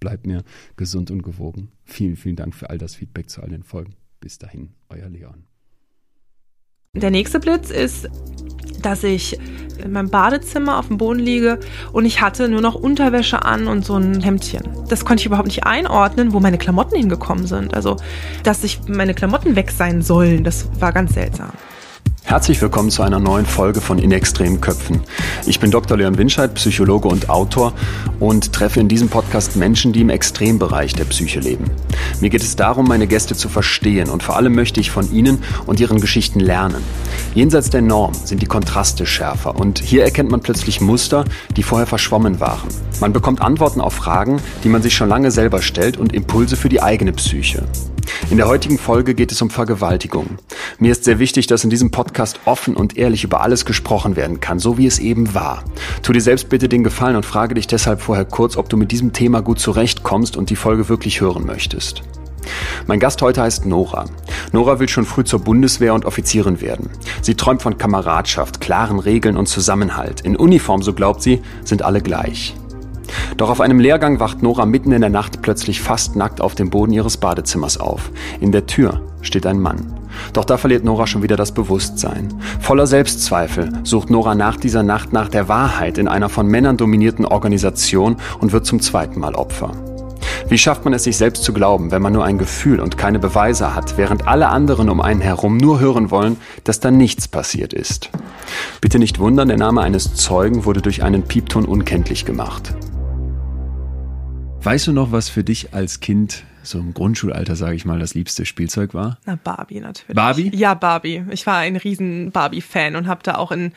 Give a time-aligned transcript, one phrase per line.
[0.00, 0.42] bleibt mir
[0.76, 1.70] gesund und gewogen.
[1.84, 3.94] Vielen, vielen Dank für all das Feedback zu all den Folgen.
[4.20, 5.44] Bis dahin, euer Leon.
[6.94, 8.08] Der nächste Blitz ist,
[8.82, 9.38] dass ich
[9.82, 11.60] in meinem Badezimmer auf dem Boden liege
[11.92, 14.62] und ich hatte nur noch Unterwäsche an und so ein Hemdchen.
[14.88, 17.74] Das konnte ich überhaupt nicht einordnen, wo meine Klamotten hingekommen sind.
[17.74, 17.96] Also,
[18.42, 21.52] dass sich meine Klamotten weg sein sollen, das war ganz seltsam.
[22.28, 25.00] Herzlich willkommen zu einer neuen Folge von In extremen Köpfen.
[25.46, 25.96] Ich bin Dr.
[25.96, 27.72] Leon Winscheid, Psychologe und Autor
[28.20, 31.70] und treffe in diesem Podcast Menschen, die im Extrembereich der Psyche leben.
[32.20, 35.42] Mir geht es darum, meine Gäste zu verstehen und vor allem möchte ich von ihnen
[35.64, 36.82] und ihren Geschichten lernen.
[37.34, 41.24] Jenseits der Norm sind die Kontraste schärfer und hier erkennt man plötzlich Muster,
[41.56, 42.68] die vorher verschwommen waren.
[43.00, 46.68] Man bekommt Antworten auf Fragen, die man sich schon lange selber stellt und Impulse für
[46.68, 47.64] die eigene Psyche.
[48.30, 50.38] In der heutigen Folge geht es um Vergewaltigung.
[50.78, 54.40] Mir ist sehr wichtig, dass in diesem Podcast offen und ehrlich über alles gesprochen werden
[54.40, 55.64] kann, so wie es eben war.
[56.02, 58.92] Tu dir selbst bitte den Gefallen und frage dich deshalb vorher kurz, ob du mit
[58.92, 62.02] diesem Thema gut zurechtkommst und die Folge wirklich hören möchtest.
[62.86, 64.06] Mein Gast heute heißt Nora.
[64.52, 66.90] Nora will schon früh zur Bundeswehr und Offizierin werden.
[67.22, 70.22] Sie träumt von Kameradschaft, klaren Regeln und Zusammenhalt.
[70.22, 72.54] In Uniform, so glaubt sie, sind alle gleich.
[73.36, 76.70] Doch auf einem Lehrgang wacht Nora mitten in der Nacht plötzlich fast nackt auf dem
[76.70, 78.10] Boden ihres Badezimmers auf.
[78.40, 79.98] In der Tür steht ein Mann.
[80.32, 82.34] Doch da verliert Nora schon wieder das Bewusstsein.
[82.60, 87.24] Voller Selbstzweifel sucht Nora nach dieser Nacht nach der Wahrheit in einer von Männern dominierten
[87.24, 89.72] Organisation und wird zum zweiten Mal Opfer.
[90.48, 93.18] Wie schafft man es sich selbst zu glauben, wenn man nur ein Gefühl und keine
[93.18, 97.74] Beweise hat, während alle anderen um einen herum nur hören wollen, dass da nichts passiert
[97.74, 98.10] ist?
[98.80, 102.74] Bitte nicht wundern, der Name eines Zeugen wurde durch einen Piepton unkenntlich gemacht.
[104.62, 108.14] Weißt du noch, was für dich als Kind, so im Grundschulalter, sage ich mal, das
[108.14, 109.18] liebste Spielzeug war?
[109.24, 110.14] Na, Barbie natürlich.
[110.14, 110.50] Barbie?
[110.54, 111.24] Ja, Barbie.
[111.30, 113.72] Ich war ein riesen Barbie-Fan und habe da auch in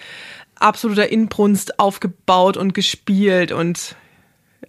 [0.56, 3.96] absoluter Inbrunst aufgebaut und gespielt und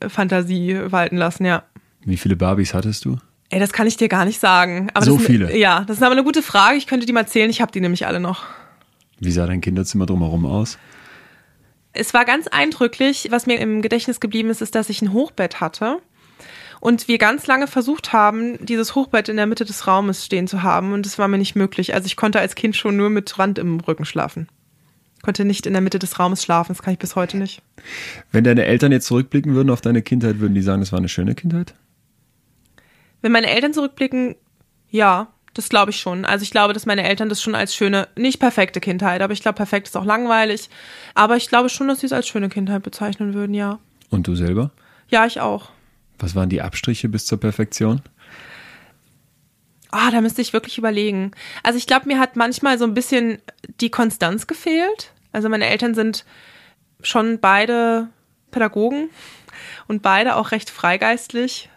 [0.06, 1.65] Fantasie walten lassen, ja.
[2.05, 3.17] Wie viele Barbies hattest du?
[3.49, 4.89] Ey, das kann ich dir gar nicht sagen.
[4.95, 5.56] Aber so das, viele?
[5.56, 6.77] Ja, das ist aber eine gute Frage.
[6.77, 7.51] Ich könnte die mal zählen.
[7.51, 8.45] Ich habe die nämlich alle noch.
[9.19, 10.78] Wie sah dein Kinderzimmer drumherum aus?
[11.92, 13.28] Es war ganz eindrücklich.
[13.30, 16.00] Was mir im Gedächtnis geblieben ist, ist, dass ich ein Hochbett hatte
[16.80, 20.64] und wir ganz lange versucht haben, dieses Hochbett in der Mitte des Raumes stehen zu
[20.64, 21.94] haben und es war mir nicht möglich.
[21.94, 24.48] Also ich konnte als Kind schon nur mit Rand im Rücken schlafen.
[25.22, 27.62] Konnte nicht in der Mitte des Raumes schlafen, das kann ich bis heute nicht.
[28.32, 31.09] Wenn deine Eltern jetzt zurückblicken würden auf deine Kindheit, würden die sagen, es war eine
[31.09, 31.74] schöne Kindheit?
[33.20, 34.34] Wenn meine Eltern zurückblicken,
[34.91, 36.25] ja, das glaube ich schon.
[36.25, 39.43] Also ich glaube, dass meine Eltern das schon als schöne, nicht perfekte Kindheit, aber ich
[39.43, 40.71] glaube, perfekt ist auch langweilig.
[41.15, 43.79] Aber ich glaube schon, dass sie es als schöne Kindheit bezeichnen würden, ja.
[44.11, 44.71] Und du selber?
[45.09, 45.71] Ja, ich auch.
[46.19, 48.01] Was waren die Abstriche bis zur Perfektion?
[49.91, 51.33] Ah, da müsste ich wirklich überlegen.
[51.63, 53.39] Also ich glaube, mir hat manchmal so ein bisschen
[53.81, 55.13] die Konstanz gefehlt.
[55.33, 56.25] Also meine Eltern sind
[57.03, 58.09] schon beide
[58.51, 59.11] Pädagogen
[59.89, 61.69] und beide auch recht freigeistlich.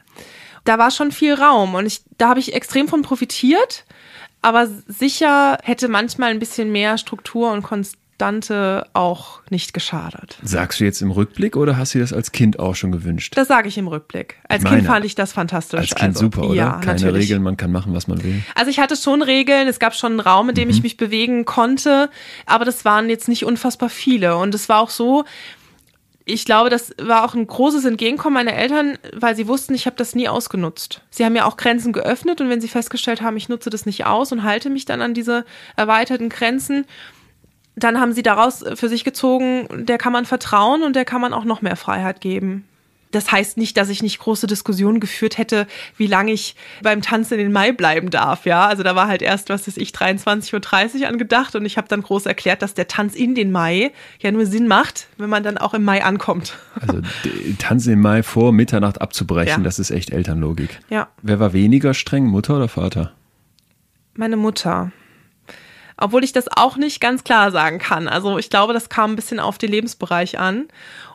[0.65, 3.85] Da war schon viel Raum und ich, da habe ich extrem von profitiert.
[4.41, 10.37] Aber sicher hätte manchmal ein bisschen mehr Struktur und Konstanz Dante auch nicht geschadet.
[10.41, 13.33] Sagst du jetzt im Rückblick oder hast du das als Kind auch schon gewünscht?
[13.35, 14.37] Das sage ich im Rückblick.
[14.47, 15.79] Als Meine, Kind fand ich das fantastisch.
[15.79, 16.55] Als Kind also, super, oder?
[16.55, 17.23] Ja, Keine natürlich.
[17.23, 18.41] Regeln, man kann machen, was man will.
[18.55, 20.73] Also ich hatte schon Regeln, es gab schon einen Raum, in dem mhm.
[20.73, 22.09] ich mich bewegen konnte,
[22.45, 24.37] aber das waren jetzt nicht unfassbar viele.
[24.37, 25.25] Und es war auch so,
[26.25, 29.95] ich glaube, das war auch ein großes Entgegenkommen meiner Eltern, weil sie wussten, ich habe
[29.95, 31.01] das nie ausgenutzt.
[31.11, 34.05] Sie haben ja auch Grenzen geöffnet und wenn sie festgestellt haben, ich nutze das nicht
[34.05, 35.45] aus und halte mich dann an diese
[35.75, 36.85] erweiterten Grenzen,
[37.75, 41.33] dann haben sie daraus für sich gezogen, der kann man vertrauen und der kann man
[41.33, 42.67] auch noch mehr Freiheit geben.
[43.15, 47.31] Das heißt nicht, dass ich nicht große Diskussionen geführt hätte, wie lange ich beim Tanz
[47.31, 48.45] in den Mai bleiben darf.
[48.45, 51.87] Ja, also da war halt erst, was ist ich, 23.30 Uhr angedacht und ich habe
[51.87, 55.43] dann groß erklärt, dass der Tanz in den Mai ja nur Sinn macht, wenn man
[55.43, 56.57] dann auch im Mai ankommt.
[56.85, 57.01] Also
[57.57, 59.63] Tanz im Mai vor Mitternacht abzubrechen, ja.
[59.63, 60.81] das ist echt Elternlogik.
[60.89, 61.07] Ja.
[61.21, 63.13] Wer war weniger streng, Mutter oder Vater?
[64.15, 64.91] Meine Mutter.
[65.97, 68.07] Obwohl ich das auch nicht ganz klar sagen kann.
[68.07, 70.67] Also ich glaube, das kam ein bisschen auf den Lebensbereich an.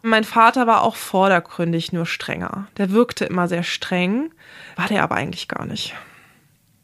[0.03, 2.67] Und mein Vater war auch vordergründig nur strenger.
[2.79, 4.31] Der wirkte immer sehr streng,
[4.77, 5.95] war der aber eigentlich gar nicht.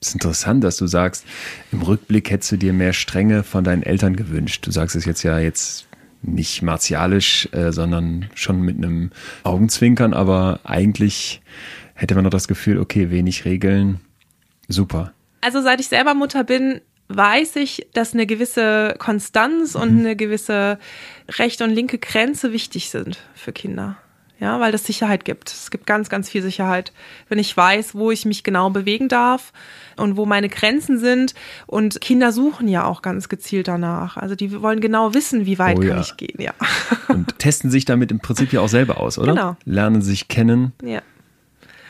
[0.00, 1.24] Es ist interessant, dass du sagst,
[1.72, 4.66] im Rückblick hättest du dir mehr Strenge von deinen Eltern gewünscht.
[4.66, 5.86] Du sagst es jetzt ja jetzt
[6.22, 9.10] nicht martialisch, äh, sondern schon mit einem
[9.42, 11.40] Augenzwinkern, aber eigentlich
[11.94, 14.00] hätte man noch das Gefühl, okay, wenig Regeln,
[14.68, 15.12] super.
[15.40, 20.00] Also seit ich selber Mutter bin, weiß ich, dass eine gewisse Konstanz und mhm.
[20.00, 20.78] eine gewisse
[21.28, 23.96] rechte und linke Grenze wichtig sind für Kinder.
[24.38, 25.48] Ja, weil das Sicherheit gibt.
[25.48, 26.92] Es gibt ganz, ganz viel Sicherheit,
[27.28, 29.54] wenn ich weiß, wo ich mich genau bewegen darf
[29.96, 31.34] und wo meine Grenzen sind.
[31.66, 34.18] Und Kinder suchen ja auch ganz gezielt danach.
[34.18, 36.00] Also die wollen genau wissen, wie weit oh, kann ja.
[36.00, 36.52] ich gehen, ja.
[37.08, 39.32] Und testen sich damit im Prinzip ja auch selber aus, oder?
[39.32, 39.56] Genau.
[39.64, 40.72] Lernen sich kennen.
[40.82, 41.00] Ja.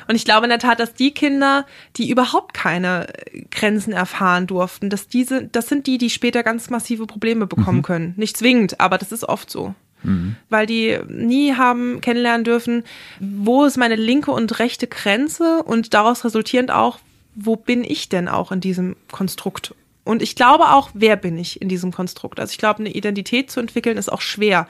[0.08, 1.66] Und ich glaube in der Tat, dass die Kinder,
[1.96, 3.06] die überhaupt keine
[3.50, 7.82] Grenzen erfahren durften, dass diese, das sind die, die später ganz massive Probleme bekommen mhm.
[7.82, 8.14] können.
[8.16, 9.74] Nicht zwingend, aber das ist oft so.
[10.02, 10.36] Mhm.
[10.48, 12.84] Weil die nie haben kennenlernen dürfen,
[13.20, 16.98] wo ist meine linke und rechte Grenze und daraus resultierend auch,
[17.34, 19.74] wo bin ich denn auch in diesem Konstrukt?
[20.04, 22.38] Und ich glaube auch, wer bin ich in diesem Konstrukt?
[22.38, 24.68] Also ich glaube, eine Identität zu entwickeln ist auch schwer,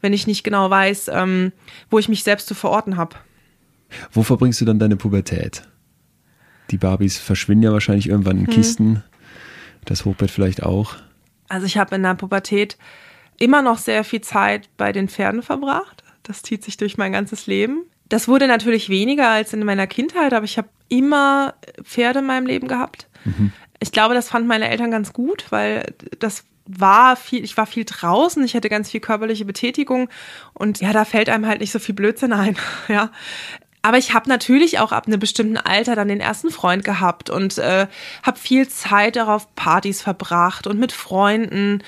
[0.00, 1.52] wenn ich nicht genau weiß, ähm,
[1.90, 3.16] wo ich mich selbst zu verorten habe.
[4.12, 5.62] Wo verbringst du dann deine Pubertät?
[6.70, 8.52] Die Barbies verschwinden ja wahrscheinlich irgendwann in hm.
[8.52, 9.04] Kisten.
[9.84, 10.96] Das Hochbett vielleicht auch.
[11.48, 12.76] Also ich habe in der Pubertät
[13.38, 16.02] immer noch sehr viel Zeit bei den Pferden verbracht.
[16.22, 17.84] Das zieht sich durch mein ganzes Leben.
[18.08, 22.46] Das wurde natürlich weniger als in meiner Kindheit, aber ich habe immer Pferde in meinem
[22.46, 23.08] Leben gehabt.
[23.24, 23.52] Mhm.
[23.80, 27.84] Ich glaube, das fanden meine Eltern ganz gut, weil das war viel, ich war viel
[27.84, 30.08] draußen, ich hatte ganz viel körperliche Betätigung
[30.52, 32.56] und ja, da fällt einem halt nicht so viel Blödsinn ein,
[32.88, 33.10] ja.
[33.86, 37.56] Aber ich habe natürlich auch ab einem bestimmten Alter dann den ersten Freund gehabt und
[37.58, 37.86] äh,
[38.24, 41.84] habe viel Zeit darauf Partys verbracht und mit Freunden.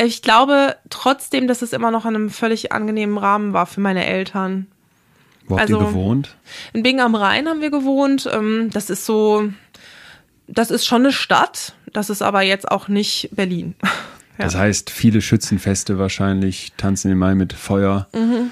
[0.00, 4.06] Ich glaube trotzdem, dass es immer noch in einem völlig angenehmen Rahmen war für meine
[4.06, 4.68] Eltern.
[5.46, 6.34] Wo habt also, ihr gewohnt?
[6.72, 8.26] In Bingen am Rhein haben wir gewohnt.
[8.32, 9.50] Ähm, das ist so,
[10.46, 11.74] das ist schon eine Stadt.
[11.92, 13.74] Das ist aber jetzt auch nicht Berlin.
[14.36, 14.46] Ja.
[14.46, 18.08] Das heißt, viele Schützenfeste wahrscheinlich, tanzen im Mai mit Feuer.
[18.12, 18.50] Mhm.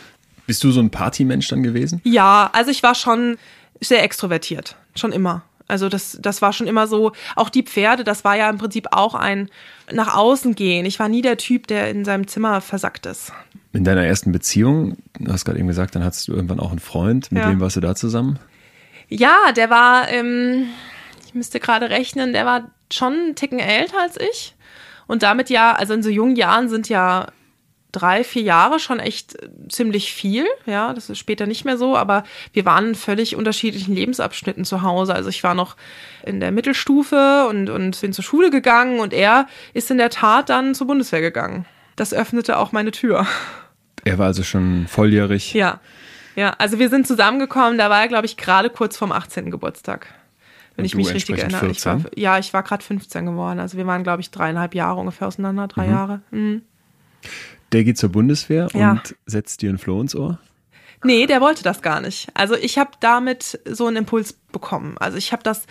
[0.52, 2.02] Bist du so ein Partymensch dann gewesen?
[2.04, 3.38] Ja, also ich war schon
[3.80, 5.44] sehr extrovertiert, schon immer.
[5.66, 7.12] Also das, das war schon immer so.
[7.36, 9.48] Auch die Pferde, das war ja im Prinzip auch ein
[9.90, 10.84] nach außen gehen.
[10.84, 13.32] Ich war nie der Typ, der in seinem Zimmer versackt ist.
[13.72, 16.80] In deiner ersten Beziehung, du hast gerade eben gesagt, dann hattest du irgendwann auch einen
[16.80, 17.32] Freund.
[17.32, 17.48] Mit ja.
[17.48, 18.38] wem warst du da zusammen?
[19.08, 20.66] Ja, der war, ähm,
[21.24, 24.54] ich müsste gerade rechnen, der war schon einen Ticken älter als ich.
[25.06, 27.28] Und damit ja, also in so jungen Jahren sind ja
[27.92, 29.36] drei, vier Jahre schon echt
[29.68, 30.46] ziemlich viel.
[30.66, 34.82] Ja, das ist später nicht mehr so, aber wir waren in völlig unterschiedlichen Lebensabschnitten zu
[34.82, 35.14] Hause.
[35.14, 35.76] Also ich war noch
[36.24, 40.48] in der Mittelstufe und, und bin zur Schule gegangen und er ist in der Tat
[40.48, 41.66] dann zur Bundeswehr gegangen.
[41.96, 43.26] Das öffnete auch meine Tür.
[44.04, 45.54] Er war also schon volljährig.
[45.54, 45.80] Ja.
[46.34, 49.50] Ja, also wir sind zusammengekommen, da war er, glaube ich, gerade kurz vorm 18.
[49.50, 50.08] Geburtstag.
[50.76, 51.68] Wenn und ich mich richtig erinnere.
[51.68, 53.60] Ich war, ja, ich war gerade 15 geworden.
[53.60, 55.92] Also wir waren, glaube ich, dreieinhalb Jahre ungefähr auseinander, drei mhm.
[55.92, 56.20] Jahre.
[56.30, 56.62] Mhm.
[57.72, 58.92] Der geht zur Bundeswehr ja.
[58.92, 60.38] und setzt dir ein Floh ins Ohr?
[61.04, 62.28] Nee, der wollte das gar nicht.
[62.34, 64.96] Also ich habe damit so einen Impuls bekommen.
[64.98, 65.66] Also ich habe das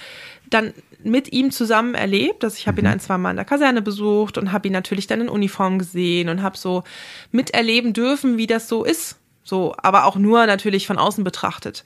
[0.49, 2.43] dann mit ihm zusammen erlebt.
[2.43, 2.87] dass ich habe mhm.
[2.87, 5.79] ihn ein, zwei Mal in der Kaserne besucht und habe ihn natürlich dann in Uniform
[5.79, 6.83] gesehen und habe so
[7.31, 9.17] miterleben dürfen, wie das so ist.
[9.43, 11.83] So, aber auch nur natürlich von außen betrachtet.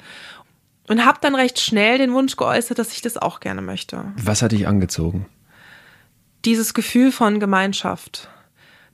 [0.88, 4.06] Und habe dann recht schnell den Wunsch geäußert, dass ich das auch gerne möchte.
[4.18, 5.25] Was hat dich angezogen?
[6.46, 8.30] Dieses Gefühl von Gemeinschaft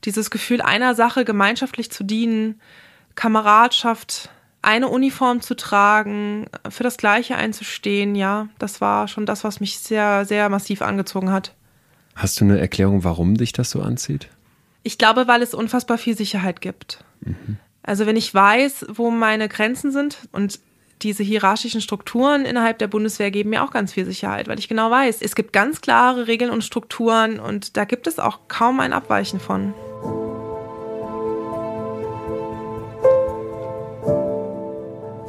[0.06, 2.60] dieses Gefühl, einer Sache gemeinschaftlich zu dienen,
[3.16, 4.30] Kameradschaft,
[4.62, 9.80] eine Uniform zu tragen, für das Gleiche einzustehen, ja, das war schon das, was mich
[9.80, 11.54] sehr, sehr massiv angezogen hat.
[12.16, 14.28] Hast du eine Erklärung, warum dich das so anzieht?
[14.84, 17.04] Ich glaube, weil es unfassbar viel Sicherheit gibt.
[17.22, 17.58] Mhm.
[17.84, 20.60] Also wenn ich weiß, wo meine Grenzen sind und
[21.02, 24.92] diese hierarchischen Strukturen innerhalb der Bundeswehr geben mir auch ganz viel Sicherheit, weil ich genau
[24.92, 28.94] weiß, es gibt ganz klare Regeln und Strukturen und da gibt es auch kaum ein
[28.94, 29.74] Abweichen von.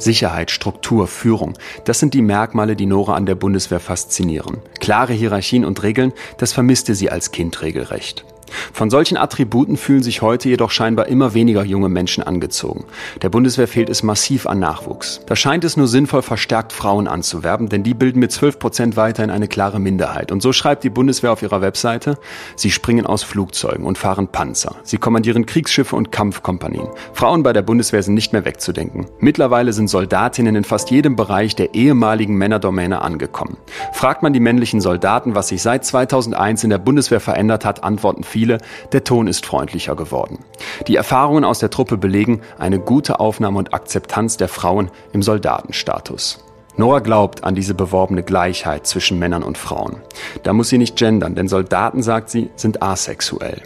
[0.03, 1.53] Sicherheit, Struktur, Führung,
[1.85, 4.57] das sind die Merkmale, die Nora an der Bundeswehr faszinieren.
[4.79, 8.25] Klare Hierarchien und Regeln, das vermisste sie als Kind regelrecht.
[8.73, 12.85] Von solchen Attributen fühlen sich heute jedoch scheinbar immer weniger junge Menschen angezogen.
[13.21, 15.21] Der Bundeswehr fehlt es massiv an Nachwuchs.
[15.27, 19.31] Da scheint es nur sinnvoll, verstärkt Frauen anzuwerben, denn die bilden mit 12 Prozent weiterhin
[19.31, 20.31] eine klare Minderheit.
[20.31, 22.17] Und so schreibt die Bundeswehr auf ihrer Webseite,
[22.55, 24.75] sie springen aus Flugzeugen und fahren Panzer.
[24.83, 26.87] Sie kommandieren Kriegsschiffe und Kampfkompanien.
[27.13, 29.07] Frauen bei der Bundeswehr sind nicht mehr wegzudenken.
[29.19, 33.57] Mittlerweile sind Soldatinnen in fast jedem Bereich der ehemaligen Männerdomäne angekommen.
[33.93, 38.23] Fragt man die männlichen Soldaten, was sich seit 2001 in der Bundeswehr verändert hat, antworten
[38.23, 40.39] viele, der Ton ist freundlicher geworden.
[40.87, 46.43] Die Erfahrungen aus der Truppe belegen eine gute Aufnahme und Akzeptanz der Frauen im Soldatenstatus.
[46.75, 49.97] Nora glaubt an diese beworbene Gleichheit zwischen Männern und Frauen.
[50.41, 53.61] Da muss sie nicht gendern, denn Soldaten, sagt sie, sind asexuell.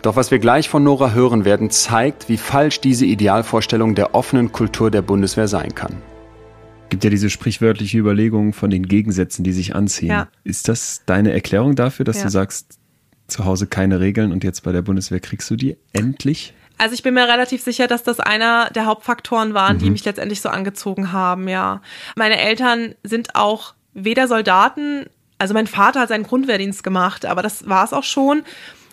[0.00, 4.52] Doch was wir gleich von Nora hören werden, zeigt, wie falsch diese Idealvorstellung der offenen
[4.52, 6.02] Kultur der Bundeswehr sein kann.
[6.88, 10.10] Gibt ja diese sprichwörtliche Überlegung von den Gegensätzen, die sich anziehen.
[10.10, 10.28] Ja.
[10.44, 12.24] Ist das deine Erklärung dafür, dass ja.
[12.24, 12.78] du sagst,
[13.28, 16.54] zu Hause keine Regeln und jetzt bei der Bundeswehr kriegst du die endlich?
[16.78, 19.80] Also ich bin mir relativ sicher, dass das einer der Hauptfaktoren waren, mhm.
[19.80, 21.80] die mich letztendlich so angezogen haben, ja.
[22.16, 25.06] Meine Eltern sind auch weder Soldaten,
[25.38, 28.42] also mein Vater hat seinen Grundwehrdienst gemacht, aber das war es auch schon.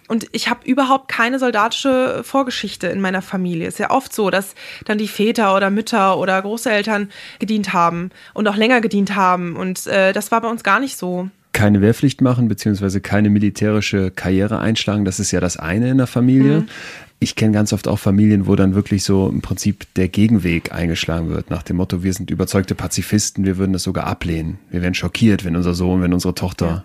[0.07, 3.67] Und ich habe überhaupt keine soldatische Vorgeschichte in meiner Familie.
[3.67, 4.53] Es ist ja oft so, dass
[4.85, 7.09] dann die Väter oder Mütter oder Großeltern
[7.39, 9.55] gedient haben und auch länger gedient haben.
[9.55, 14.11] Und äh, das war bei uns gar nicht so keine Wehrpflicht machen, beziehungsweise keine militärische
[14.11, 15.05] Karriere einschlagen.
[15.05, 16.61] Das ist ja das eine in der Familie.
[16.61, 16.67] Mhm.
[17.19, 21.29] Ich kenne ganz oft auch Familien, wo dann wirklich so im Prinzip der Gegenweg eingeschlagen
[21.29, 24.59] wird, nach dem Motto, wir sind überzeugte Pazifisten, wir würden das sogar ablehnen.
[24.71, 26.83] Wir wären schockiert, wenn unser Sohn, wenn unsere Tochter ja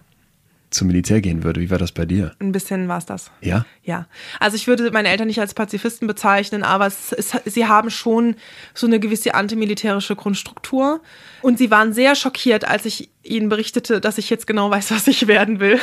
[0.71, 1.61] zum Militär gehen würde.
[1.61, 2.33] Wie war das bei dir?
[2.41, 3.31] Ein bisschen war es das.
[3.41, 3.65] Ja?
[3.83, 4.07] Ja.
[4.41, 8.37] Also ich würde meine Eltern nicht als Pazifisten bezeichnen, aber es, es, sie haben schon
[8.75, 11.01] so eine gewisse antimilitärische Grundstruktur.
[11.43, 15.07] Und sie waren sehr schockiert, als ich ihnen berichtete, dass ich jetzt genau weiß, was
[15.07, 15.79] ich werden will.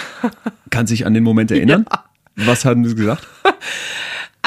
[0.69, 1.85] Kann sich an den Moment erinnern?
[2.37, 2.47] Ja.
[2.47, 3.25] Was haben sie gesagt?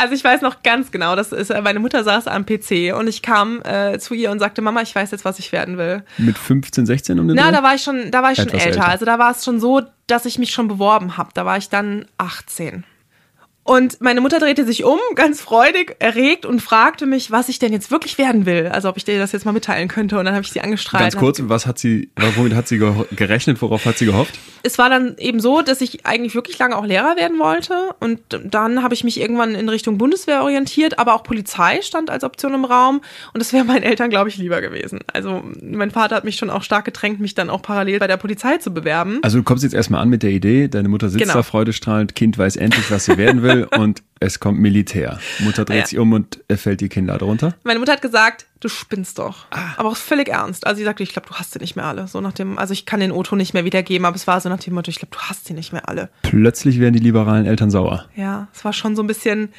[0.01, 3.09] Also ich weiß noch ganz genau, das ist, äh, meine Mutter saß am PC und
[3.09, 6.05] ich kam äh, zu ihr und sagte, Mama, ich weiß jetzt, was ich werden will.
[6.19, 7.53] Mit 15, 16 um den Na, Dreh?
[7.53, 8.67] da war ich schon, da war ich schon älter.
[8.67, 8.89] älter.
[8.89, 11.31] Also da war es schon so, dass ich mich schon beworben habe.
[11.35, 12.85] Da war ich dann 18.
[13.69, 17.71] Und meine Mutter drehte sich um, ganz freudig, erregt und fragte mich, was ich denn
[17.71, 18.69] jetzt wirklich werden will.
[18.69, 20.19] Also ob ich dir das jetzt mal mitteilen könnte.
[20.19, 21.03] Und dann habe ich sie angestrahlt.
[21.03, 23.61] Ganz kurz, was hat sie, womit hat sie gerechnet?
[23.61, 24.39] Worauf hat sie gehofft?
[24.63, 27.75] Es war dann eben so, dass ich eigentlich wirklich lange auch Lehrer werden wollte.
[28.01, 32.25] Und dann habe ich mich irgendwann in Richtung Bundeswehr orientiert, aber auch Polizei stand als
[32.25, 33.03] Option im Raum.
[33.35, 35.01] Und das wäre meinen Eltern, glaube ich, lieber gewesen.
[35.13, 38.17] Also mein Vater hat mich schon auch stark gedrängt, mich dann auch parallel bei der
[38.17, 39.19] Polizei zu bewerben.
[39.21, 41.35] Also du kommst jetzt erstmal an mit der Idee, deine Mutter sitzt genau.
[41.35, 43.58] da freudestrahlend, Kind weiß endlich, was sie werden will.
[43.67, 45.19] Und es kommt Militär.
[45.41, 45.87] Mutter dreht ja.
[45.87, 47.55] sich um und fällt die Kinder darunter.
[47.65, 49.47] Meine Mutter hat gesagt, du spinnst doch.
[49.51, 49.75] Ah.
[49.77, 50.67] Aber auch völlig ernst.
[50.67, 52.09] Also sie sagte, ich glaube, du hast sie nicht mehr alle.
[52.09, 54.49] So nach dem, also ich kann den Otto nicht mehr wiedergeben, aber es war so
[54.49, 56.11] nach dem Motto, ich glaube, du hast sie nicht mehr alle.
[56.23, 58.07] Plötzlich werden die liberalen Eltern sauer.
[58.17, 59.53] Ja, es war schon so ein bisschen,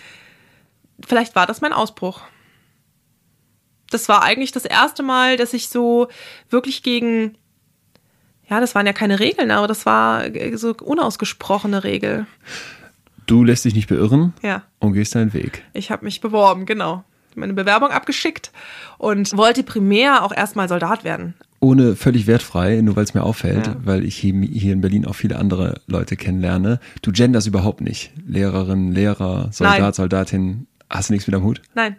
[1.05, 2.21] vielleicht war das mein Ausbruch.
[3.89, 6.09] Das war eigentlich das erste Mal, dass ich so
[6.49, 7.35] wirklich gegen
[8.49, 10.23] ja, das waren ja keine Regeln, aber das war
[10.55, 12.25] so unausgesprochene Regel.
[13.29, 14.63] Du lässt dich nicht beirren ja.
[14.79, 15.63] und gehst deinen Weg.
[15.73, 17.03] Ich habe mich beworben, genau.
[17.35, 18.51] Meine Bewerbung abgeschickt
[18.97, 21.35] und wollte primär auch erstmal Soldat werden.
[21.59, 23.75] Ohne völlig wertfrei, nur weil es mir auffällt, ja.
[23.83, 24.33] weil ich hier,
[24.73, 26.79] in Berlin auch viele andere Leute kennenlerne.
[27.03, 28.11] Du genders überhaupt nicht.
[28.25, 29.93] Lehrerin, Lehrer, Soldat, Nein.
[29.93, 30.67] Soldatin.
[30.89, 31.61] Hast du nichts mit am Hut?
[31.75, 31.97] Nein,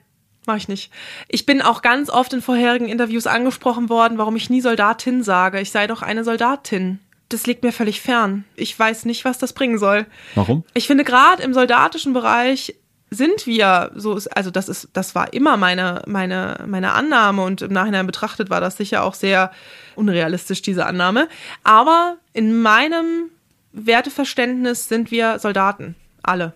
[0.48, 0.90] mache ich nicht.
[1.28, 5.60] Ich bin auch ganz oft in vorherigen Interviews angesprochen worden, warum ich nie Soldatin sage.
[5.60, 6.98] Ich sei doch eine Soldatin
[7.30, 8.44] das liegt mir völlig fern.
[8.56, 10.06] Ich weiß nicht, was das bringen soll.
[10.34, 10.64] Warum?
[10.74, 12.74] Ich finde gerade im soldatischen Bereich
[13.10, 17.72] sind wir so, also das ist, das war immer meine, meine, meine Annahme und im
[17.72, 19.50] Nachhinein betrachtet war das sicher auch sehr
[19.96, 21.28] unrealistisch, diese Annahme.
[21.64, 23.30] Aber in meinem
[23.72, 25.96] Werteverständnis sind wir Soldaten.
[26.22, 26.54] Alle.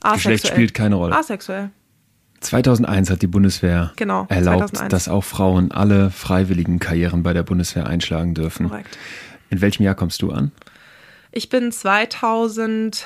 [0.00, 0.34] Asexuell.
[0.34, 1.16] Geschlecht spielt keine Rolle.
[1.16, 1.70] Asexuell.
[2.40, 4.90] 2001 hat die Bundeswehr genau, erlaubt, 2001.
[4.90, 8.68] dass auch Frauen alle freiwilligen Karrieren bei der Bundeswehr einschlagen dürfen.
[8.68, 8.98] Korrekt.
[9.50, 10.52] In welchem Jahr kommst du an?
[11.32, 13.04] Ich bin 2007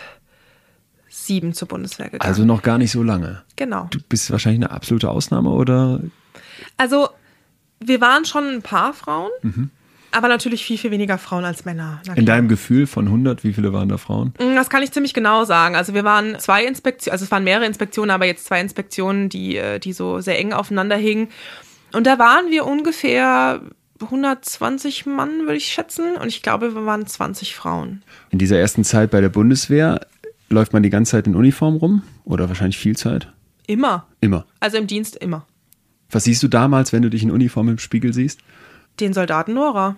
[1.52, 2.28] zur Bundeswehr gegangen.
[2.28, 3.42] Also noch gar nicht so lange.
[3.56, 3.88] Genau.
[3.90, 6.00] Du bist wahrscheinlich eine absolute Ausnahme, oder?
[6.76, 7.08] Also,
[7.80, 9.30] wir waren schon ein paar Frauen.
[9.42, 9.70] Mhm.
[10.12, 12.02] Aber natürlich viel, viel weniger Frauen als Männer.
[12.16, 14.34] In deinem Gefühl von 100, wie viele waren da Frauen?
[14.40, 15.76] Mm, das kann ich ziemlich genau sagen.
[15.76, 19.56] Also wir waren zwei Inspektionen, also es waren mehrere Inspektionen, aber jetzt zwei Inspektionen, die,
[19.56, 21.28] äh, die so sehr eng aufeinander hingen.
[21.92, 23.60] Und da waren wir ungefähr
[24.00, 26.16] 120 Mann, würde ich schätzen.
[26.16, 28.02] Und ich glaube, wir waren 20 Frauen.
[28.30, 30.06] In dieser ersten Zeit bei der Bundeswehr
[30.48, 32.02] läuft man die ganze Zeit in Uniform rum?
[32.24, 33.32] Oder wahrscheinlich viel Zeit?
[33.66, 34.06] Immer.
[34.20, 34.46] Immer.
[34.58, 35.46] Also im Dienst immer.
[36.10, 38.40] Was siehst du damals, wenn du dich in Uniform im Spiegel siehst?
[38.98, 39.96] Den Soldaten Nora.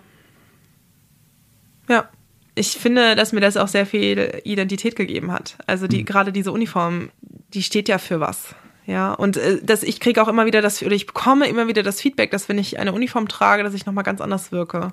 [1.89, 2.07] Ja.
[2.55, 5.57] ich finde, dass mir das auch sehr viel Identität gegeben hat.
[5.65, 6.05] Also die, mhm.
[6.05, 7.09] gerade diese Uniform,
[7.53, 8.55] die steht ja für was.
[8.85, 11.83] Ja, und äh, das, ich kriege auch immer wieder das, oder ich bekomme immer wieder
[11.83, 14.91] das Feedback, dass wenn ich eine Uniform trage, dass ich nochmal ganz anders wirke.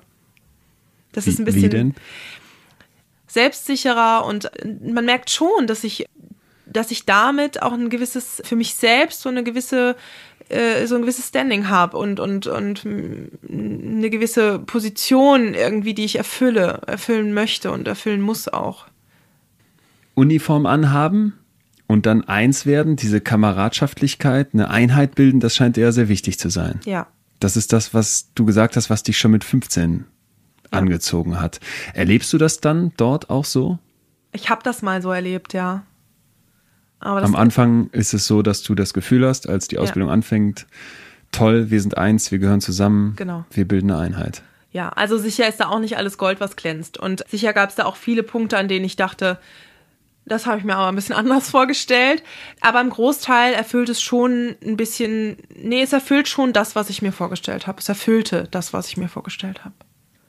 [1.11, 1.95] Das wie, ist ein bisschen
[3.27, 4.51] selbstsicherer und
[4.83, 6.05] man merkt schon, dass ich,
[6.65, 9.95] dass ich damit auch ein gewisses, für mich selbst so eine gewisse
[10.49, 16.17] äh, so ein gewisses Standing habe und, und, und eine gewisse Position irgendwie, die ich
[16.17, 18.87] erfülle, erfüllen möchte und erfüllen muss auch.
[20.13, 21.40] Uniform anhaben
[21.91, 26.49] und dann eins werden, diese Kameradschaftlichkeit, eine Einheit bilden, das scheint eher sehr wichtig zu
[26.49, 26.79] sein.
[26.85, 27.07] Ja.
[27.39, 30.05] Das ist das, was du gesagt hast, was dich schon mit 15
[30.71, 30.79] ja.
[30.79, 31.59] angezogen hat.
[31.93, 33.77] Erlebst du das dann dort auch so?
[34.31, 35.83] Ich habe das mal so erlebt, ja.
[36.99, 40.13] Am Anfang ist es so, dass du das Gefühl hast, als die Ausbildung ja.
[40.13, 40.67] anfängt,
[41.31, 43.43] toll, wir sind eins, wir gehören zusammen, genau.
[43.51, 44.43] wir bilden eine Einheit.
[44.71, 46.97] Ja, also sicher ist da auch nicht alles Gold, was glänzt.
[46.97, 49.39] Und sicher gab es da auch viele Punkte, an denen ich dachte,
[50.31, 52.23] das habe ich mir aber ein bisschen anders vorgestellt.
[52.61, 57.01] Aber im Großteil erfüllt es schon ein bisschen, nee, es erfüllt schon das, was ich
[57.01, 57.79] mir vorgestellt habe.
[57.79, 59.75] Es erfüllte das, was ich mir vorgestellt habe.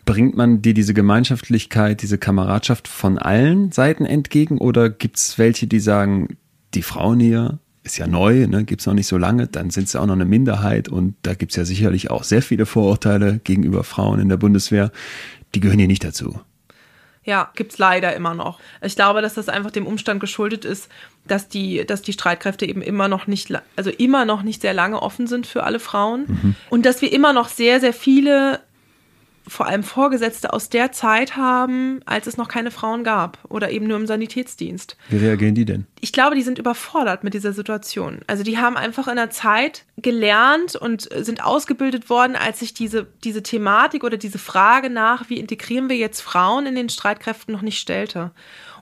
[0.05, 5.69] Bringt man dir diese Gemeinschaftlichkeit, diese Kameradschaft von allen Seiten entgegen oder gibt es welche,
[5.69, 6.37] die sagen,
[6.75, 9.89] die Frauen hier ist ja neu, ne, gibt es noch nicht so lange, dann sind
[9.89, 13.41] sie auch noch eine Minderheit und da gibt es ja sicherlich auch sehr viele Vorurteile
[13.43, 14.91] gegenüber Frauen in der Bundeswehr.
[15.55, 16.41] Die gehören hier nicht dazu.
[17.25, 18.59] Ja, gibt's leider immer noch.
[18.81, 20.89] Ich glaube, dass das einfach dem Umstand geschuldet ist,
[21.25, 25.01] dass die, dass die Streitkräfte eben immer noch nicht, also immer noch nicht sehr lange
[25.01, 26.25] offen sind für alle Frauen.
[26.27, 26.55] Mhm.
[26.69, 28.61] Und dass wir immer noch sehr, sehr viele
[29.47, 33.87] vor allem Vorgesetzte aus der Zeit haben, als es noch keine Frauen gab oder eben
[33.87, 34.97] nur im Sanitätsdienst.
[35.09, 35.87] Wie reagieren die denn?
[36.01, 38.21] Ich glaube, die sind überfordert mit dieser Situation.
[38.27, 43.07] Also die haben einfach in der Zeit gelernt und sind ausgebildet worden, als sich diese,
[43.25, 47.63] diese Thematik oder diese Frage nach, wie integrieren wir jetzt Frauen in den Streitkräften noch
[47.63, 48.31] nicht stellte.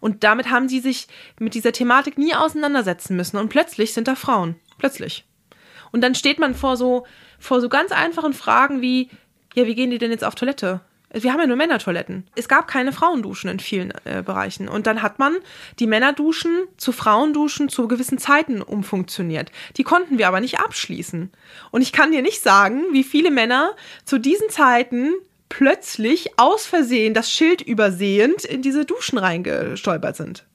[0.01, 3.37] Und damit haben sie sich mit dieser Thematik nie auseinandersetzen müssen.
[3.37, 4.57] Und plötzlich sind da Frauen.
[4.79, 5.25] Plötzlich.
[5.93, 7.07] Und dann steht man vor so,
[7.39, 9.11] vor so ganz einfachen Fragen wie,
[9.55, 10.81] ja, wie gehen die denn jetzt auf Toilette?
[11.13, 12.25] Wir haben ja nur Männertoiletten.
[12.37, 14.69] Es gab keine Frauenduschen in vielen äh, Bereichen.
[14.69, 15.35] Und dann hat man
[15.81, 19.51] die Männerduschen zu Frauenduschen zu gewissen Zeiten umfunktioniert.
[19.77, 21.33] Die konnten wir aber nicht abschließen.
[21.73, 25.15] Und ich kann dir nicht sagen, wie viele Männer zu diesen Zeiten
[25.49, 30.47] plötzlich aus Versehen das Schild übersehend in diese Duschen reingestolpert sind.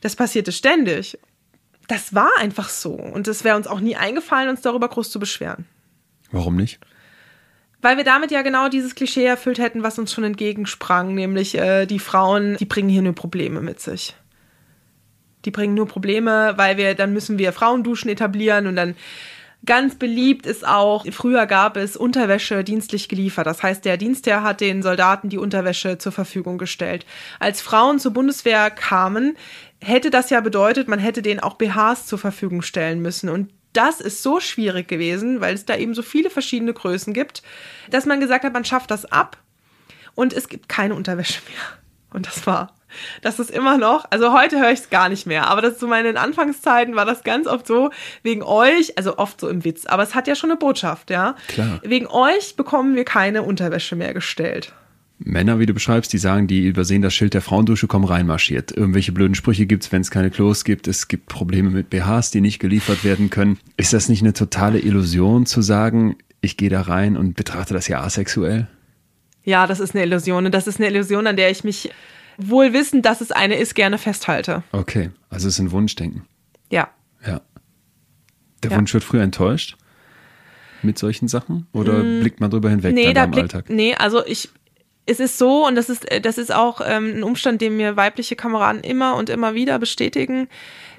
[0.00, 1.18] Das passierte ständig.
[1.86, 2.94] Das war einfach so.
[2.94, 5.66] Und es wäre uns auch nie eingefallen, uns darüber groß zu beschweren.
[6.32, 6.80] Warum nicht?
[7.84, 11.84] Weil wir damit ja genau dieses Klischee erfüllt hätten, was uns schon entgegensprang, nämlich äh,
[11.84, 14.14] die Frauen, die bringen hier nur Probleme mit sich.
[15.44, 18.94] Die bringen nur Probleme, weil wir, dann müssen wir Frauenduschen etablieren und dann
[19.66, 23.46] Ganz beliebt ist auch, früher gab es Unterwäsche dienstlich geliefert.
[23.46, 27.06] Das heißt, der Dienstherr hat den Soldaten die Unterwäsche zur Verfügung gestellt.
[27.38, 29.38] Als Frauen zur Bundeswehr kamen,
[29.80, 33.30] hätte das ja bedeutet, man hätte denen auch BHs zur Verfügung stellen müssen.
[33.30, 37.42] Und das ist so schwierig gewesen, weil es da eben so viele verschiedene Größen gibt,
[37.90, 39.36] dass man gesagt hat, man schafft das ab
[40.14, 41.78] und es gibt keine Unterwäsche mehr.
[42.12, 42.72] Und das war,
[43.22, 45.86] das ist immer noch, also heute höre ich es gar nicht mehr, aber das zu
[45.86, 47.90] meinen Anfangszeiten war das ganz oft so,
[48.22, 51.34] wegen euch, also oft so im Witz, aber es hat ja schon eine Botschaft, ja.
[51.48, 51.80] Klar.
[51.82, 54.72] Wegen euch bekommen wir keine Unterwäsche mehr gestellt.
[55.18, 58.72] Männer, wie du beschreibst, die sagen, die übersehen das Schild der Frauendusche, kommen reinmarschiert.
[58.72, 60.88] Irgendwelche blöden Sprüche gibt's, wenn es keine Klos gibt.
[60.88, 63.58] Es gibt Probleme mit BHs, die nicht geliefert werden können.
[63.76, 67.88] Ist das nicht eine totale Illusion zu sagen, ich gehe da rein und betrachte das
[67.88, 68.66] ja asexuell?
[69.44, 70.46] Ja, das ist eine Illusion.
[70.46, 71.90] Und das ist eine Illusion, an der ich mich
[72.36, 74.64] wohl wissend, dass es eine ist, gerne festhalte.
[74.72, 76.24] Okay, also es ist ein Wunschdenken.
[76.70, 76.88] Ja.
[77.24, 77.40] Ja.
[78.62, 78.76] Der ja.
[78.76, 79.76] Wunsch wird früh enttäuscht
[80.82, 81.66] mit solchen Sachen?
[81.72, 83.70] Oder mm, blickt man drüber hinweg nee, da im blick, Alltag?
[83.70, 84.50] Nee, also ich,
[85.06, 88.36] es ist so, und das ist, das ist auch ähm, ein Umstand, den mir weibliche
[88.36, 90.48] Kameraden immer und immer wieder bestätigen.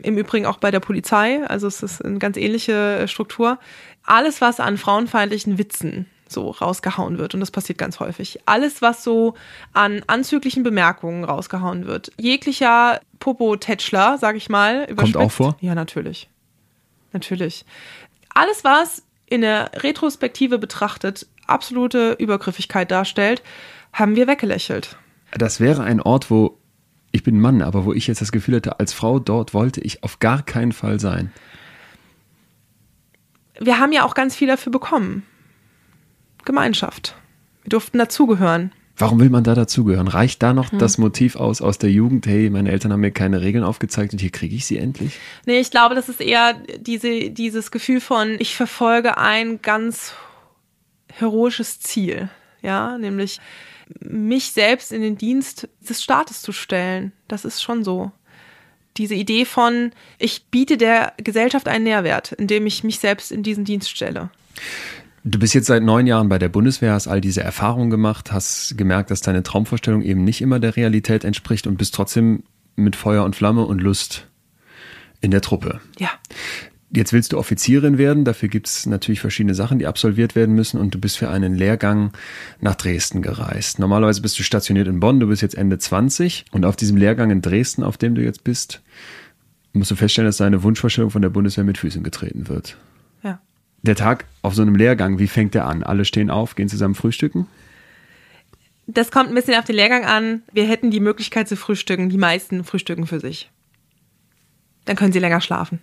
[0.04, 1.44] Im Übrigen auch bei der Polizei.
[1.48, 3.58] Also es ist eine ganz ähnliche äh, Struktur.
[4.04, 8.40] Alles, was an frauenfeindlichen Witzen so rausgehauen wird, und das passiert ganz häufig.
[8.46, 9.36] Alles, was so
[9.74, 12.12] an anzüglichen Bemerkungen rausgehauen wird.
[12.18, 14.88] Jeglicher Popo-Tätschler, sag ich mal.
[14.96, 15.58] Kommt auch vor?
[15.62, 16.30] Ja, natürlich.
[17.14, 17.66] Natürlich.
[18.30, 23.42] Alles, was in der Retrospektive betrachtet absolute Übergriffigkeit darstellt,
[23.96, 24.98] haben wir weggelächelt.
[25.32, 26.60] Das wäre ein Ort, wo
[27.12, 30.04] ich bin Mann, aber wo ich jetzt das Gefühl hatte, als Frau dort wollte ich
[30.04, 31.32] auf gar keinen Fall sein.
[33.58, 35.24] Wir haben ja auch ganz viel dafür bekommen.
[36.44, 37.16] Gemeinschaft.
[37.64, 38.74] Wir durften dazugehören.
[38.98, 40.10] Warum will man da dazugehören?
[40.10, 40.80] Reicht da noch hm.
[40.80, 44.20] das Motiv aus aus der Jugend, hey, meine Eltern haben mir keine Regeln aufgezeigt und
[44.20, 45.18] hier kriege ich sie endlich?
[45.46, 50.14] Nee, ich glaube, das ist eher diese, dieses Gefühl von, ich verfolge ein ganz
[51.14, 52.30] heroisches Ziel.
[52.62, 53.40] Ja, nämlich
[54.00, 57.12] mich selbst in den Dienst des Staates zu stellen.
[57.28, 58.12] Das ist schon so.
[58.98, 63.66] Diese Idee von, ich biete der Gesellschaft einen Nährwert, indem ich mich selbst in diesen
[63.66, 64.30] Dienst stelle.
[65.28, 68.78] Du bist jetzt seit neun Jahren bei der Bundeswehr, hast all diese Erfahrungen gemacht, hast
[68.78, 72.44] gemerkt, dass deine Traumvorstellung eben nicht immer der Realität entspricht und bist trotzdem
[72.76, 74.28] mit Feuer und Flamme und Lust
[75.22, 75.82] in der Truppe.
[75.98, 76.12] Ja.
[76.92, 80.80] Jetzt willst du Offizierin werden, dafür gibt es natürlich verschiedene Sachen, die absolviert werden müssen
[80.80, 82.12] und du bist für einen Lehrgang
[82.62, 83.80] nach Dresden gereist.
[83.80, 87.32] Normalerweise bist du stationiert in Bonn, du bist jetzt Ende 20 und auf diesem Lehrgang
[87.32, 88.82] in Dresden, auf dem du jetzt bist,
[89.74, 92.78] musst du feststellen, dass deine Wunschvorstellung von der Bundeswehr mit Füßen getreten wird.
[93.24, 93.42] Ja.
[93.82, 95.84] Der Tag auf so einem Lehrgang, wie fängt der an?
[95.84, 97.48] Alle stehen auf, gehen zusammen frühstücken?
[98.88, 100.44] Das kommt ein bisschen auf den Lehrgang an.
[100.54, 103.50] Wir hätten die Möglichkeit zu frühstücken, die meisten frühstücken für sich.
[104.86, 105.80] Dann können sie länger schlafen.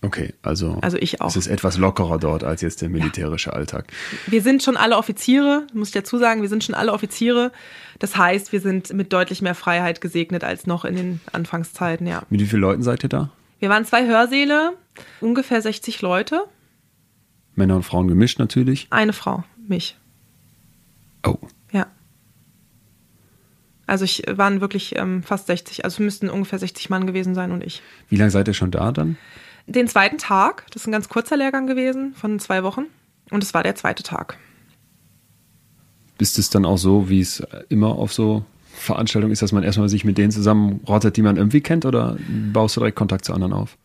[0.00, 1.28] Okay, also, Also ich auch.
[1.28, 3.86] es ist etwas lockerer dort als jetzt der militärische Alltag.
[4.28, 7.50] Wir sind schon alle Offiziere, muss ich dazu sagen, wir sind schon alle Offiziere.
[7.98, 12.22] Das heißt, wir sind mit deutlich mehr Freiheit gesegnet als noch in den Anfangszeiten, ja.
[12.30, 13.30] Mit wie vielen Leuten seid ihr da?
[13.58, 14.74] Wir waren zwei Hörsäle,
[15.20, 16.42] ungefähr 60 Leute,
[17.56, 18.86] Männer und Frauen gemischt natürlich.
[18.90, 19.96] eine Frau, mich.
[21.26, 21.38] Oh,
[21.72, 21.88] Ja.
[23.88, 27.50] Also ich waren wirklich ähm, fast 60, also es müssten ungefähr 60 Mann gewesen sein
[27.50, 27.82] und ich.
[28.10, 29.16] wie lange seid ihr schon da dann?
[29.68, 32.86] Den zweiten Tag, das ist ein ganz kurzer Lehrgang gewesen von zwei Wochen
[33.30, 34.38] und es war der zweite Tag.
[36.18, 39.90] Ist es dann auch so, wie es immer auf so Veranstaltungen ist, dass man erstmal
[39.90, 42.16] sich mit denen zusammenrottet, die man irgendwie kennt, oder
[42.52, 43.76] baust du direkt Kontakt zu anderen auf?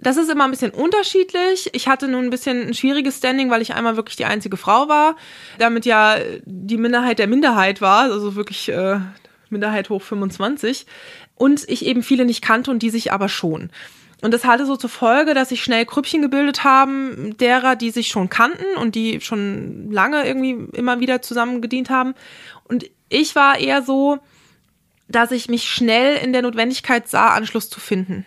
[0.00, 1.68] Das ist immer ein bisschen unterschiedlich.
[1.74, 4.88] Ich hatte nun ein bisschen ein schwieriges Standing, weil ich einmal wirklich die einzige Frau
[4.88, 5.16] war,
[5.58, 8.98] damit ja die Minderheit der Minderheit war, also wirklich äh,
[9.50, 10.86] Minderheit hoch 25
[11.34, 13.70] und ich eben viele nicht kannte und die sich aber schon.
[14.22, 18.08] Und das hatte so zur Folge, dass sich schnell Krüppchen gebildet haben, derer, die sich
[18.08, 22.14] schon kannten und die schon lange irgendwie immer wieder zusammen gedient haben.
[22.64, 24.20] Und ich war eher so,
[25.08, 28.24] dass ich mich schnell in der Notwendigkeit sah, Anschluss zu finden.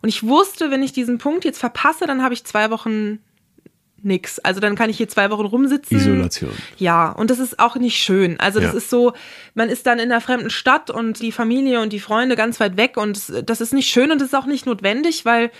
[0.00, 3.18] Und ich wusste, wenn ich diesen Punkt jetzt verpasse, dann habe ich zwei Wochen
[4.02, 4.38] nix.
[4.38, 5.96] Also dann kann ich hier zwei Wochen rumsitzen.
[5.96, 6.50] Isolation.
[6.78, 8.38] Ja, und das ist auch nicht schön.
[8.40, 8.78] Also das Ja.
[8.78, 9.12] ist so,
[9.54, 12.76] man ist dann in einer fremden Stadt und die Familie und die Freunde ganz weit
[12.76, 15.50] weg und das- ist nicht schön und das ist auch nicht notwendig, weil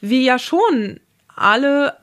[0.00, 0.98] wir ja schon
[1.36, 1.96] alle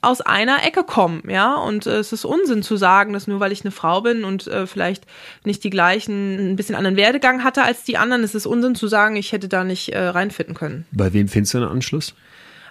[0.00, 3.52] aus einer Ecke kommen, ja, und äh, es ist Unsinn zu sagen, dass nur weil
[3.52, 5.04] ich eine Frau bin und äh, vielleicht
[5.44, 8.88] nicht die gleichen, ein bisschen anderen Werdegang hatte als die anderen, es ist Unsinn zu
[8.88, 10.86] sagen, ich hätte da nicht äh, reinfitten können.
[10.90, 12.14] Bei wem findest du einen Anschluss?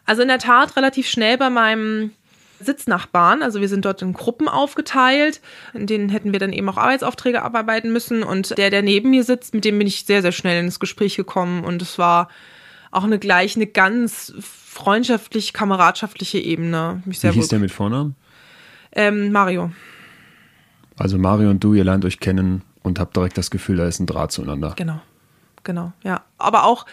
[0.06, 2.12] Also in der Tat relativ schnell bei meinem
[2.64, 3.44] Sitznachbarn.
[3.44, 5.42] Also wir sind dort in Gruppen aufgeteilt.
[5.74, 8.24] In denen hätten wir dann eben auch Arbeitsaufträge abarbeiten müssen.
[8.24, 11.16] Und der, der neben mir sitzt, mit dem bin ich sehr, sehr schnell ins Gespräch
[11.16, 11.64] gekommen.
[11.64, 12.30] Und es war
[12.92, 17.02] auch eine gleich eine ganz freundschaftlich, kameradschaftliche Ebene.
[17.06, 17.50] Mich Wie sehr hieß wohl.
[17.50, 18.16] der mit Vornamen?
[18.92, 19.72] Ähm, Mario.
[20.98, 24.00] Also Mario und du, ihr lernt euch kennen und habt direkt das Gefühl, da ist
[24.00, 24.74] ein Draht zueinander.
[24.76, 25.02] Genau.
[25.64, 26.22] Genau, ja.
[26.38, 26.86] Aber auch,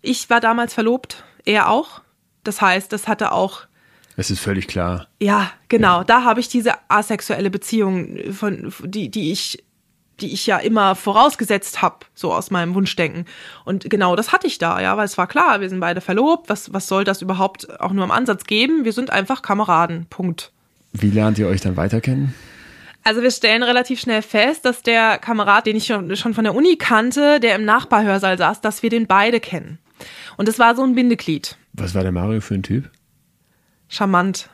[0.00, 2.00] ich war damals verlobt, er auch.
[2.42, 3.66] Das heißt, das hatte auch
[4.18, 5.06] Es ist völlig klar.
[5.20, 6.02] Ja, genau.
[6.02, 9.62] Da habe ich diese asexuelle Beziehung, von, die, die ich,
[10.20, 13.26] die ich ja immer vorausgesetzt habe, so aus meinem Wunschdenken.
[13.64, 16.48] Und genau das hatte ich da, ja, weil es war klar, wir sind beide verlobt.
[16.48, 18.84] Was, was soll das überhaupt auch nur im Ansatz geben?
[18.84, 20.06] Wir sind einfach Kameraden.
[20.10, 20.50] Punkt.
[20.92, 22.34] Wie lernt ihr euch dann weiter kennen?
[23.04, 26.56] Also wir stellen relativ schnell fest, dass der Kamerad, den ich schon, schon von der
[26.56, 29.78] Uni kannte, der im Nachbarhörsaal saß, dass wir den beide kennen.
[30.36, 31.56] Und es war so ein Bindeglied.
[31.72, 32.90] Was war der Mario für ein Typ?
[33.88, 34.48] Charmant.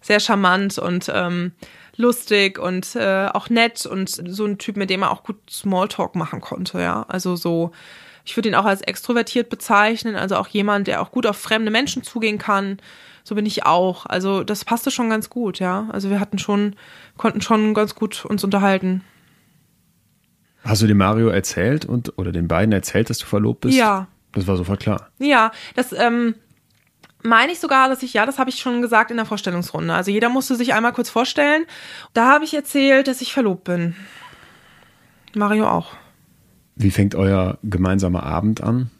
[0.00, 1.52] Sehr charmant und ähm,
[1.96, 6.14] lustig und äh, auch nett und so ein Typ, mit dem er auch gut Smalltalk
[6.14, 7.04] machen konnte, ja.
[7.08, 7.72] Also so,
[8.24, 11.70] ich würde ihn auch als extrovertiert bezeichnen, also auch jemand, der auch gut auf fremde
[11.70, 12.78] Menschen zugehen kann.
[13.24, 14.06] So bin ich auch.
[14.06, 15.88] Also das passte schon ganz gut, ja.
[15.90, 16.76] Also wir hatten schon,
[17.18, 19.02] konnten schon ganz gut uns unterhalten.
[20.64, 23.76] Hast du dem Mario erzählt und oder den beiden erzählt, dass du verlobt bist?
[23.76, 24.06] Ja.
[24.32, 25.08] Das war sofort klar.
[25.18, 26.34] Ja, das ähm,
[27.28, 29.94] meine ich sogar, dass ich, ja, das habe ich schon gesagt in der Vorstellungsrunde.
[29.94, 31.66] Also jeder musste sich einmal kurz vorstellen.
[32.14, 33.94] Da habe ich erzählt, dass ich verlobt bin.
[35.34, 35.92] Mario auch.
[36.76, 38.90] Wie fängt euer gemeinsamer Abend an?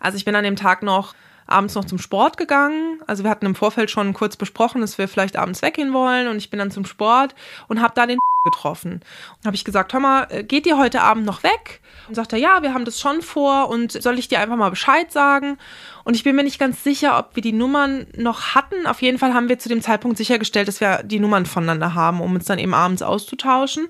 [0.00, 1.14] Also ich bin an dem Tag noch
[1.46, 3.00] abends noch zum Sport gegangen.
[3.06, 6.38] Also wir hatten im Vorfeld schon kurz besprochen, dass wir vielleicht abends weggehen wollen und
[6.38, 7.34] ich bin dann zum Sport
[7.68, 9.00] und habe da den getroffen.
[9.38, 11.81] Und habe ich gesagt, hör mal, äh, geht ihr heute Abend noch weg?
[12.12, 14.68] Und sagt er, ja, wir haben das schon vor und soll ich dir einfach mal
[14.68, 15.56] Bescheid sagen?
[16.04, 18.86] Und ich bin mir nicht ganz sicher, ob wir die Nummern noch hatten.
[18.86, 22.20] Auf jeden Fall haben wir zu dem Zeitpunkt sichergestellt, dass wir die Nummern voneinander haben,
[22.20, 23.88] um uns dann eben abends auszutauschen.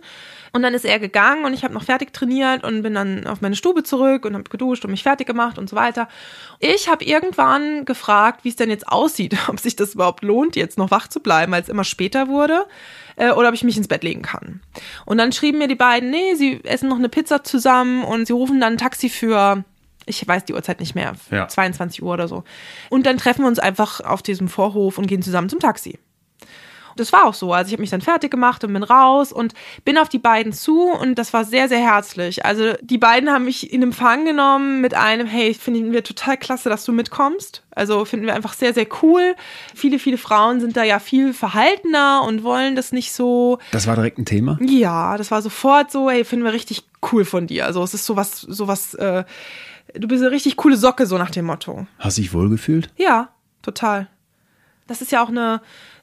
[0.52, 3.40] Und dann ist er gegangen und ich habe noch fertig trainiert und bin dann auf
[3.40, 6.06] meine Stube zurück und habe geduscht und mich fertig gemacht und so weiter.
[6.60, 10.78] Ich habe irgendwann gefragt, wie es denn jetzt aussieht, ob sich das überhaupt lohnt, jetzt
[10.78, 12.66] noch wach zu bleiben, als es immer später wurde,
[13.16, 14.60] äh, oder ob ich mich ins Bett legen kann.
[15.04, 18.32] Und dann schrieben mir die beiden, nee, sie essen noch eine Pizza zusammen und sie
[18.32, 19.64] rufen dann ein Taxi für
[20.04, 21.46] ich weiß die Uhrzeit nicht mehr, ja.
[21.46, 22.42] 22 Uhr oder so.
[22.90, 25.98] Und dann treffen wir uns einfach auf diesem Vorhof und gehen zusammen zum Taxi
[26.96, 27.52] das war auch so.
[27.52, 30.52] Also ich habe mich dann fertig gemacht und bin raus und bin auf die beiden
[30.52, 32.44] zu und das war sehr, sehr herzlich.
[32.44, 36.68] Also die beiden haben mich in Empfang genommen mit einem, hey, finden wir total klasse,
[36.68, 37.62] dass du mitkommst.
[37.74, 39.34] Also finden wir einfach sehr, sehr cool.
[39.74, 43.58] Viele, viele Frauen sind da ja viel verhaltener und wollen das nicht so.
[43.70, 44.58] Das war direkt ein Thema?
[44.60, 47.66] Ja, das war sofort so, hey, finden wir richtig cool von dir.
[47.66, 49.24] Also es ist sowas, sowas, äh,
[49.94, 51.86] du bist eine richtig coole Socke, so nach dem Motto.
[51.98, 52.90] Hast du dich wohlgefühlt?
[52.96, 53.30] Ja,
[53.62, 54.08] total.
[54.86, 55.62] Das ist ja auch eine,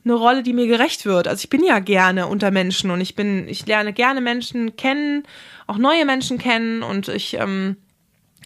[0.10, 1.28] eine Rolle, die mir gerecht wird.
[1.28, 5.24] Also ich bin ja gerne unter Menschen und ich bin, ich lerne gerne Menschen kennen,
[5.68, 7.78] auch neue Menschen kennen und ich ähm,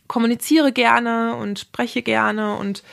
[0.08, 2.84] kommuniziere gerne und spreche gerne und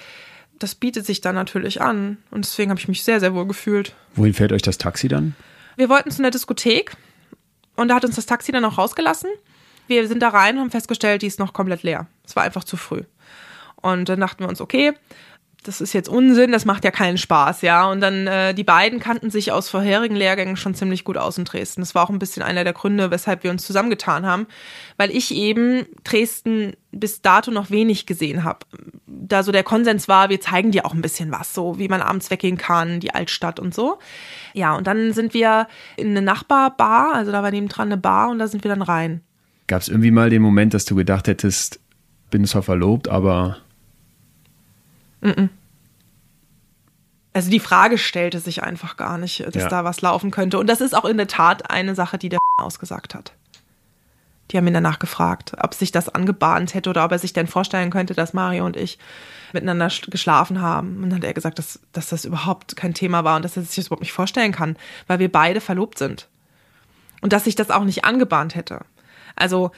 [0.58, 2.18] das bietet sich dann natürlich an.
[2.30, 3.94] Und deswegen habe ich mich sehr, sehr wohl gefühlt.
[4.14, 5.34] Wohin fährt euch das Taxi dann?
[5.76, 6.92] Wir wollten zu einer Diskothek
[7.76, 9.30] und da hat uns das Taxi dann auch rausgelassen.
[9.86, 12.06] Wir sind da rein und haben festgestellt, die ist noch komplett leer.
[12.24, 13.02] Es war einfach zu früh.
[13.76, 14.92] Und dann dachten wir uns, okay,
[15.62, 17.90] das ist jetzt Unsinn, das macht ja keinen Spaß, ja.
[17.90, 21.44] Und dann, äh, die beiden kannten sich aus vorherigen Lehrgängen schon ziemlich gut aus in
[21.44, 21.82] Dresden.
[21.82, 24.46] Das war auch ein bisschen einer der Gründe, weshalb wir uns zusammengetan haben,
[24.96, 28.60] weil ich eben Dresden bis dato noch wenig gesehen habe.
[29.06, 32.00] Da so der Konsens war, wir zeigen dir auch ein bisschen was, so wie man
[32.00, 33.98] abends weggehen kann, die Altstadt und so.
[34.54, 38.38] Ja, und dann sind wir in eine Nachbarbar, also da war nebendran eine Bar und
[38.38, 39.20] da sind wir dann rein.
[39.66, 41.80] Gab es irgendwie mal den Moment, dass du gedacht hättest,
[42.30, 43.58] bin zwar verlobt, aber
[47.32, 49.68] also die Frage stellte sich einfach gar nicht, dass ja.
[49.68, 50.58] da was laufen könnte.
[50.58, 53.32] Und das ist auch in der Tat eine Sache, die der ausgesagt hat.
[54.50, 57.46] Die haben ihn danach gefragt, ob sich das angebahnt hätte oder ob er sich denn
[57.46, 58.98] vorstellen könnte, dass Mario und ich
[59.52, 60.96] miteinander geschlafen haben.
[60.96, 63.62] Und dann hat er gesagt, dass, dass das überhaupt kein Thema war und dass er
[63.62, 66.28] sich das überhaupt nicht vorstellen kann, weil wir beide verlobt sind.
[67.20, 68.80] Und dass sich das auch nicht angebahnt hätte.
[69.36, 69.70] Also,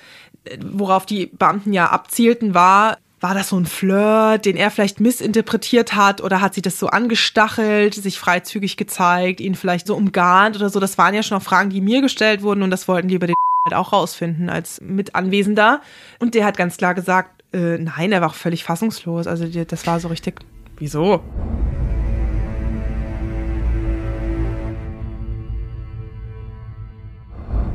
[0.61, 5.95] worauf die Beamten ja abzielten, war, war das so ein Flirt, den er vielleicht missinterpretiert
[5.95, 10.69] hat oder hat sie das so angestachelt, sich freizügig gezeigt, ihn vielleicht so umgarnt oder
[10.69, 10.81] so?
[10.81, 13.29] Das waren ja schon auch Fragen, die mir gestellt wurden und das wollten die über
[13.29, 15.81] den halt auch rausfinden als Mitanwesender.
[16.19, 19.29] Und der hat ganz klar gesagt, äh, nein, er war auch völlig fassungslos.
[19.29, 20.41] Also das war so richtig,
[20.79, 21.23] wieso?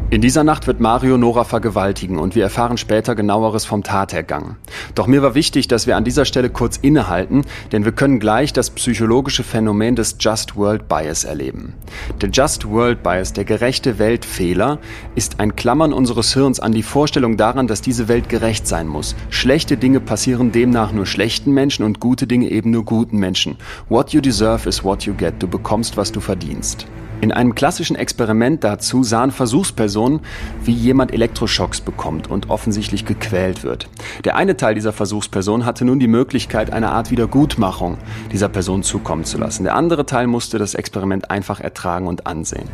[0.10, 4.56] In dieser Nacht wird Mario Nora vergewaltigen und wir erfahren später genaueres vom Tathergang.
[4.96, 7.42] Doch mir war wichtig, dass wir an dieser Stelle kurz innehalten,
[7.74, 11.74] denn wir können gleich das psychologische Phänomen des Just World Bias erleben.
[12.22, 14.80] Der Just World Bias, der gerechte Weltfehler,
[15.16, 19.14] ist ein Klammern unseres Hirns an die Vorstellung daran, dass diese Welt gerecht sein muss.
[19.30, 23.58] Schlechte Dinge passieren demnach nur schlechten Menschen und gute Dinge eben nur guten Menschen.
[23.90, 25.34] What you deserve is what you get.
[25.40, 26.88] Du bekommst, was du verdienst.
[27.20, 30.20] In einem klassischen Experiment dazu sahen Versuchspersonen,
[30.64, 33.90] wie jemand Elektroschocks bekommt und offensichtlich gequält wird.
[34.24, 37.98] Der eine Teil dieser Versuchsperson hatte nun die Möglichkeit, eine Art Wiedergutmachung
[38.32, 39.64] dieser Person zukommen zu lassen.
[39.64, 42.70] Der andere Teil musste das Experiment einfach ertragen und ansehen.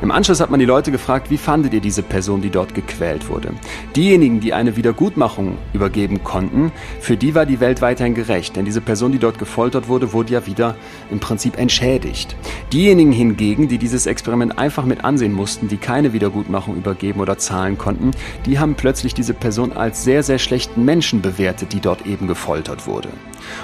[0.00, 3.28] Im Anschluss hat man die Leute gefragt, wie fandet ihr diese Person, die dort gequält
[3.28, 3.52] wurde?
[3.96, 8.80] Diejenigen, die eine Wiedergutmachung übergeben konnten, für die war die Welt weiterhin gerecht, denn diese
[8.80, 10.76] Person, die dort gefoltert wurde, wurde ja wieder
[11.10, 12.36] im Prinzip entschädigt.
[12.72, 17.78] Diejenigen hingegen, die dieses Experiment einfach mit ansehen mussten, die keine Wiedergutmachung übergeben oder zahlen
[17.78, 18.10] konnten,
[18.44, 22.86] die haben plötzlich diese Person als sehr, sehr schlechten Menschen bewertet, die dort eben gefoltert
[22.86, 23.08] wurde.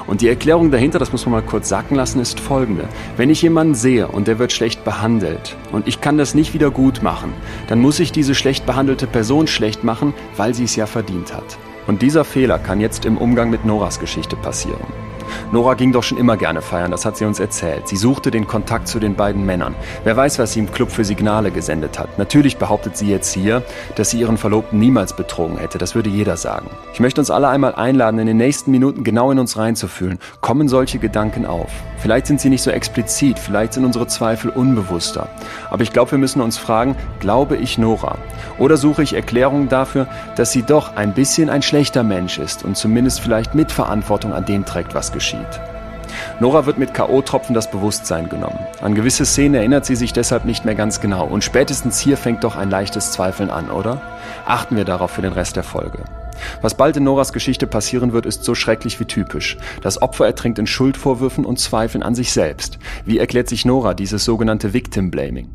[0.07, 2.89] Und die Erklärung dahinter, das muss man mal kurz sacken lassen, ist folgende.
[3.19, 6.71] Wenn ich jemanden sehe und der wird schlecht behandelt und ich kann das nicht wieder
[6.71, 7.35] gut machen,
[7.69, 11.59] dann muss ich diese schlecht behandelte Person schlecht machen, weil sie es ja verdient hat.
[11.87, 15.04] Und dieser Fehler kann jetzt im Umgang mit Noras Geschichte passieren.
[15.53, 17.89] Nora ging doch schon immer gerne feiern, das hat sie uns erzählt.
[17.89, 19.75] Sie suchte den Kontakt zu den beiden Männern.
[20.05, 22.19] Wer weiß, was sie im Club für Signale gesendet hat.
[22.19, 23.63] Natürlich behauptet sie jetzt hier,
[23.97, 25.79] dass sie ihren Verlobten niemals betrogen hätte.
[25.79, 26.71] Das würde jeder sagen.
[26.93, 30.19] Ich möchte uns alle einmal einladen, in den nächsten Minuten genau in uns reinzufühlen.
[30.41, 31.71] Kommen solche Gedanken auf?
[31.99, 35.29] Vielleicht sind sie nicht so explizit, vielleicht sind unsere Zweifel unbewusster.
[35.71, 38.19] Aber ich glaube, wir müssen uns fragen, glaube ich Nora?
[38.59, 42.77] Oder suche ich Erklärungen dafür, dass sie doch ein bisschen ein schlechter Mensch ist und
[42.77, 45.24] zumindest vielleicht Mitverantwortung an dem trägt, was geschieht?
[46.41, 48.59] Nora wird mit K.O.-Tropfen das Bewusstsein genommen.
[48.81, 51.27] An gewisse Szenen erinnert sie sich deshalb nicht mehr ganz genau.
[51.27, 54.03] Und spätestens hier fängt doch ein leichtes Zweifeln an, oder?
[54.47, 56.05] Achten wir darauf für den Rest der Folge.
[56.61, 59.57] Was bald in Noras Geschichte passieren wird, ist so schrecklich wie typisch.
[59.83, 62.79] Das Opfer ertrinkt in Schuldvorwürfen und Zweifeln an sich selbst.
[63.05, 65.49] Wie erklärt sich Nora dieses sogenannte Victim Blaming?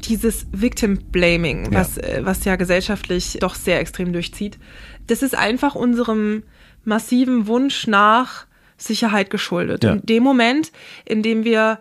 [0.00, 2.02] dieses Victim Blaming, was, ja.
[2.02, 4.58] Äh, was ja gesellschaftlich doch sehr extrem durchzieht,
[5.06, 6.42] das ist einfach unserem
[6.84, 8.46] massiven Wunsch nach
[8.80, 9.84] Sicherheit geschuldet.
[9.84, 9.92] Ja.
[9.92, 10.72] In dem Moment,
[11.04, 11.80] in dem wir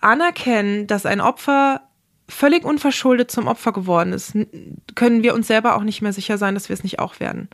[0.00, 1.82] anerkennen, dass ein Opfer
[2.28, 4.36] völlig unverschuldet zum Opfer geworden ist,
[4.94, 7.48] können wir uns selber auch nicht mehr sicher sein, dass wir es nicht auch werden.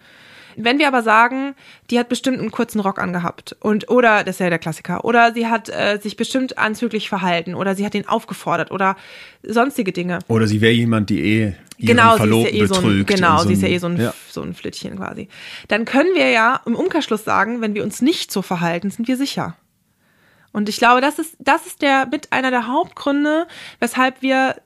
[0.56, 1.54] Wenn wir aber sagen,
[1.90, 5.32] die hat bestimmt einen kurzen Rock angehabt und oder das ist ja der Klassiker oder
[5.32, 8.96] sie hat äh, sich bestimmt anzüglich verhalten oder sie hat ihn aufgefordert oder
[9.42, 10.18] sonstige Dinge.
[10.28, 13.08] Oder sie wäre jemand, die eh ihren genau, Verlobten sie ist ja eh betrügt.
[13.08, 14.14] So ein, genau, so sie ist ja eh so ein, ja.
[14.30, 15.28] so ein Flittchen quasi.
[15.68, 19.16] Dann können wir ja im Umkehrschluss sagen, wenn wir uns nicht so verhalten, sind wir
[19.16, 19.56] sicher.
[20.52, 23.46] Und ich glaube, das ist, das ist der mit einer der Hauptgründe,
[23.80, 24.56] weshalb wir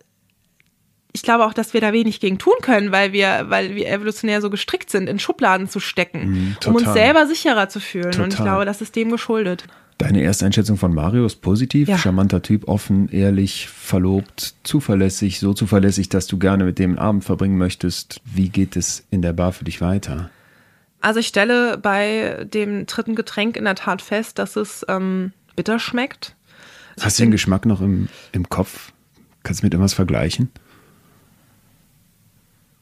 [1.17, 4.43] ich glaube auch, dass wir da wenig gegen tun können, weil wir, weil wir evolutionär
[4.43, 8.13] so gestrickt sind, in Schubladen zu stecken, mm, um uns selber sicherer zu fühlen.
[8.13, 8.25] Total.
[8.25, 9.65] Und ich glaube, das ist dem geschuldet.
[9.97, 11.97] Deine erste Einschätzung von Mario ist positiv, ja.
[11.97, 17.25] charmanter Typ, offen, ehrlich, verlobt, zuverlässig, so zuverlässig, dass du gerne mit dem einen Abend
[17.25, 18.21] verbringen möchtest.
[18.27, 20.29] Wie geht es in der Bar für dich weiter?
[21.01, 25.79] Also ich stelle bei dem dritten Getränk in der Tat fest, dass es ähm, bitter
[25.79, 26.37] schmeckt.
[27.01, 28.93] Hast du den Geschmack noch im, im Kopf?
[29.45, 30.51] Kannst du mit irgendwas vergleichen?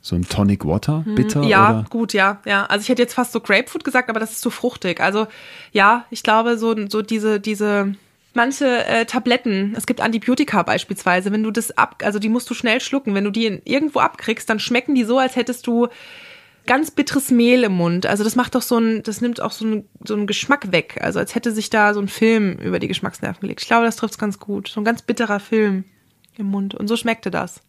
[0.05, 1.45] So ein Tonic Water, hm, bitter?
[1.45, 1.87] Ja, oder?
[1.89, 2.67] gut, ja, ja.
[2.67, 5.01] Also ich hätte jetzt fast so Grapefruit gesagt, aber das ist zu fruchtig.
[5.01, 5.27] Also
[5.73, 7.95] ja, ich glaube, so, so diese, diese,
[8.35, 12.55] manche äh, Tabletten, es gibt Antibiotika beispielsweise, wenn du das ab, also die musst du
[12.55, 15.89] schnell schlucken, wenn du die irgendwo abkriegst, dann schmecken die so, als hättest du
[16.67, 18.05] ganz bitteres Mehl im Mund.
[18.05, 20.99] Also das macht doch so ein, das nimmt auch so einen, so einen Geschmack weg.
[21.01, 23.63] Also als hätte sich da so ein Film über die Geschmacksnerven gelegt.
[23.63, 24.69] Ich glaube, das trifft es ganz gut.
[24.69, 25.85] So ein ganz bitterer Film
[26.37, 26.75] im Mund.
[26.75, 27.63] Und so schmeckte das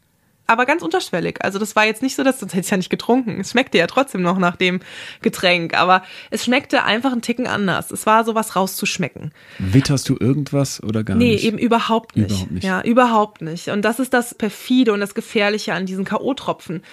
[0.47, 1.43] aber ganz unterschwellig.
[1.43, 3.39] Also das war jetzt nicht so, dass sonst hätte ich ja nicht getrunken.
[3.39, 4.79] Es schmeckte ja trotzdem noch nach dem
[5.21, 7.91] Getränk, aber es schmeckte einfach einen Ticken anders.
[7.91, 9.31] Es war sowas rauszuschmecken.
[9.57, 11.43] Witterst du irgendwas oder gar nee, nicht?
[11.43, 12.29] Nee, eben überhaupt nicht.
[12.29, 12.63] überhaupt nicht.
[12.63, 13.69] Ja, überhaupt nicht.
[13.69, 16.83] Und das ist das perfide und das gefährliche an diesen KO-Tropfen,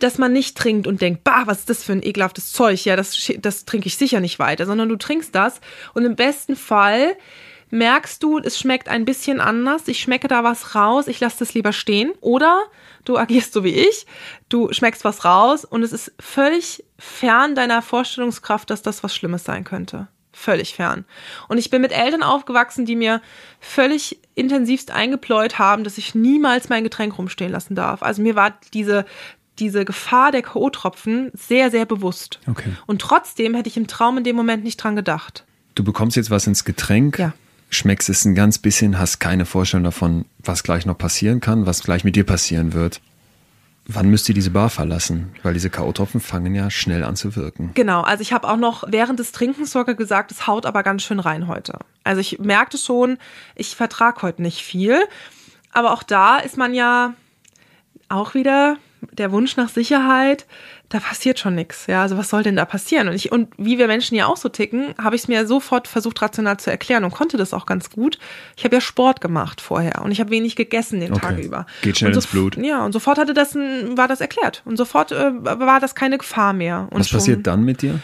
[0.00, 2.84] dass man nicht trinkt und denkt, bah, was ist das für ein ekelhaftes Zeug?
[2.84, 5.60] Ja, das, das trinke ich sicher nicht weiter, sondern du trinkst das
[5.94, 7.16] und im besten Fall
[7.70, 11.54] merkst du, es schmeckt ein bisschen anders, ich schmecke da was raus, ich lasse das
[11.54, 12.12] lieber stehen.
[12.20, 12.62] Oder
[13.04, 14.06] du agierst so wie ich,
[14.48, 19.44] du schmeckst was raus und es ist völlig fern deiner Vorstellungskraft, dass das was Schlimmes
[19.44, 20.08] sein könnte.
[20.32, 21.04] Völlig fern.
[21.48, 23.20] Und ich bin mit Eltern aufgewachsen, die mir
[23.60, 28.02] völlig intensivst eingepläut haben, dass ich niemals mein Getränk rumstehen lassen darf.
[28.02, 29.04] Also mir war diese,
[29.58, 32.38] diese Gefahr der K.O.-Tropfen sehr, sehr bewusst.
[32.46, 32.70] Okay.
[32.86, 35.44] Und trotzdem hätte ich im Traum in dem Moment nicht dran gedacht.
[35.74, 37.18] Du bekommst jetzt was ins Getränk.
[37.18, 37.32] Ja
[37.70, 41.82] schmeckst es ein ganz bisschen, hast keine Vorstellung davon, was gleich noch passieren kann, was
[41.82, 43.00] gleich mit dir passieren wird.
[43.90, 45.34] Wann müsst ihr diese Bar verlassen?
[45.42, 47.70] Weil diese K.O.-Tropfen fangen ja schnell an zu wirken.
[47.72, 51.02] Genau, also ich habe auch noch während des Trinkens sogar gesagt, es haut aber ganz
[51.04, 51.78] schön rein heute.
[52.04, 53.16] Also ich merkte schon,
[53.54, 55.00] ich vertrag heute nicht viel.
[55.72, 57.14] Aber auch da ist man ja
[58.10, 58.76] auch wieder
[59.12, 60.46] der Wunsch nach Sicherheit
[60.88, 61.86] da passiert schon nichts.
[61.86, 63.08] Ja, also was soll denn da passieren?
[63.08, 65.86] Und ich, und wie wir Menschen ja auch so ticken, habe ich es mir sofort
[65.86, 68.18] versucht, rational zu erklären und konnte das auch ganz gut.
[68.56, 71.20] Ich habe ja Sport gemacht vorher und ich habe wenig gegessen den okay.
[71.20, 71.66] Tag über.
[71.82, 72.56] Geht schnell so, ins Blut.
[72.56, 74.62] Ja, und sofort hatte das ein, war das erklärt.
[74.64, 76.88] Und sofort äh, war das keine Gefahr mehr.
[76.90, 78.00] Und was schon, passiert dann mit dir?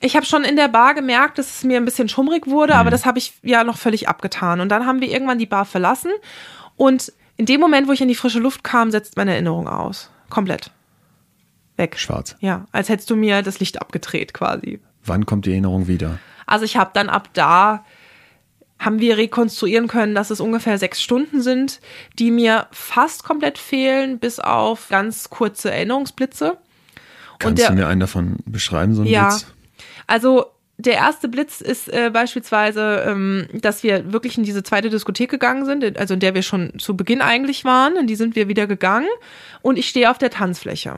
[0.00, 2.80] Ich habe schon in der Bar gemerkt, dass es mir ein bisschen schummrig wurde, mhm.
[2.80, 4.60] aber das habe ich ja noch völlig abgetan.
[4.60, 6.10] Und dann haben wir irgendwann die Bar verlassen.
[6.76, 10.10] Und in dem Moment, wo ich in die frische Luft kam, setzt meine Erinnerung aus.
[10.28, 10.72] Komplett
[11.76, 11.98] weg.
[11.98, 12.36] Schwarz.
[12.40, 14.80] Ja, als hättest du mir das Licht abgedreht quasi.
[15.04, 16.18] Wann kommt die Erinnerung wieder?
[16.46, 17.84] Also ich habe dann ab da
[18.78, 21.80] haben wir rekonstruieren können, dass es ungefähr sechs Stunden sind,
[22.18, 26.58] die mir fast komplett fehlen, bis auf ganz kurze Erinnerungsblitze.
[27.38, 29.46] Kannst der, du mir einen davon beschreiben, so einen ja, Blitz?
[30.06, 30.46] Also
[30.78, 35.64] der erste Blitz ist äh, beispielsweise, ähm, dass wir wirklich in diese zweite Diskothek gegangen
[35.64, 38.66] sind, also in der wir schon zu Beginn eigentlich waren, in die sind wir wieder
[38.66, 39.08] gegangen
[39.62, 40.96] und ich stehe auf der Tanzfläche.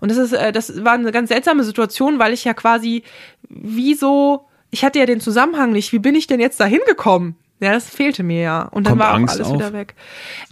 [0.00, 3.02] Und das ist, äh, das war eine ganz seltsame Situation, weil ich ja quasi
[3.48, 5.92] wie so, ich hatte ja den Zusammenhang nicht.
[5.92, 7.36] Wie bin ich denn jetzt da hingekommen?
[7.60, 8.62] Ja, das fehlte mir ja.
[8.62, 9.54] Und dann Kommt war auch Angst alles auf?
[9.54, 9.94] wieder weg.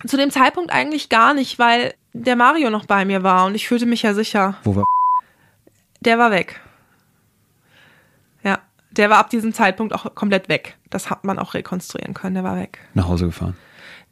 [0.07, 3.67] Zu dem Zeitpunkt eigentlich gar nicht, weil der Mario noch bei mir war und ich
[3.67, 4.57] fühlte mich ja sicher.
[4.65, 4.85] Wo war?
[6.01, 6.61] Der war weg.
[8.43, 8.59] Ja,
[8.91, 10.77] der war ab diesem Zeitpunkt auch komplett weg.
[10.91, 12.35] Das hat man auch rekonstruieren können.
[12.35, 12.79] Der war weg.
[12.95, 13.57] Nach Hause gefahren?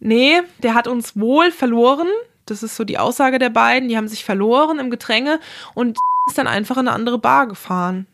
[0.00, 2.08] Nee, der hat uns wohl verloren.
[2.46, 3.88] Das ist so die Aussage der beiden.
[3.88, 5.40] Die haben sich verloren im Getränge
[5.74, 8.06] und ist dann einfach in eine andere Bar gefahren.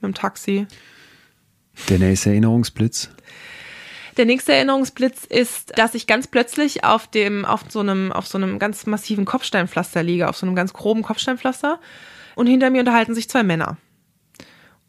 [0.00, 0.66] Mit dem Taxi.
[1.88, 3.10] Der nächste Erinnerungsblitz?
[4.18, 8.36] Der nächste Erinnerungsblitz ist, dass ich ganz plötzlich auf dem, auf so einem, auf so
[8.36, 11.80] einem ganz massiven Kopfsteinpflaster liege, auf so einem ganz groben Kopfsteinpflaster.
[12.34, 13.78] Und hinter mir unterhalten sich zwei Männer.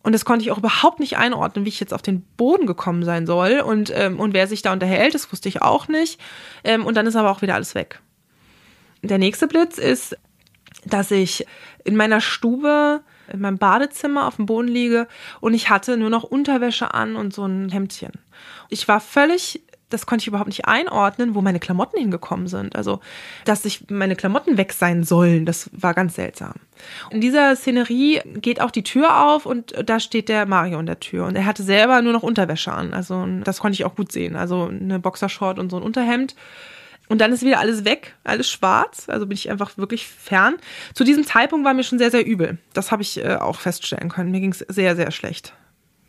[0.03, 3.03] Und das konnte ich auch überhaupt nicht einordnen, wie ich jetzt auf den Boden gekommen
[3.03, 6.19] sein soll und, ähm, und wer sich da unterhält, das wusste ich auch nicht.
[6.65, 8.01] Ähm, und dann ist aber auch wieder alles weg.
[9.03, 10.17] Der nächste Blitz ist,
[10.85, 11.45] dass ich
[11.83, 13.01] in meiner Stube
[13.31, 15.07] in meinem Badezimmer auf dem Boden liege
[15.39, 18.11] und ich hatte nur noch Unterwäsche an und so ein Hemdchen.
[18.69, 19.61] Ich war völlig
[19.93, 22.75] das konnte ich überhaupt nicht einordnen, wo meine Klamotten hingekommen sind.
[22.75, 22.99] Also,
[23.45, 26.53] dass ich meine Klamotten weg sein sollen, das war ganz seltsam.
[27.11, 30.99] In dieser Szenerie geht auch die Tür auf und da steht der Mario in der
[30.99, 32.93] Tür und er hatte selber nur noch Unterwäsche an.
[32.93, 34.35] Also, das konnte ich auch gut sehen.
[34.35, 36.35] Also, eine Boxershort und so ein Unterhemd.
[37.13, 39.07] Und dann ist wieder alles weg, alles schwarz.
[39.07, 40.55] Also bin ich einfach wirklich fern.
[40.95, 42.57] Zu diesem Zeitpunkt war mir schon sehr, sehr übel.
[42.73, 44.31] Das habe ich äh, auch feststellen können.
[44.31, 45.53] Mir ging es sehr, sehr schlecht.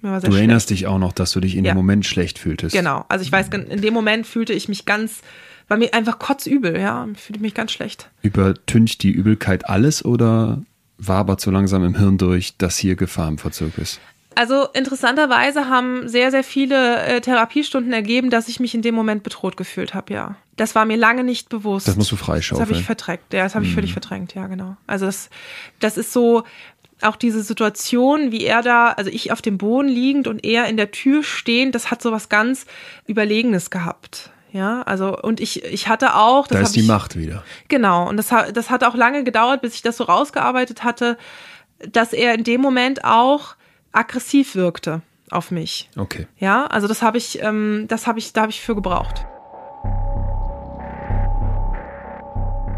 [0.01, 0.71] du erinnerst schlecht.
[0.71, 1.73] dich auch noch, dass du dich in ja.
[1.73, 2.75] dem Moment schlecht fühltest.
[2.75, 3.05] Genau.
[3.11, 5.21] Also ich weiß, in dem Moment fühlte ich mich ganz,
[5.69, 7.07] war mir einfach kotzübel, ja.
[7.17, 8.09] Fühlte mich ganz schlecht.
[8.23, 10.63] Übertüncht die Übelkeit alles oder
[10.97, 14.01] wabert so langsam im Hirn durch, dass hier Gefahr im Verzug ist?
[14.35, 19.23] Also interessanterweise haben sehr, sehr viele äh, Therapiestunden ergeben, dass ich mich in dem Moment
[19.23, 20.37] bedroht gefühlt habe, ja.
[20.57, 21.89] Das war mir lange nicht bewusst.
[21.89, 22.61] Das musst du freischaufeln.
[22.61, 23.75] Das habe ich verdrängt, ja, das habe ich mhm.
[23.75, 24.77] völlig verdrängt, ja, genau.
[24.87, 25.31] Also das,
[25.81, 26.45] das ist so,
[27.03, 30.77] auch diese Situation, wie er da, also ich auf dem Boden liegend und er in
[30.77, 32.67] der Tür stehend, das hat so was ganz
[33.07, 34.31] Überlegenes gehabt.
[34.53, 36.47] Ja, also und ich, ich hatte auch.
[36.47, 37.43] da ist die ich, Macht wieder.
[37.67, 41.19] Genau, und das, das hat auch lange gedauert, bis ich das so rausgearbeitet hatte,
[41.91, 43.57] dass er in dem Moment auch
[43.95, 45.89] aggressiv wirkte auf mich.
[45.97, 46.27] Okay.
[46.39, 49.27] Ja, also das habe ich, ähm, das habe ich, da habe ich für gebraucht.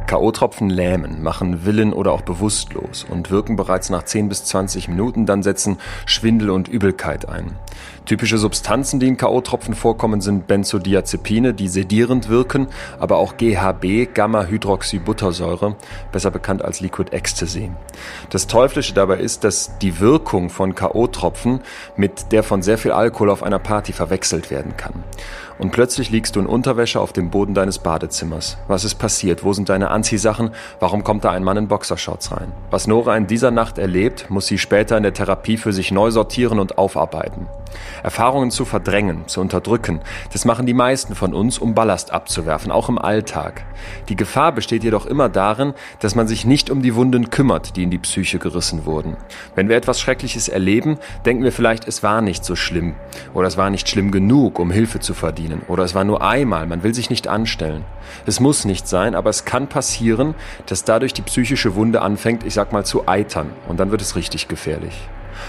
[0.07, 5.27] K.O.-Tropfen lähmen, machen Willen oder auch bewusstlos und wirken bereits nach 10 bis 20 Minuten,
[5.27, 7.57] dann setzen Schwindel und Übelkeit ein.
[8.07, 12.69] Typische Substanzen, die in K.O.-Tropfen vorkommen, sind Benzodiazepine, die sedierend wirken,
[13.01, 15.75] aber auch GHB, Gamma-Hydroxybuttersäure,
[16.13, 17.73] besser bekannt als Liquid Ecstasy.
[18.31, 21.61] Das Teuflische dabei ist, dass die Wirkung von K.O.-Tropfen
[21.97, 25.03] mit der von sehr viel Alkohol auf einer Party verwechselt werden kann.
[25.59, 28.59] Und plötzlich liegst du in Unterwäsche auf dem Boden deines Badezimmers.
[28.69, 29.43] Was ist passiert?
[29.43, 30.51] Wo sind deine Anziehsachen?
[30.81, 32.53] Warum kommt da ein Mann in Boxershorts rein?
[32.71, 36.11] Was Nora in dieser Nacht erlebt, muss sie später in der Therapie für sich neu
[36.11, 37.47] sortieren und aufarbeiten.
[38.03, 40.01] Erfahrungen zu verdrängen, zu unterdrücken,
[40.33, 43.65] das machen die meisten von uns, um Ballast abzuwerfen, auch im Alltag.
[44.09, 47.83] Die Gefahr besteht jedoch immer darin, dass man sich nicht um die Wunden kümmert, die
[47.83, 49.17] in die Psyche gerissen wurden.
[49.55, 52.95] Wenn wir etwas Schreckliches erleben, denken wir vielleicht, es war nicht so schlimm
[53.35, 56.67] oder es war nicht schlimm genug, um Hilfe zu verdienen oder es war nur einmal,
[56.67, 57.85] man will sich nicht anstellen.
[58.25, 60.35] Es muss nicht sein, aber es kann passieren,
[60.67, 64.17] dass dadurch die psychische Wunde anfängt, ich sag mal, zu eitern und dann wird es
[64.17, 65.09] richtig gefährlich.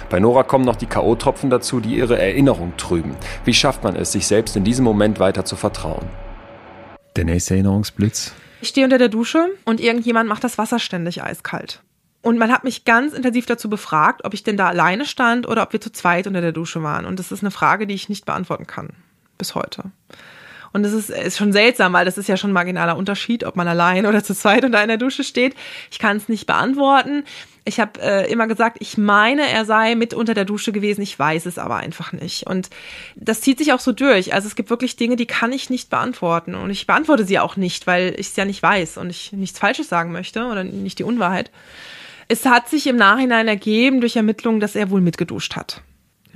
[0.10, 3.16] Bei Nora kommen noch die K.O.-Tropfen dazu, die ihre Erinnerung trüben.
[3.46, 6.06] Wie schafft man es, sich selbst in diesem Moment weiter zu vertrauen?
[7.16, 8.34] Der nächste Erinnerungsblitz.
[8.62, 11.82] Ich stehe unter der Dusche und irgendjemand macht das Wasser ständig eiskalt.
[12.22, 15.64] Und man hat mich ganz intensiv dazu befragt, ob ich denn da alleine stand oder
[15.64, 17.06] ob wir zu zweit unter der Dusche waren.
[17.06, 18.90] Und das ist eine Frage, die ich nicht beantworten kann.
[19.38, 19.84] Bis heute.
[20.74, 23.56] Und das ist, ist schon seltsam, weil das ist ja schon ein marginaler Unterschied, ob
[23.56, 25.56] man allein oder zu zweit unter einer Dusche steht.
[25.90, 27.24] Ich kann es nicht beantworten.
[27.68, 31.01] Ich habe äh, immer gesagt, ich meine, er sei mit unter der Dusche gewesen.
[31.01, 32.47] Ich weiß es aber einfach nicht.
[32.47, 32.70] Und
[33.15, 34.34] das zieht sich auch so durch.
[34.34, 36.55] Also es gibt wirklich Dinge, die kann ich nicht beantworten.
[36.55, 39.59] Und ich beantworte sie auch nicht, weil ich es ja nicht weiß und ich nichts
[39.59, 41.51] Falsches sagen möchte oder nicht die Unwahrheit.
[42.30, 45.82] Es hat sich im Nachhinein ergeben durch Ermittlungen, dass er wohl mitgeduscht hat.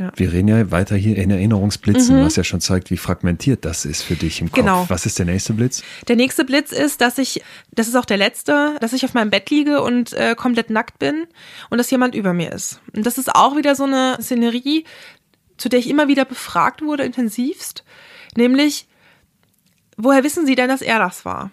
[0.01, 0.11] Ja.
[0.15, 2.25] Wir reden ja weiter hier in Erinnerungsblitzen, mhm.
[2.25, 4.59] was ja schon zeigt, wie fragmentiert das ist für dich im Kopf.
[4.59, 4.85] Genau.
[4.87, 5.83] Was ist der nächste Blitz?
[6.07, 9.29] Der nächste Blitz ist, dass ich, das ist auch der letzte, dass ich auf meinem
[9.29, 11.27] Bett liege und äh, komplett nackt bin
[11.69, 12.81] und dass jemand über mir ist.
[12.95, 14.85] Und das ist auch wieder so eine Szenerie,
[15.57, 17.83] zu der ich immer wieder befragt wurde, intensivst.
[18.35, 18.87] Nämlich,
[19.97, 21.51] woher wissen Sie denn, dass er das war?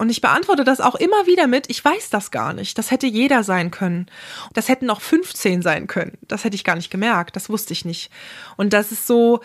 [0.00, 2.78] Und ich beantworte das auch immer wieder mit, ich weiß das gar nicht.
[2.78, 4.06] Das hätte jeder sein können.
[4.54, 6.16] Das hätten auch 15 sein können.
[6.26, 7.36] Das hätte ich gar nicht gemerkt.
[7.36, 8.10] Das wusste ich nicht.
[8.56, 9.40] Und das ist so,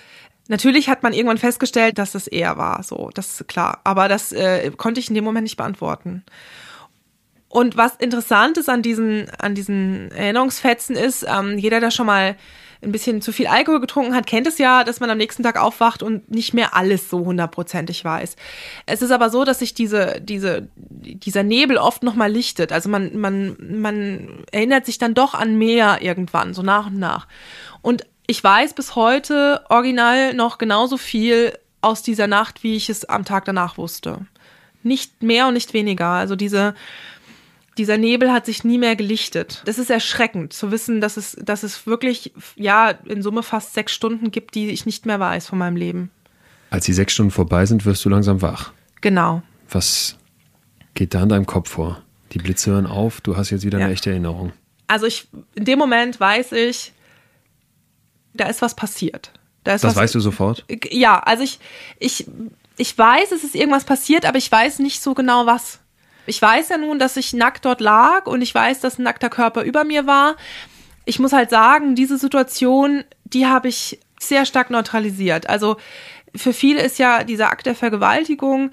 [0.47, 2.83] natürlich hat man irgendwann festgestellt, dass das er war.
[2.83, 3.81] So, das ist klar.
[3.83, 6.23] Aber das äh, konnte ich in dem Moment nicht beantworten.
[7.49, 12.37] Und was interessant ist an diesen, an diesen Erinnerungsfetzen ist, ähm, jeder, der schon mal
[12.81, 15.57] ein bisschen zu viel Alkohol getrunken hat, kennt es ja, dass man am nächsten Tag
[15.59, 18.35] aufwacht und nicht mehr alles so hundertprozentig weiß.
[18.85, 22.71] Es ist aber so, dass sich diese, diese, dieser Nebel oft nochmal lichtet.
[22.71, 27.27] Also man, man, man erinnert sich dann doch an mehr irgendwann, so nach und nach.
[27.81, 33.05] Und ich weiß bis heute original noch genauso viel aus dieser Nacht, wie ich es
[33.05, 34.25] am Tag danach wusste.
[34.81, 36.07] Nicht mehr und nicht weniger.
[36.07, 36.73] Also diese,
[37.77, 39.61] dieser Nebel hat sich nie mehr gelichtet.
[39.65, 43.93] Das ist erschreckend zu wissen, dass es, dass es wirklich, ja, in Summe fast sechs
[43.93, 46.11] Stunden gibt, die ich nicht mehr weiß von meinem Leben.
[46.69, 48.71] Als die sechs Stunden vorbei sind, wirst du langsam wach.
[49.01, 49.43] Genau.
[49.69, 50.17] Was
[50.93, 52.01] geht da in deinem Kopf vor?
[52.31, 53.85] Die Blitze hören auf, du hast jetzt wieder ja.
[53.85, 54.53] eine echte Erinnerung.
[54.87, 56.93] Also ich, in dem Moment weiß ich,
[58.33, 59.31] da ist was passiert.
[59.63, 60.65] Da das was, weißt du sofort?
[60.91, 61.59] Ja, also ich,
[61.99, 62.27] ich,
[62.77, 65.79] ich weiß, es ist irgendwas passiert, aber ich weiß nicht so genau was.
[66.25, 69.29] Ich weiß ja nun, dass ich nackt dort lag und ich weiß, dass ein nackter
[69.29, 70.35] Körper über mir war.
[71.05, 75.49] Ich muss halt sagen, diese Situation, die habe ich sehr stark neutralisiert.
[75.49, 75.77] Also
[76.35, 78.71] für viele ist ja dieser Akt der Vergewaltigung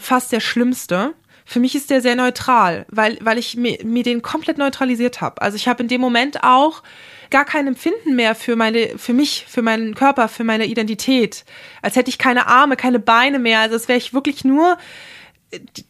[0.00, 1.14] fast der schlimmste.
[1.44, 5.42] Für mich ist der sehr neutral, weil, weil ich mir, mir den komplett neutralisiert habe.
[5.42, 6.82] Also ich habe in dem Moment auch
[7.30, 11.44] gar kein Empfinden mehr für meine, für mich, für meinen Körper, für meine Identität.
[11.80, 13.60] Als hätte ich keine Arme, keine Beine mehr.
[13.60, 14.78] Also es wäre ich wirklich nur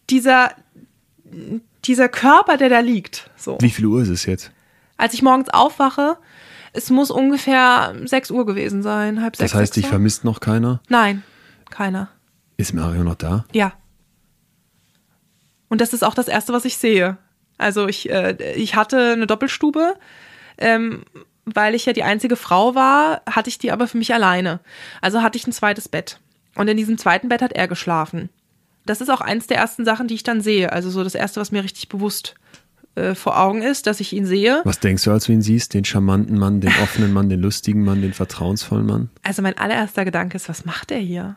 [0.08, 0.52] dieser,
[1.84, 3.30] dieser Körper, der da liegt.
[3.36, 3.58] So.
[3.60, 4.52] Wie viel Uhr ist es jetzt?
[4.96, 6.16] Als ich morgens aufwache,
[6.72, 9.54] es muss ungefähr 6 Uhr gewesen sein, halb Das sechs.
[9.54, 10.80] heißt, dich vermisst noch keiner?
[10.88, 11.22] Nein,
[11.70, 12.08] keiner.
[12.56, 13.44] Ist Mario noch da?
[13.52, 13.72] Ja.
[15.68, 17.16] Und das ist auch das Erste, was ich sehe.
[17.58, 19.94] Also ich, äh, ich hatte eine Doppelstube,
[20.58, 21.04] ähm,
[21.44, 24.60] weil ich ja die einzige Frau war, hatte ich die aber für mich alleine.
[25.00, 26.20] Also hatte ich ein zweites Bett.
[26.54, 28.28] Und in diesem zweiten Bett hat er geschlafen.
[28.86, 30.72] Das ist auch eins der ersten Sachen, die ich dann sehe.
[30.72, 32.34] Also so das Erste, was mir richtig bewusst
[32.94, 34.60] äh, vor Augen ist, dass ich ihn sehe.
[34.64, 35.74] Was denkst du, als du ihn siehst?
[35.74, 39.10] Den charmanten Mann, den offenen Mann, den lustigen Mann, den vertrauensvollen Mann?
[39.22, 41.36] Also mein allererster Gedanke ist, was macht der hier?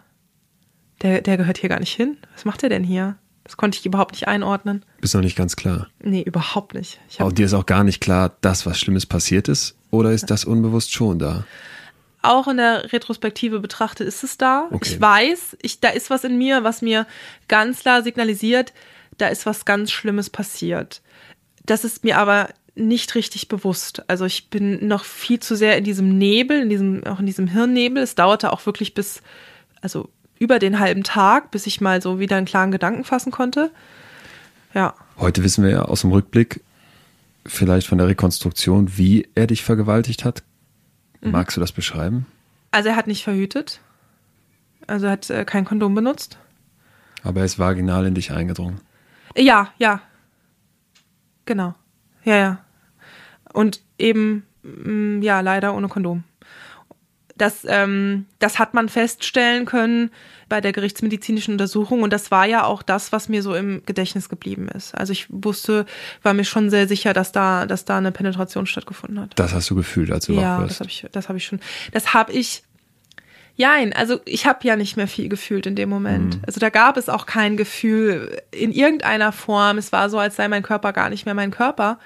[1.02, 2.18] Der, der gehört hier gar nicht hin.
[2.34, 3.18] Was macht der denn hier?
[3.43, 4.84] Das konnte ich überhaupt nicht einordnen.
[5.02, 5.88] Bist noch nicht ganz klar.
[6.02, 7.00] Nee, überhaupt nicht.
[7.20, 9.76] Auch dir ist auch gar nicht klar, dass was Schlimmes passiert ist?
[9.91, 11.46] Oder ist das unbewusst schon da?
[12.30, 14.67] Auch in der Retrospektive betrachtet ist es da.
[14.71, 14.89] Okay.
[14.93, 17.07] Ich weiß, ich, da ist was in mir, was mir
[17.47, 18.73] ganz klar signalisiert,
[19.17, 21.01] da ist was ganz Schlimmes passiert.
[21.65, 24.03] Das ist mir aber nicht richtig bewusst.
[24.07, 27.47] Also ich bin noch viel zu sehr in diesem Nebel, in diesem, auch in diesem
[27.47, 28.03] Hirnnebel.
[28.03, 29.21] Es dauerte auch wirklich bis,
[29.82, 33.71] also über den halben Tag, bis ich mal so wieder einen klaren Gedanken fassen konnte.
[34.73, 34.93] Ja.
[35.17, 36.61] Heute wissen wir ja aus dem Rückblick,
[37.45, 40.43] vielleicht von der Rekonstruktion, wie er dich vergewaltigt hat.
[41.26, 41.32] Mhm.
[41.32, 42.26] Magst du das beschreiben?
[42.71, 43.82] Also er hat nicht verhütet.
[44.88, 46.38] Also er hat äh, kein Kondom benutzt.
[47.23, 48.82] Aber er ist vaginal in dich eingedrungen.
[49.36, 50.01] Ja, ja.
[51.45, 51.73] Genau.
[52.23, 52.59] Ja, ja.
[53.53, 56.23] Und eben, mm, ja, leider ohne Kondom.
[57.38, 60.09] Das, ähm, das hat man feststellen können
[60.47, 64.29] bei der gerichtsmedizinischen Untersuchung und das war ja auch das, was mir so im Gedächtnis
[64.29, 64.95] geblieben ist.
[64.95, 65.86] Also ich wusste,
[66.23, 69.31] war mir schon sehr sicher, dass da, dass da eine Penetration stattgefunden hat.
[69.36, 70.79] Das hast du gefühlt, als du Ja, wach das wirst.
[70.79, 71.59] habe ich, das habe ich schon.
[71.91, 72.63] Das habe ich.
[73.57, 76.39] Jein, also ich habe ja nicht mehr viel gefühlt in dem Moment.
[76.45, 79.77] Also da gab es auch kein Gefühl in irgendeiner Form.
[79.77, 81.97] Es war so, als sei mein Körper gar nicht mehr mein Körper.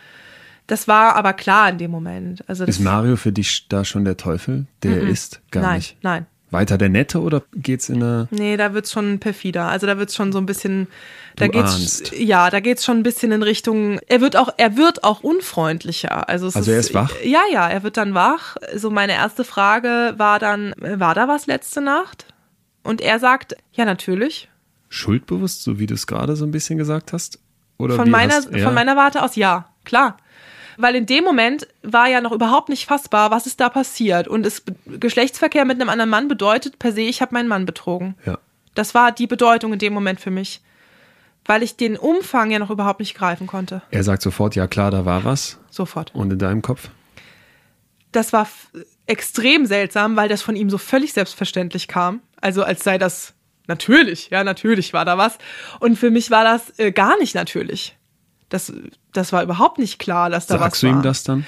[0.70, 2.44] Das war aber klar in dem Moment.
[2.48, 5.42] Also Ist Mario für dich da schon der Teufel, der er ist?
[5.52, 5.98] Gar nein, nicht.
[6.04, 6.26] nein.
[6.52, 8.28] Weiter der Nette oder geht's in eine.
[8.32, 9.68] Nee, da wird's schon perfider.
[9.68, 10.88] Also da wird's schon so ein bisschen,
[11.36, 12.12] da Du geht's, ahnst.
[12.18, 16.28] ja, da geht's schon ein bisschen in Richtung, er wird auch, er wird auch unfreundlicher.
[16.30, 17.12] Also, es Also er ist wach?
[17.24, 18.58] Ja, ja, er wird dann wach.
[18.76, 22.26] So meine erste Frage war dann, war da was letzte Nacht?
[22.84, 24.50] Und er sagt, ja, natürlich.
[24.88, 27.40] Schuldbewusst, so wie du es gerade so ein bisschen gesagt hast?
[27.78, 28.64] Oder Von wie meiner, hast, ja.
[28.66, 30.18] von meiner Warte aus, ja, klar.
[30.82, 34.30] Weil in dem Moment war ja noch überhaupt nicht fassbar, was ist da passiert.
[34.30, 38.16] Und es, Geschlechtsverkehr mit einem anderen Mann bedeutet per se, ich habe meinen Mann betrogen.
[38.26, 38.38] Ja.
[38.76, 40.62] Das war die Bedeutung in dem Moment für mich.
[41.44, 43.82] Weil ich den Umfang ja noch überhaupt nicht greifen konnte.
[43.92, 45.60] Er sagt sofort, ja klar, da war was.
[45.70, 46.16] Sofort.
[46.16, 46.90] Und in deinem Kopf?
[48.14, 48.48] Das war
[49.06, 52.22] extrem seltsam, weil das von ihm so völlig selbstverständlich kam.
[52.40, 53.34] Also als sei das
[53.68, 55.40] natürlich, ja, natürlich war da was.
[55.82, 57.98] Und für mich war das äh, gar nicht natürlich.
[58.50, 58.74] Das,
[59.14, 60.94] das war überhaupt nicht klar, dass da was Sagst du war.
[60.96, 61.46] ihm das dann?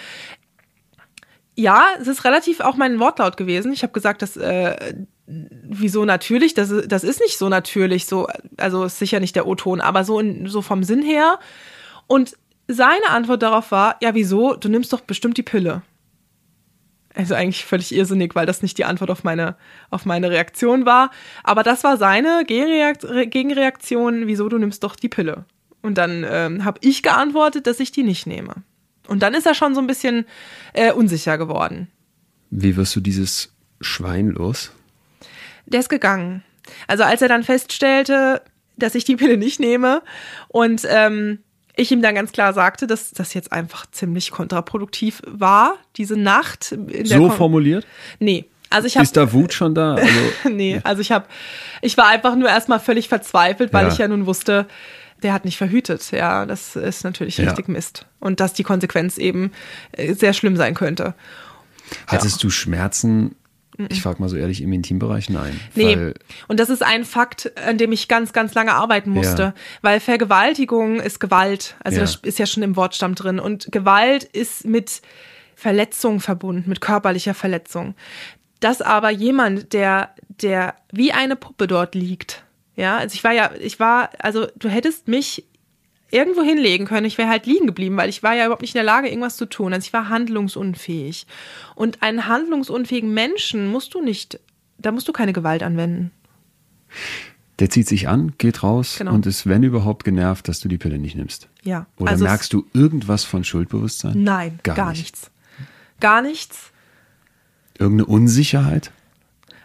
[1.56, 3.74] Ja, es ist relativ auch mein Wortlaut gewesen.
[3.74, 4.96] Ich habe gesagt, dass äh,
[5.28, 6.54] wieso natürlich?
[6.54, 8.06] Das, ist- das ist nicht so natürlich.
[8.06, 8.28] So,
[8.58, 11.40] also ist sicher nicht der O-Ton, aber so, in, so vom Sinn her.
[12.08, 12.38] Und
[12.68, 14.56] seine Antwort darauf war: Ja, wieso?
[14.56, 15.82] Du nimmst doch bestimmt die Pille.
[17.14, 19.58] Also eigentlich völlig irrsinnig, weil das nicht die Antwort auf meine,
[19.90, 21.12] auf meine Reaktion war.
[21.44, 25.44] Aber das war seine Gegenreakt- Re- Gegenreaktion, wieso du nimmst doch die Pille.
[25.82, 28.54] Und dann ähm, habe ich geantwortet, dass ich die nicht nehme.
[29.08, 30.26] Und dann ist er schon so ein bisschen
[30.74, 31.88] äh, unsicher geworden.
[32.52, 33.52] Wie wirst du dieses
[33.82, 34.72] Schwein los?
[35.66, 36.44] Der ist gegangen.
[36.88, 38.42] Also als er dann feststellte,
[38.78, 40.02] dass ich die Pille nicht nehme
[40.50, 41.40] und ähm,
[41.76, 46.74] ich ihm dann ganz klar sagte, dass das jetzt einfach ziemlich kontraproduktiv war, diese Nacht.
[46.74, 47.88] In der So Kon- formuliert?
[48.20, 48.46] Nee.
[48.70, 49.96] Also ich habe Ist da Wut schon da?
[49.96, 50.10] Also,
[50.50, 51.26] nee, also ich habe
[51.82, 53.92] ich war einfach nur erstmal völlig verzweifelt, weil Ja.
[53.92, 54.66] ich ja nun wusste,
[55.24, 56.12] der hat nicht verhütet.
[56.12, 57.46] Ja, das ist natürlich Ja.
[57.46, 59.52] richtig Mist und dass die Konsequenz eben
[59.94, 61.14] äh, sehr schlimm sein könnte.
[62.08, 63.36] hattest du Schmerzen?
[63.90, 65.30] Ich frage mal so ehrlich, im Intimbereich?
[65.30, 65.60] Nein.
[65.76, 66.14] Nee,
[66.48, 69.54] und das ist ein Fakt, an dem ich ganz, ganz lange arbeiten musste, Ja.
[69.82, 71.76] weil Vergewaltigung ist Gewalt.
[71.84, 72.02] Also Ja.
[72.04, 73.40] das ist ja schon im Wortstamm drin.
[73.40, 75.02] Und Gewalt ist mit
[75.56, 77.96] Verletzung verbunden, mit körperlicher Verletzung.
[78.60, 82.44] Dass aber jemand, der, der wie eine Puppe dort liegt,
[82.82, 85.46] ja, also ich war ja, ich war, also du hättest mich
[86.10, 87.06] irgendwo hinlegen können.
[87.06, 89.38] Ich wäre halt liegen geblieben, weil ich war ja überhaupt nicht in der Lage, irgendwas
[89.38, 89.72] zu tun.
[89.72, 91.28] Also ich war handlungsunfähig.
[91.76, 94.40] Und einen handlungsunfähigen Menschen musst du nicht,
[94.80, 96.10] da musst du keine Gewalt anwenden.
[97.60, 99.14] Der zieht sich an, geht raus genau.
[99.14, 101.50] und ist, wenn überhaupt, genervt, dass du die Pille nicht nimmst.
[101.62, 101.86] Ja.
[102.00, 104.24] Oder also merkst du irgendwas von Schuldbewusstsein?
[104.24, 105.02] Nein, gar, gar nicht.
[105.02, 105.32] nichts.
[106.00, 106.72] Gar nichts.
[107.78, 108.92] Irgendeine Unsicherheit?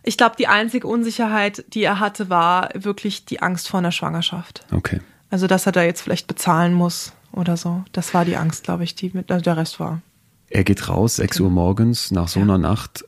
[0.07, 4.65] Ich glaube, die einzige Unsicherheit, die er hatte, war wirklich die Angst vor einer Schwangerschaft.
[4.71, 5.01] Okay.
[5.31, 7.85] Also, dass er da jetzt vielleicht bezahlen muss oder so.
[7.93, 10.01] Das war die Angst, glaube ich, die mit, also der Rest war.
[10.49, 12.59] Er geht raus, 6 Uhr morgens, nach so einer ja.
[12.59, 13.05] Nacht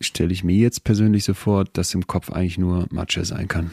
[0.00, 3.72] stelle ich mir jetzt persönlich so vor, dass im Kopf eigentlich nur Matsche sein kann.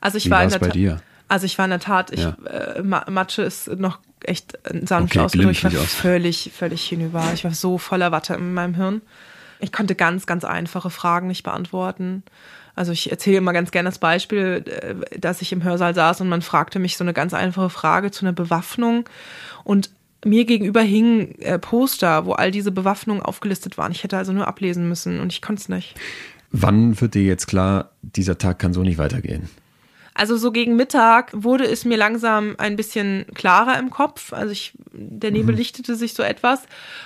[0.00, 1.00] Also ich Wie war in der bei dir?
[1.28, 2.36] Also ich war in der Tat, ich, ja.
[2.44, 5.58] äh, Matsche ist noch echt sanft okay, ausgedrückt.
[5.58, 5.94] Ich war aus.
[5.94, 7.24] völlig, völlig hinüber.
[7.34, 9.02] Ich war so voller Watte in meinem Hirn.
[9.60, 12.22] Ich konnte ganz, ganz einfache Fragen nicht beantworten.
[12.74, 16.28] Also ich erzähle immer ganz gerne das Beispiel, äh, dass ich im Hörsaal saß und
[16.28, 19.08] man fragte mich so eine ganz einfache Frage zu einer Bewaffnung
[19.62, 19.90] und
[20.24, 23.92] mir gegenüber hingen äh, Poster, wo all diese Bewaffnungen aufgelistet waren.
[23.92, 25.94] Ich hätte also nur ablesen müssen und ich konnte es nicht.
[26.50, 29.48] Wann wird dir jetzt klar, dieser Tag kann so nicht weitergehen?
[30.16, 34.32] Also so gegen Mittag wurde es mir langsam ein bisschen klarer im Kopf.
[34.32, 35.58] Also ich, der Nebel mhm.
[35.58, 36.62] lichtete sich so etwas.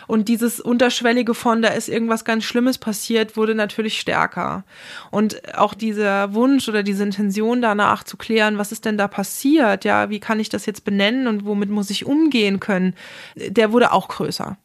[0.07, 4.65] Und dieses Unterschwellige von, da ist irgendwas ganz Schlimmes passiert, wurde natürlich stärker.
[5.11, 9.87] Und auch dieser Wunsch oder diese Intention danach zu klären, was ist denn da passiert?
[9.87, 12.95] Ja, wie kann ich das jetzt benennen und womit muss ich umgehen können?
[13.37, 14.59] Der wurde auch größer.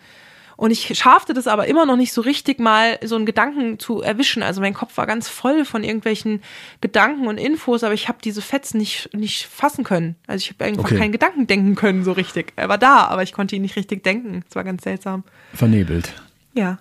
[0.56, 4.02] Und ich schaffte das aber immer noch nicht so richtig mal, so einen Gedanken zu
[4.02, 4.44] erwischen.
[4.44, 6.42] Also mein Kopf war ganz voll von irgendwelchen
[6.82, 10.16] Gedanken und Infos, aber ich habe diese Fetzen nicht, nicht fassen können.
[10.28, 10.98] Also ich habe einfach okay.
[10.98, 12.54] keinen Gedanken denken können so richtig.
[12.56, 14.44] Er war da, aber ich konnte ihn nicht richtig denken.
[14.48, 15.24] Es war ganz seltsam.
[15.54, 16.14] Vernebelt.
[16.54, 16.78] Ja.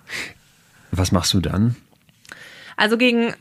[0.91, 1.75] Was machst du dann?
[2.77, 3.33] Also gegen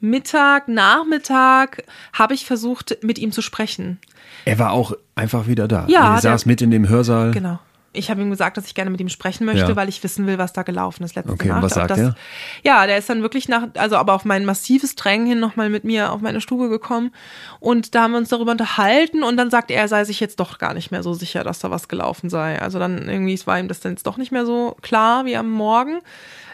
[0.00, 3.98] Mittag, Nachmittag habe ich versucht, mit ihm zu sprechen.
[4.44, 5.86] Er war auch einfach wieder da.
[5.88, 6.14] Ja.
[6.14, 7.30] Er saß mit in dem Hörsaal.
[7.32, 7.58] Genau
[7.92, 9.76] ich habe ihm gesagt, dass ich gerne mit ihm sprechen möchte, ja.
[9.76, 11.62] weil ich wissen will, was da gelaufen ist letzte okay, Nacht.
[11.62, 12.14] Was sagt das, er?
[12.62, 15.82] Ja, der ist dann wirklich nach, also aber auf mein massives Drängen hin nochmal mit
[15.82, 17.10] mir auf meine Stube gekommen.
[17.58, 20.38] Und da haben wir uns darüber unterhalten und dann sagt er, er sei sich jetzt
[20.38, 22.60] doch gar nicht mehr so sicher, dass da was gelaufen sei.
[22.62, 25.50] Also dann irgendwie war ihm das dann jetzt doch nicht mehr so klar wie am
[25.50, 25.98] Morgen.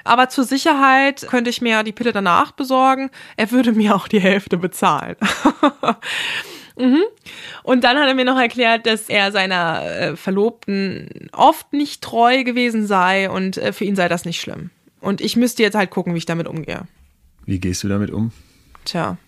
[0.04, 3.10] Aber zur Sicherheit könnte ich mir die Pille danach besorgen.
[3.36, 5.16] Er würde mir auch die Hälfte bezahlen.
[6.78, 7.02] Mhm.
[7.62, 12.44] Und dann hat er mir noch erklärt, dass er seiner äh, Verlobten oft nicht treu
[12.44, 14.70] gewesen sei und äh, für ihn sei das nicht schlimm.
[15.00, 16.82] Und ich müsste jetzt halt gucken, wie ich damit umgehe.
[17.44, 18.32] Wie gehst du damit um?
[18.84, 19.18] Tja.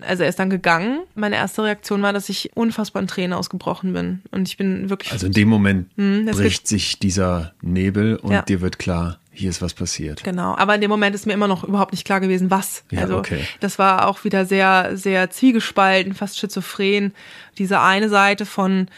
[0.00, 1.00] Also er ist dann gegangen.
[1.14, 4.22] Meine erste Reaktion war, dass ich unfassbar in Tränen ausgebrochen bin.
[4.30, 5.12] Und ich bin wirklich.
[5.12, 8.42] Also in dem Moment mh, bricht sich dieser Nebel und ja.
[8.42, 10.24] dir wird klar, hier ist was passiert.
[10.24, 12.84] Genau, aber in dem Moment ist mir immer noch überhaupt nicht klar gewesen, was.
[12.90, 13.40] Ja, also okay.
[13.60, 17.14] das war auch wieder sehr, sehr zwiegespalten, fast schizophren.
[17.56, 18.88] Diese eine Seite von,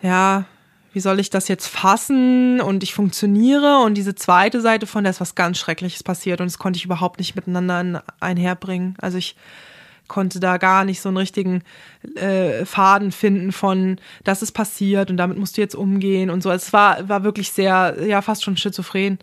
[0.00, 0.46] ja,
[0.92, 5.10] wie soll ich das jetzt fassen und ich funktioniere und diese zweite Seite von, da
[5.10, 8.96] ist was ganz Schreckliches passiert und das konnte ich überhaupt nicht miteinander einherbringen.
[9.00, 9.36] Also ich
[10.08, 11.62] konnte da gar nicht so einen richtigen
[12.16, 16.50] äh, Faden finden von, das ist passiert und damit musst du jetzt umgehen und so.
[16.50, 19.18] Also es war, war wirklich sehr, ja, fast schon schizophren.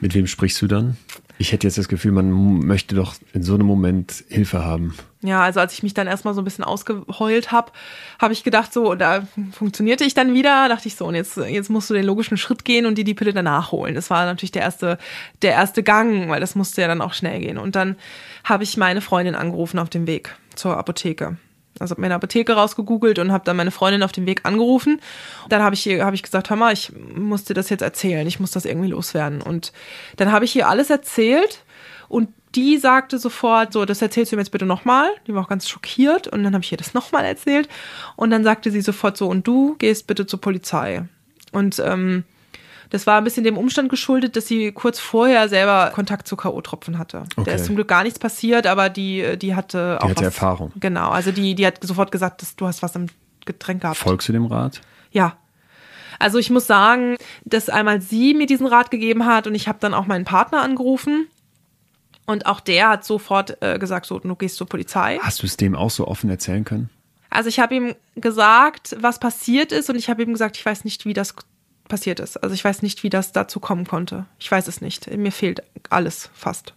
[0.00, 0.96] Mit wem sprichst du dann?
[1.40, 2.30] Ich hätte jetzt das Gefühl, man
[2.66, 4.94] möchte doch in so einem Moment Hilfe haben.
[5.22, 7.70] Ja, also als ich mich dann erstmal so ein bisschen ausgeheult habe,
[8.20, 11.70] habe ich gedacht, so, da funktionierte ich dann wieder, dachte ich so, und jetzt, jetzt
[11.70, 13.94] musst du den logischen Schritt gehen und dir die Pille danach holen.
[13.94, 14.98] Das war natürlich der erste,
[15.42, 17.58] der erste Gang, weil das musste ja dann auch schnell gehen.
[17.58, 17.94] Und dann
[18.42, 21.36] habe ich meine Freundin angerufen auf dem Weg zur Apotheke.
[21.80, 25.00] Also habe mir eine Apotheke rausgegoogelt und habe dann meine Freundin auf dem Weg angerufen.
[25.48, 28.26] Dann habe ich ihr hab ich gesagt, hör mal, ich muss dir das jetzt erzählen,
[28.26, 29.42] ich muss das irgendwie loswerden.
[29.42, 29.72] Und
[30.16, 31.64] dann habe ich ihr alles erzählt
[32.08, 35.10] und die sagte sofort, so, das erzählst du mir jetzt bitte nochmal.
[35.26, 37.68] Die war auch ganz schockiert und dann habe ich ihr das nochmal erzählt.
[38.16, 41.04] Und dann sagte sie sofort so, und du gehst bitte zur Polizei.
[41.52, 42.24] Und ähm,
[42.90, 46.98] das war ein bisschen dem Umstand geschuldet, dass sie kurz vorher selber Kontakt zu K.O.-Tropfen
[46.98, 47.24] hatte.
[47.36, 47.50] Okay.
[47.50, 50.10] Da ist zum Glück gar nichts passiert, aber die, die hatte die auch.
[50.10, 50.72] hatte was, Erfahrung.
[50.76, 53.06] Genau, also die, die hat sofort gesagt, dass du hast was im
[53.44, 53.98] Getränk gehabt.
[53.98, 54.80] Folgst du dem Rat?
[55.10, 55.36] Ja.
[56.18, 59.78] Also ich muss sagen, dass einmal sie mir diesen Rat gegeben hat und ich habe
[59.80, 61.28] dann auch meinen Partner angerufen.
[62.26, 65.18] Und auch der hat sofort äh, gesagt, so, du gehst zur Polizei.
[65.22, 66.90] Hast du es dem auch so offen erzählen können?
[67.30, 70.84] Also ich habe ihm gesagt, was passiert ist und ich habe ihm gesagt, ich weiß
[70.84, 71.34] nicht, wie das
[71.88, 72.36] passiert ist.
[72.42, 74.26] Also ich weiß nicht, wie das dazu kommen konnte.
[74.38, 75.10] Ich weiß es nicht.
[75.16, 76.74] Mir fehlt alles fast.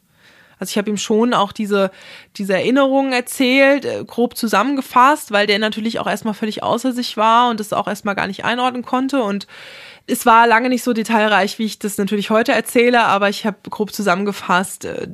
[0.61, 1.89] Also ich habe ihm schon auch diese,
[2.37, 7.49] diese Erinnerungen erzählt, äh, grob zusammengefasst, weil der natürlich auch erstmal völlig außer sich war
[7.49, 9.23] und das auch erstmal gar nicht einordnen konnte.
[9.23, 9.47] Und
[10.05, 13.57] es war lange nicht so detailreich, wie ich das natürlich heute erzähle, aber ich habe
[13.71, 15.07] grob zusammengefasst, äh,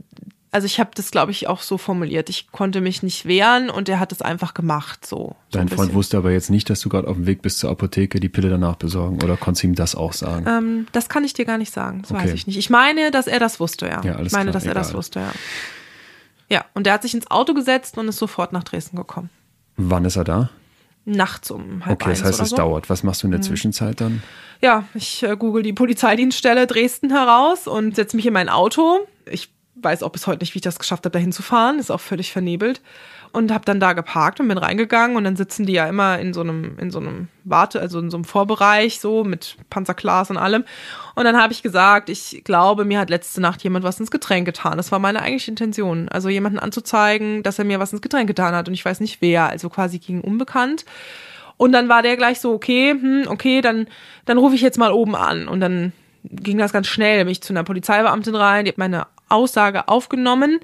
[0.52, 2.30] Also ich habe das, glaube ich, auch so formuliert.
[2.30, 5.06] Ich konnte mich nicht wehren und er hat es einfach gemacht.
[5.06, 5.36] So.
[5.52, 7.70] Dein so Freund wusste aber jetzt nicht, dass du gerade auf dem Weg bist zur
[7.70, 9.22] Apotheke, die Pille danach besorgen.
[9.22, 10.46] Oder konntest du ihm das auch sagen?
[10.48, 12.02] Ähm, das kann ich dir gar nicht sagen.
[12.04, 12.24] Das Okay.
[12.24, 12.58] weiß ich nicht.
[12.58, 14.02] Ich meine, dass er das wusste, ja.
[14.04, 14.98] Ja, alles ich meine, klar, dass er das egal.
[14.98, 15.32] wusste, ja.
[16.50, 19.30] Ja, und er hat sich ins Auto gesetzt und ist sofort nach Dresden gekommen.
[19.76, 20.50] Wann ist er da?
[21.04, 22.56] Nachts um halb Okay, das heißt, es so.
[22.56, 22.58] Mhm.
[22.58, 22.90] dauert.
[22.90, 24.24] Was machst du in der Zwischenzeit dann?
[24.62, 29.00] Ja, ich äh, google die Polizeidienststelle Dresden heraus und setze mich in mein Auto.
[29.30, 29.50] Ich
[29.82, 31.80] weiß auch bis heute nicht, wie ich das geschafft habe, dahin zu fahren.
[31.80, 32.82] Ist auch völlig vernebelt.
[33.34, 36.34] Und habe dann da geparkt und bin reingegangen und dann sitzen die ja immer in
[36.34, 40.38] so einem, in so einem Warte, also in so einem Vorbereich, so mit Panzerglas und
[40.38, 40.64] allem.
[41.14, 44.46] Und dann habe ich gesagt, ich glaube, mir hat letzte Nacht jemand was ins Getränk
[44.46, 44.78] getan.
[44.78, 46.08] Das war meine eigentliche Intention.
[46.08, 49.22] Also jemanden anzuzeigen, dass er mir was ins Getränk getan hat und ich weiß nicht
[49.22, 50.86] wer, also quasi gegen unbekannt.
[51.58, 53.88] Und dann war der gleich so, okay, hm, okay, dann,
[54.26, 55.48] dann rufe ich jetzt mal oben an.
[55.48, 55.92] Und dann
[56.24, 57.18] ging das ganz schnell.
[57.26, 60.60] Bin ich zu einer Polizeibeamtin rein, die hat meine Aussage aufgenommen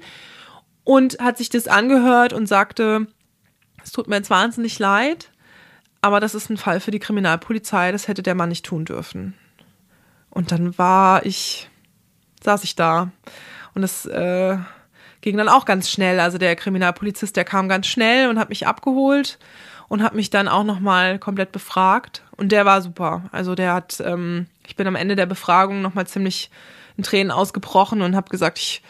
[0.84, 3.06] und hat sich das angehört und sagte,
[3.82, 5.30] es tut mir jetzt wahnsinnig leid,
[6.00, 9.34] aber das ist ein Fall für die Kriminalpolizei, das hätte der Mann nicht tun dürfen.
[10.30, 11.70] Und dann war ich,
[12.42, 13.10] saß ich da
[13.74, 14.58] und das äh,
[15.20, 16.20] ging dann auch ganz schnell.
[16.20, 19.38] Also der Kriminalpolizist, der kam ganz schnell und hat mich abgeholt
[19.88, 22.22] und hat mich dann auch nochmal komplett befragt.
[22.36, 23.22] Und der war super.
[23.32, 26.50] Also der hat, ähm, ich bin am Ende der Befragung nochmal ziemlich
[26.96, 28.82] in Tränen ausgebrochen und habe gesagt, ich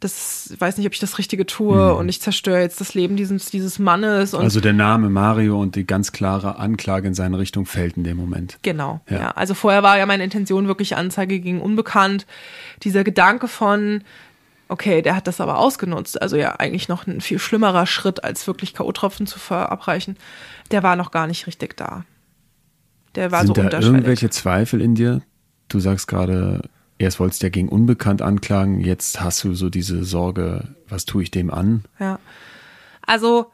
[0.00, 3.50] das weiß nicht, ob ich das Richtige tue und ich zerstöre jetzt das Leben dieses,
[3.50, 7.96] dieses Mannes Also der Name Mario und die ganz klare Anklage in seine Richtung fällt
[7.96, 8.58] in dem Moment.
[8.62, 9.18] Genau, Ja.
[9.18, 9.30] ja.
[9.30, 12.26] Also vorher war ja meine Intention wirklich Anzeige gegen Unbekannt.
[12.82, 14.02] Dieser Gedanke von,
[14.68, 18.46] okay, der hat das aber ausgenutzt, also ja eigentlich noch ein viel schlimmerer Schritt, als
[18.46, 20.16] wirklich K.O.-Tropfen zu verabreichen,
[20.70, 22.04] der war noch gar nicht richtig da.
[23.14, 25.22] Der war Sind so da irgendwelche Zweifel in dir?
[25.68, 26.68] Du sagst gerade,
[26.98, 31.22] erst wolltest du ja gegen Unbekannt anklagen, jetzt hast du so diese Sorge, was tue
[31.22, 31.84] ich dem an?
[31.98, 32.18] Ja.
[33.02, 33.50] Also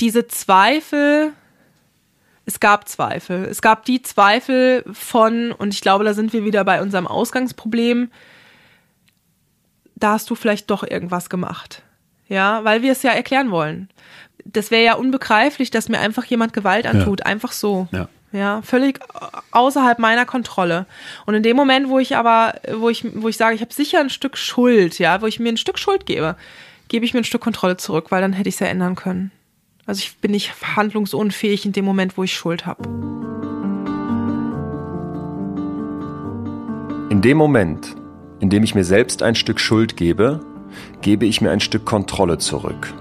[0.00, 1.32] diese Zweifel,
[2.46, 3.44] es gab Zweifel.
[3.44, 8.10] Es gab die Zweifel von, und ich glaube, da sind wir wieder bei unserem Ausgangsproblem,
[9.96, 11.82] da hast du vielleicht doch irgendwas gemacht.
[12.26, 13.88] Ja, weil wir es ja erklären wollen.
[14.44, 17.86] Das wäre ja unbegreiflich, dass mir einfach jemand Gewalt antut, einfach so.
[17.92, 18.08] Ja.
[18.34, 18.98] Ja, völlig
[19.52, 20.86] außerhalb meiner Kontrolle.
[21.24, 24.00] Und in dem Moment, wo ich aber, wo ich, wo ich sage, ich habe sicher
[24.00, 26.34] ein Stück Schuld, ja, wo ich mir ein Stück Schuld gebe,
[26.88, 29.30] gebe ich mir ein Stück Kontrolle zurück, weil dann hätte ich es ja ändern können.
[29.86, 32.82] Also ich bin nicht handlungsunfähig in dem Moment, wo ich Schuld habe.
[37.10, 37.94] In dem Moment,
[38.40, 40.40] in dem ich mir selbst ein Stück Schuld gebe,
[41.02, 42.92] gebe ich mir ein Stück Kontrolle zurück.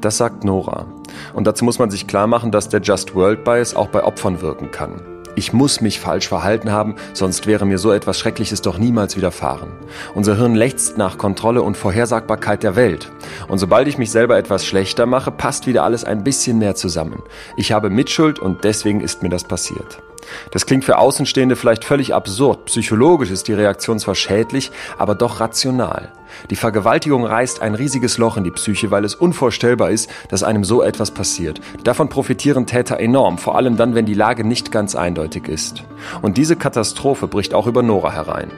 [0.00, 0.97] Das sagt Nora.
[1.32, 4.40] Und dazu muss man sich klar machen, dass der Just World Bias auch bei Opfern
[4.40, 5.00] wirken kann.
[5.38, 9.68] Ich muss mich falsch verhalten haben, sonst wäre mir so etwas Schreckliches doch niemals widerfahren.
[10.16, 13.12] Unser Hirn lechzt nach Kontrolle und Vorhersagbarkeit der Welt.
[13.46, 17.22] Und sobald ich mich selber etwas schlechter mache, passt wieder alles ein bisschen mehr zusammen.
[17.56, 20.02] Ich habe Mitschuld und deswegen ist mir das passiert.
[20.50, 22.66] Das klingt für Außenstehende vielleicht völlig absurd.
[22.66, 26.12] Psychologisch ist die Reaktion zwar schädlich, aber doch rational.
[26.50, 30.64] Die Vergewaltigung reißt ein riesiges Loch in die Psyche, weil es unvorstellbar ist, dass einem
[30.64, 31.60] so etwas passiert.
[31.84, 35.84] Davon profitieren Täter enorm, vor allem dann, wenn die Lage nicht ganz eindeutig ist.
[36.22, 38.50] Und diese Katastrophe bricht auch über Nora herein.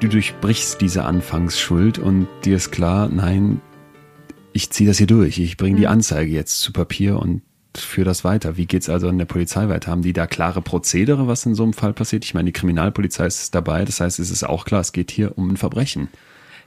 [0.00, 3.60] Du durchbrichst diese Anfangsschuld und dir ist klar, nein,
[4.52, 5.38] ich ziehe das hier durch.
[5.38, 7.42] Ich bringe die Anzeige jetzt zu Papier und
[7.76, 8.56] führe das weiter.
[8.56, 9.90] Wie geht's also in der Polizei weiter?
[9.90, 12.24] Haben die da klare Prozedere, was in so einem Fall passiert?
[12.24, 15.36] Ich meine, die Kriminalpolizei ist dabei, das heißt, es ist auch klar, es geht hier
[15.36, 16.08] um ein Verbrechen.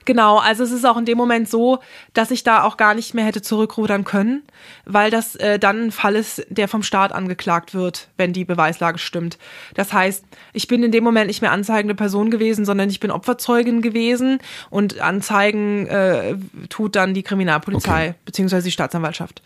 [0.06, 1.80] Genau, also es ist auch in dem Moment so,
[2.14, 4.44] dass ich da auch gar nicht mehr hätte zurückrudern können,
[4.84, 8.98] weil das äh, dann ein Fall ist, der vom Staat angeklagt wird, wenn die Beweislage
[8.98, 9.36] stimmt.
[9.74, 13.10] Das heißt, ich bin in dem Moment nicht mehr anzeigende Person gewesen, sondern ich bin
[13.10, 14.38] Opferzeugin gewesen
[14.70, 16.36] und Anzeigen äh,
[16.68, 18.14] tut dann die Kriminalpolizei Okay.
[18.24, 19.42] beziehungsweise die Staatsanwaltschaft.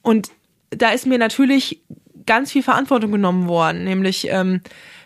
[0.00, 0.30] Und
[0.70, 1.82] da ist mir natürlich
[2.26, 4.60] ganz viel Verantwortung genommen worden, nämlich ähm,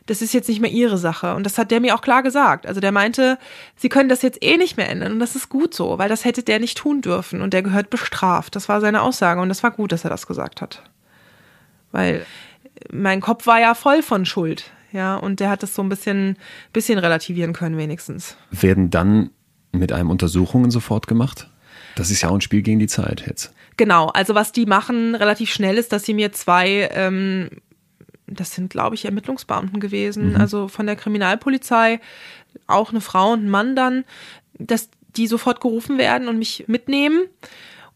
[0.07, 1.35] das ist jetzt nicht mehr ihre Sache.
[1.35, 2.67] Und das hat der mir auch klar gesagt.
[2.67, 3.39] Also der meinte,
[3.77, 5.13] sie können das jetzt eh nicht mehr ändern.
[5.13, 7.41] Und das ist gut so, weil das hätte der nicht tun dürfen.
[7.41, 8.55] Und der gehört bestraft.
[8.55, 9.41] Das war seine Aussage.
[9.41, 10.83] Und das war gut, dass er das gesagt hat.
[11.91, 12.27] Weil
[12.93, 14.71] mein Kopf war ja voll von Schuld.
[14.93, 16.37] Ja, und der hat das so ein bisschen,
[16.73, 18.37] bisschen relativieren können, wenigstens.
[18.51, 19.31] Werden dann
[19.73, 21.49] mit einem Untersuchungen sofort gemacht?
[21.97, 23.53] Das ist ja auch ein Spiel gegen die Zeit jetzt.
[23.77, 27.51] Genau, also was die machen relativ schnell ist, dass sie mir zwei, ähm,
[28.27, 32.01] das sind glaube ich Ermittlungsbeamten gewesen, also von der Kriminalpolizei,
[32.67, 34.05] auch eine Frau und ein Mann dann,
[34.59, 37.25] dass die sofort gerufen werden und mich mitnehmen.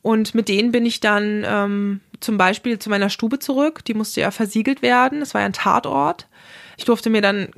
[0.02, 3.84] Und mit denen bin ich dann ähm, zum Beispiel zu meiner Stube zurück.
[3.84, 5.20] Die musste ja versiegelt werden.
[5.20, 6.28] Das war ja ein Tatort.
[6.76, 7.48] Ich durfte mir dann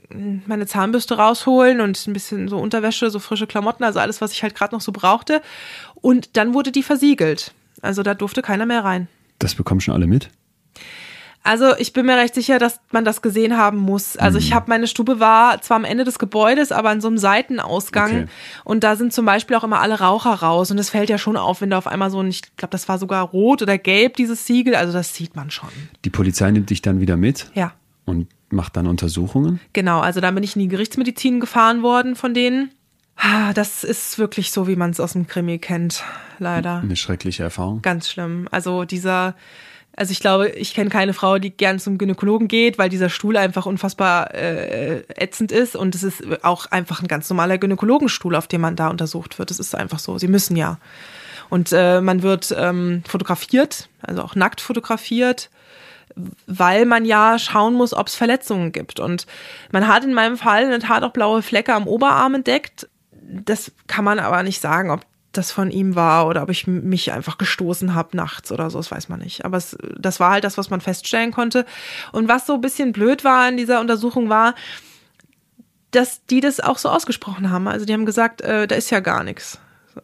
[0.47, 4.43] meine Zahnbürste rausholen und ein bisschen so Unterwäsche, so frische Klamotten, also alles, was ich
[4.43, 5.43] halt gerade noch so brauchte.
[5.95, 7.53] Und dann wurde die versiegelt.
[7.83, 9.09] Also da durfte keiner mehr rein.
[9.39, 10.31] Das bekommen schon alle mit?
[11.43, 14.19] Also ich bin mir recht sicher, dass man das gesehen haben muss.
[14.19, 17.17] Also ich habe meine Stube war zwar am Ende des Gebäudes, aber an so einem
[17.17, 18.27] Seitenausgang Okay.
[18.65, 21.39] und da sind zum Beispiel auch immer alle Raucher raus und es fällt ja schon
[21.39, 24.17] auf, wenn da auf einmal so ein, ich glaube, das war sogar rot oder gelb
[24.17, 25.71] dieses Siegel, also das sieht man schon.
[26.05, 27.73] Die Polizei nimmt dich dann wieder mit Ja,
[28.05, 29.61] und macht dann Untersuchungen.
[29.73, 30.01] genau.
[30.01, 32.71] Also da bin ich in die Gerichtsmedizin gefahren worden von denen.
[33.23, 36.03] Ah, Das ist wirklich so, wie man es aus dem Krimi kennt,
[36.39, 36.79] leider.
[36.79, 37.83] Eine schreckliche Erfahrung.
[37.83, 38.49] Ganz schlimm.
[38.51, 39.35] Also dieser,
[39.95, 43.37] also ich glaube, ich kenne keine Frau, die gern zum Gynäkologen geht, weil dieser Stuhl
[43.37, 48.47] einfach unfassbar äh, ätzend ist und es ist auch einfach ein ganz normaler Gynäkologenstuhl, auf
[48.47, 49.51] dem man da untersucht wird.
[49.51, 50.17] Das ist einfach so.
[50.17, 50.79] Sie müssen ja.
[51.51, 55.51] Und äh, man wird ähm, fotografiert, also auch nackt fotografiert,
[56.47, 58.99] weil man ja schauen muss, ob es Verletzungen gibt.
[58.99, 59.27] Und
[59.73, 62.89] man hat in meinem Fall in der Tat auch blaue Flecke am Oberarm entdeckt.
[63.31, 65.03] Das kann man aber nicht sagen, ob
[65.33, 68.91] das von ihm war oder ob ich mich einfach gestoßen habe nachts oder so, das
[68.91, 69.45] weiß man nicht.
[69.45, 71.67] Aber es, das war halt das, was man feststellen konnte.
[72.13, 74.55] Und was so ein bisschen blöd war in dieser Untersuchung war,
[75.93, 77.69] dass die das auch so ausgesprochen haben.
[77.69, 79.59] Also die haben gesagt, äh, da ist ja gar nichts.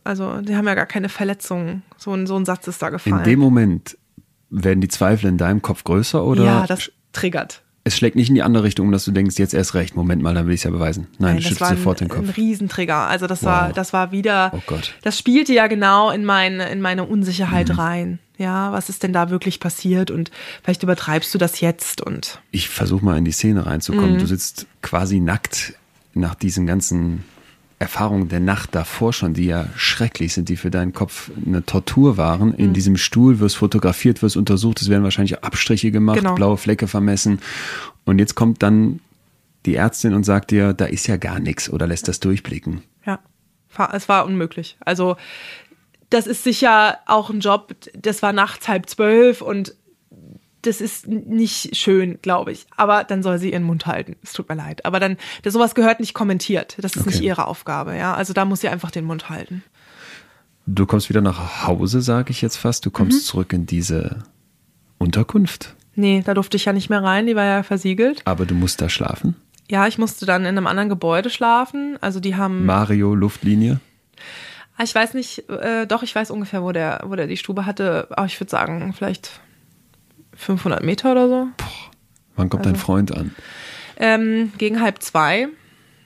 [0.04, 1.82] Also die haben ja gar keine Verletzungen.
[1.96, 3.18] So ein, so ein Satz ist da gefallen.
[3.18, 3.96] In dem Moment
[4.50, 7.62] werden die Zweifel in deinem Kopf größer oder ja, das triggert.
[7.86, 10.34] Es schlägt nicht in die andere Richtung, dass du denkst, jetzt erst recht, Moment mal,
[10.34, 11.06] dann will ich es ja beweisen.
[11.18, 12.36] Nein, du das schüttelst war ein, sofort den ein Kopf.
[12.36, 13.06] Riesentrigger.
[13.06, 13.74] Also das war, Wow.
[13.74, 14.94] das war wieder, Oh Gott.
[15.02, 17.74] das spielte ja genau in meine, in meine Unsicherheit Mhm.
[17.78, 18.18] rein.
[18.38, 20.30] Ja, was ist denn da wirklich passiert und
[20.64, 24.14] vielleicht übertreibst du das jetzt und Ich versuche mal in die Szene reinzukommen.
[24.14, 24.18] Mhm.
[24.18, 25.74] Du sitzt quasi nackt
[26.12, 27.22] nach diesen ganzen
[27.78, 32.16] Erfahrungen der Nacht davor schon, die ja schrecklich sind, die für deinen Kopf eine Tortur
[32.16, 32.48] waren.
[32.48, 32.54] Mhm.
[32.54, 36.34] In diesem Stuhl wirst fotografiert, wirst untersucht, es werden wahrscheinlich Abstriche gemacht, Genau.
[36.34, 37.40] blaue Flecke vermessen.
[38.04, 39.00] Und jetzt kommt dann
[39.66, 42.82] die Ärztin und sagt dir, da ist ja gar nichts oder lässt das durchblicken.
[43.04, 43.18] Ja,
[43.92, 44.76] es war unmöglich.
[44.80, 45.16] Also
[46.08, 49.74] das ist sicher auch ein Job, das war nachts halb zwölf und
[50.66, 52.66] das ist nicht schön, glaube ich.
[52.76, 54.16] Aber dann soll sie ihren Mund halten.
[54.22, 54.84] Es tut mir leid.
[54.84, 56.76] Aber dann, sowas gehört nicht kommentiert.
[56.80, 57.10] Das ist Okay.
[57.10, 58.14] nicht ihre Aufgabe, ja.
[58.14, 59.62] Also da muss sie einfach den Mund halten.
[60.66, 62.84] Du kommst wieder nach Hause, sage ich jetzt fast.
[62.84, 63.24] Du kommst Mhm.
[63.24, 64.24] zurück in diese
[64.98, 68.20] Unterkunft, Nee, da durfte ich ja nicht mehr rein, die war ja versiegelt.
[68.26, 69.34] aber du musst da schlafen.
[69.70, 71.96] Ja, ich musste dann in einem anderen Gebäude schlafen.
[72.02, 72.66] Also die haben.
[72.66, 73.80] Mario Luftlinie.
[74.76, 77.64] Ah, Ich weiß nicht, äh, doch, ich weiß ungefähr, wo der, wo der die Stube
[77.64, 78.08] hatte.
[78.10, 79.40] Aber ich würde sagen, vielleicht
[80.36, 81.48] 500 Meter oder so.
[82.36, 83.34] Wann kommt Also dein Freund an?
[83.98, 85.48] Ähm, gegen halb zwei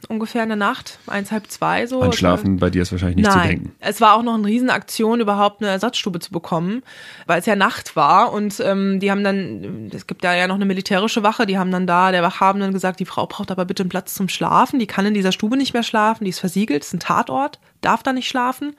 [0.08, 2.00] ungefähr in der Nacht, eins, halb zwei so.
[2.00, 3.72] An Schlafen bei dir ist wahrscheinlich nicht Nein, zu denken.
[3.80, 6.82] es war auch noch eine Riesenaktion, überhaupt eine Ersatzstube zu bekommen,
[7.26, 10.56] weil es ja Nacht war und ähm, die haben dann, es gibt ja ja noch
[10.56, 13.82] eine militärische Wache, die haben dann da, der Wachhabenden gesagt, die Frau braucht aber bitte
[13.82, 16.82] einen Platz zum Schlafen, die kann in dieser Stube nicht mehr schlafen, die ist versiegelt,
[16.82, 18.74] ist ein Tatort, darf da nicht schlafen,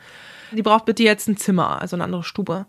[0.51, 2.65] die braucht bitte jetzt ein Zimmer, also eine andere Stube.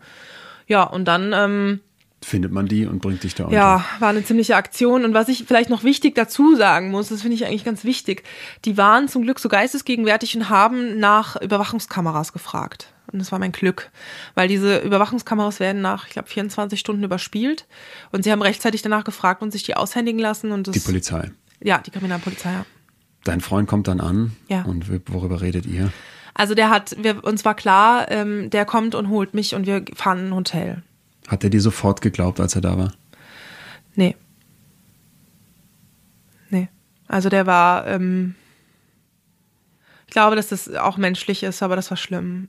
[0.69, 1.81] Ja, und dann ähm,
[2.25, 3.57] Findet man die und bringt dich da unter.
[3.57, 5.05] ja, war eine ziemliche Aktion.
[5.05, 8.23] Und was ich vielleicht noch wichtig dazu sagen muss, das finde ich eigentlich ganz wichtig,
[8.65, 12.93] die waren zum Glück so geistesgegenwärtig und haben nach Überwachungskameras gefragt.
[13.13, 13.91] Und das war mein Glück,
[14.35, 17.67] weil diese Überwachungskameras werden nach, ich glaube, 24 Stunden überspielt.
[18.13, 20.53] Und sie haben rechtzeitig danach gefragt und sich die aushändigen lassen.
[20.53, 21.31] Und das, Die Polizei.
[21.61, 22.65] Ja, die Kriminalpolizei, ja.
[23.25, 24.63] Dein Freund kommt dann an Ja.
[24.63, 25.93] und worüber redet ihr?
[26.35, 29.85] Also der hat, wir, uns war klar, ähm, der kommt und holt mich und wir
[29.95, 30.83] fahren in ein Hotel.
[31.33, 32.93] Hat er dir sofort geglaubt, als er da war?
[33.95, 34.15] Nee.
[36.51, 36.69] Nee.
[37.09, 38.35] Also der war, ähm,
[40.07, 42.49] ich glaube, dass das auch menschlich ist, aber das war schlimm.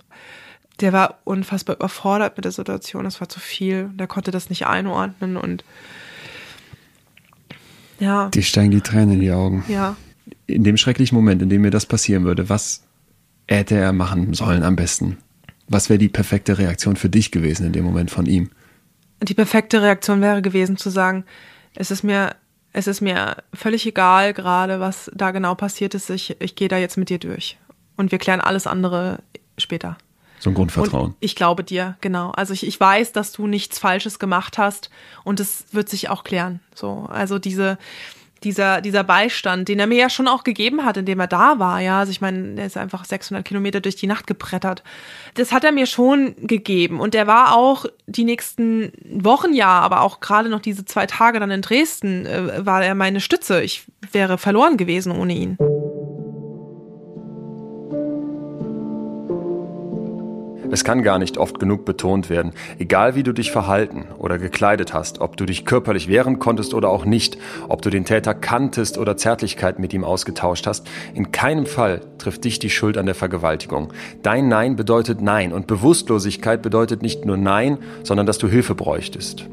[0.81, 3.89] Der war unfassbar überfordert mit der Situation, das war zu viel.
[3.93, 5.63] Der konnte das nicht einordnen und
[7.99, 9.63] ja, Dir steigen die Tränen in die Augen.
[9.69, 9.95] ja.
[10.45, 12.83] In dem schrecklichen Moment, in dem mir das passieren würde, was
[13.47, 15.17] hätte er machen sollen am besten?
[15.69, 18.49] Was wäre die perfekte Reaktion für dich gewesen in dem Moment von ihm?
[19.23, 21.25] Die perfekte Reaktion wäre gewesen zu sagen,
[21.75, 22.35] es ist mir,
[22.73, 26.09] es ist mir völlig egal gerade, was da genau passiert ist.
[26.09, 27.57] Ich, ich gehe da jetzt mit dir durch.
[27.95, 29.19] Und wir klären alles andere
[29.57, 29.97] später.
[30.39, 31.11] So ein Grundvertrauen.
[31.11, 32.31] Und ich glaube dir, genau.
[32.31, 34.89] Also ich, ich weiß, dass du nichts Falsches gemacht hast
[35.23, 36.59] und es wird sich auch klären.
[36.75, 37.77] So, also diese,
[38.43, 41.79] dieser, dieser Beistand, den er mir ja schon auch gegeben hat, indem er da war,
[41.79, 41.99] ja.
[41.99, 44.83] Also ich meine, er ist einfach 600 Kilometer durch die Nacht gebrettert.
[45.35, 50.01] Das hat er mir schon gegeben und er war auch die nächsten Wochen ja, aber
[50.01, 53.63] auch gerade noch diese zwei Tage dann in Dresden, äh, war er meine Stütze.
[53.63, 55.57] Ich wäre verloren gewesen ohne ihn.
[60.73, 64.91] Es kann gar nicht oft genug betont werden, egal wie du dich verhalten oder gekleidet
[64.91, 67.37] hast, ob du dich körperlich wehren konntest oder auch nicht,
[67.69, 72.43] ob du den Täter kanntest oder Zärtlichkeit mit ihm ausgetauscht hast, in keinem Fall trifft
[72.43, 73.93] dich die Schuld an der Vergewaltigung.
[74.23, 79.45] Dein Nein bedeutet Nein und Bewusstlosigkeit bedeutet nicht nur Nein, sondern dass du Hilfe bräuchtest.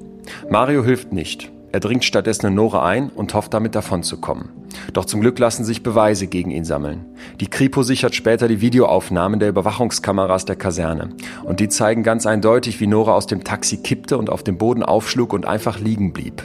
[0.48, 1.52] Mario hilft nicht.
[1.72, 4.48] Er dringt stattdessen in Nora ein und hofft damit davonzukommen.
[4.92, 7.04] Doch zum Glück lassen sich Beweise gegen ihn sammeln.
[7.40, 11.10] Die Kripo sichert später die Videoaufnahmen der Überwachungskameras der Kaserne.
[11.44, 14.82] Und die zeigen ganz eindeutig, wie Nora aus dem Taxi kippte und auf dem Boden
[14.82, 16.44] aufschlug und einfach liegen blieb.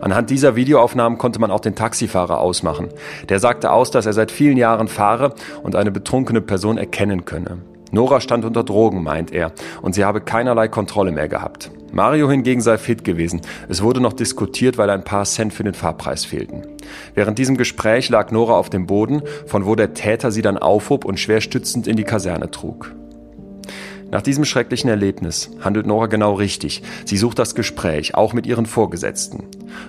[0.00, 2.88] Anhand dieser Videoaufnahmen konnte man auch den Taxifahrer ausmachen.
[3.28, 7.58] Der sagte aus, dass er seit vielen Jahren fahre und eine betrunkene Person erkennen könne.
[7.92, 11.70] Nora stand unter Drogen, meint er, und sie habe keinerlei Kontrolle mehr gehabt.
[11.94, 13.40] Mario hingegen sei fit gewesen.
[13.68, 16.62] Es wurde noch diskutiert, weil ein paar Cent für den Fahrpreis fehlten.
[17.14, 21.04] Während diesem Gespräch lag Nora auf dem Boden, von wo der Täter sie dann aufhob
[21.04, 22.92] und schwer stützend in die Kaserne trug.
[24.10, 26.82] Nach diesem schrecklichen Erlebnis handelt Nora genau richtig.
[27.04, 29.44] Sie sucht das Gespräch, auch mit ihren Vorgesetzten.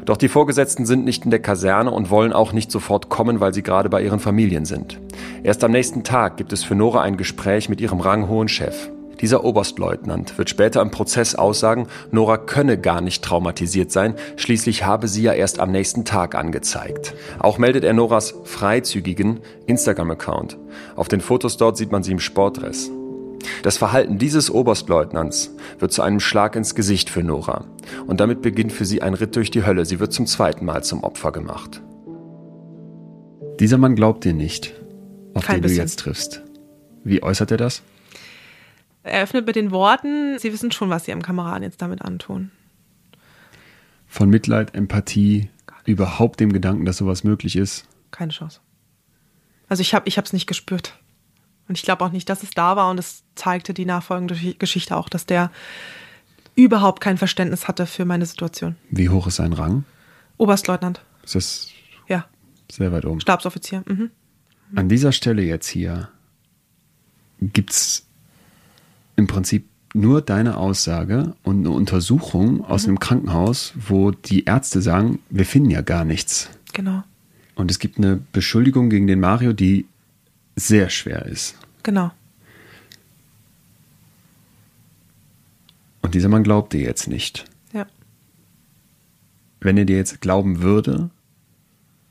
[0.06, 3.56] Doch die Vorgesetzten sind nicht in der Kaserne und wollen auch nicht sofort kommen, weil
[3.56, 5.00] sie gerade bei ihren Familien sind.
[5.42, 8.90] Erst am nächsten Tag gibt es für Nora ein Gespräch mit ihrem ranghohen Chef.
[9.22, 15.08] Dieser Oberstleutnant wird später im Prozess aussagen, Nora könne gar nicht traumatisiert sein, schließlich habe
[15.08, 17.14] sie ja erst am nächsten Tag angezeigt.
[17.40, 20.58] Auch meldet er Noras freizügigen Instagram-Account.
[20.96, 22.92] Auf den Fotos dort sieht man sie im Sportdress.
[23.64, 27.66] Das Verhalten dieses Oberstleutnants wird zu einem Schlag ins Gesicht für Nora.
[28.08, 29.86] Und damit beginnt für sie ein Ritt durch die Hölle.
[29.86, 31.82] Sie wird zum zweiten Mal zum Opfer gemacht.
[33.60, 34.74] Dieser Mann glaubt dir nicht,
[35.34, 35.84] auf Kein den du bisschen.
[35.84, 36.42] jetzt triffst.
[37.04, 37.84] Wie äußert er das?
[39.06, 42.52] Er öffnet mit den Worten, Sie wissen schon, was Sie Ihrem Kameraden jetzt damit antun.
[44.08, 45.50] Von Mitleid, Empathie,
[45.86, 47.88] überhaupt dem Gedanken, dass sowas möglich ist.
[48.12, 48.62] Keine Chance.
[49.70, 50.98] Also ich habe ich es nicht gespürt.
[51.68, 52.90] Und ich glaube auch nicht, dass es da war.
[52.90, 55.52] Und es zeigte die nachfolgende Gesch- Geschichte auch, dass der
[56.56, 58.76] überhaupt kein Verständnis hatte für meine Situation.
[58.90, 59.84] Wie hoch ist sein Rang?
[60.38, 61.70] Oberstleutnant, Ist das
[62.08, 62.26] ja,
[62.72, 63.20] sehr weit oben.
[63.22, 63.84] Stabsoffizier.
[63.88, 64.12] Mhm.
[64.76, 66.10] An dieser Stelle jetzt hier
[67.42, 68.05] gibt's
[69.16, 75.20] im Prinzip nur deine Aussage und eine Untersuchung aus einem Krankenhaus, wo die Ärzte sagen,
[75.30, 76.50] wir finden ja gar nichts.
[76.74, 77.04] Genau,
[77.56, 79.86] Und es gibt eine Beschuldigung gegen den Mario, die
[80.58, 81.56] sehr schwer ist.
[81.84, 82.12] genau.
[86.02, 87.46] Und dieser Mann glaubt dir jetzt nicht.
[87.74, 87.88] Ja.
[89.60, 91.10] Wenn er dir jetzt glauben würde,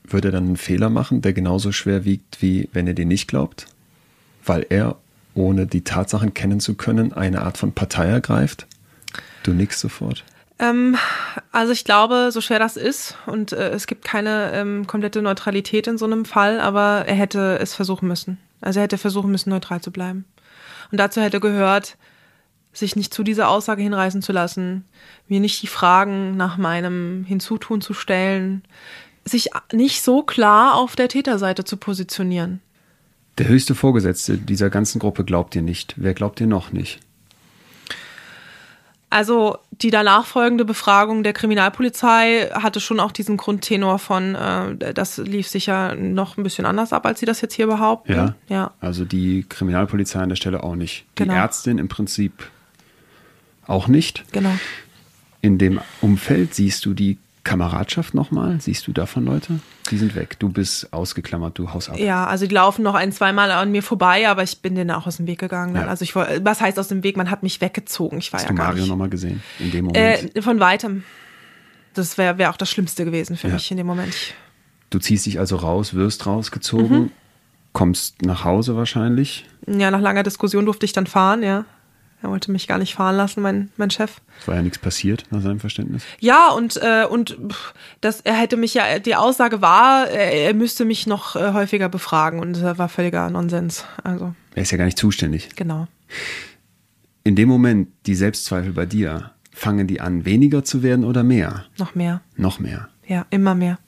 [0.02, 3.28] würde er dann einen Fehler machen, der genauso schwer wiegt, wie wenn er dir nicht
[3.28, 3.66] glaubt?
[4.44, 4.96] Weil er,
[5.34, 8.66] ohne die Tatsachen kennen zu können, eine Art von Partei ergreift?
[9.42, 10.24] Du nickst sofort.
[10.58, 10.96] Ähm,
[11.52, 15.86] also ich glaube, so schwer das ist, und äh, es gibt keine ähm, komplette Neutralität
[15.86, 18.38] in so einem Fall, aber er hätte es versuchen müssen.
[18.60, 20.24] Also er hätte versuchen müssen, neutral zu bleiben.
[20.90, 21.96] Und dazu hätte gehört,
[22.72, 24.84] sich nicht zu dieser Aussage hinreißen zu lassen,
[25.28, 28.62] mir nicht die Fragen nach meinem Hinzutun zu stellen,
[29.24, 32.60] sich nicht so klar auf der Täterseite zu positionieren.
[33.38, 35.94] Der höchste Vorgesetzte dieser ganzen Gruppe glaubt dir nicht.
[35.96, 37.00] Wer glaubt dir noch nicht?
[39.10, 45.18] Also die danach folgende Befragung der Kriminalpolizei hatte schon auch diesen Grundtenor von, äh, das
[45.18, 48.12] lief sicher noch ein bisschen anders ab, als sie das jetzt hier behaupten.
[48.12, 48.34] Ja.
[48.48, 48.72] Ja.
[48.80, 51.04] Also die Kriminalpolizei an der Stelle auch nicht.
[51.18, 51.34] Die Genau.
[51.34, 52.32] Ärztin im Prinzip
[53.66, 54.24] auch nicht.
[54.32, 54.50] Genau.
[55.42, 58.60] In dem Umfeld siehst du die Kameradschaft nochmal?
[58.60, 59.60] Siehst du davon Leute?
[59.90, 60.38] Die sind weg.
[60.38, 61.98] Du bist ausgeklammert, du haust ab.
[61.98, 65.06] Ja, also die laufen noch ein, zweimal an mir vorbei, aber ich bin denen auch
[65.06, 65.76] aus dem Weg gegangen.
[65.76, 65.86] Ja.
[65.86, 67.16] Also ich was heißt aus dem Weg?
[67.16, 68.18] Man hat mich weggezogen.
[68.18, 69.42] Ich war Hast ja du gar Mario nochmal gesehen?
[69.60, 70.34] In dem Moment.
[70.36, 71.04] Äh, von weitem.
[71.92, 73.54] Das wäre wär auch das Schlimmste gewesen für Ja.
[73.54, 74.14] mich in dem Moment.
[74.90, 77.10] Du ziehst dich also raus, wirst rausgezogen, Mhm.
[77.72, 79.44] kommst nach Hause wahrscheinlich.
[79.66, 81.64] ja, nach langer Diskussion durfte ich dann fahren, ja.
[82.24, 84.22] Er wollte mich gar nicht fahren lassen, mein, mein Chef.
[84.40, 86.04] Es war ja nichts passiert, nach seinem Verständnis.
[86.20, 87.36] Ja, und, äh, und
[88.00, 91.90] das, er hätte mich ja, die Aussage war, er, er müsste mich noch äh, häufiger
[91.90, 93.84] befragen und das war völliger Nonsens.
[94.02, 95.50] Also, Er ist ja gar nicht zuständig.
[95.54, 95.86] genau.
[97.24, 101.66] In dem Moment, die Selbstzweifel bei dir, fangen die an, weniger zu werden oder mehr?
[101.78, 102.22] Noch mehr.
[102.36, 102.88] Noch mehr.
[103.06, 103.78] Ja, immer mehr.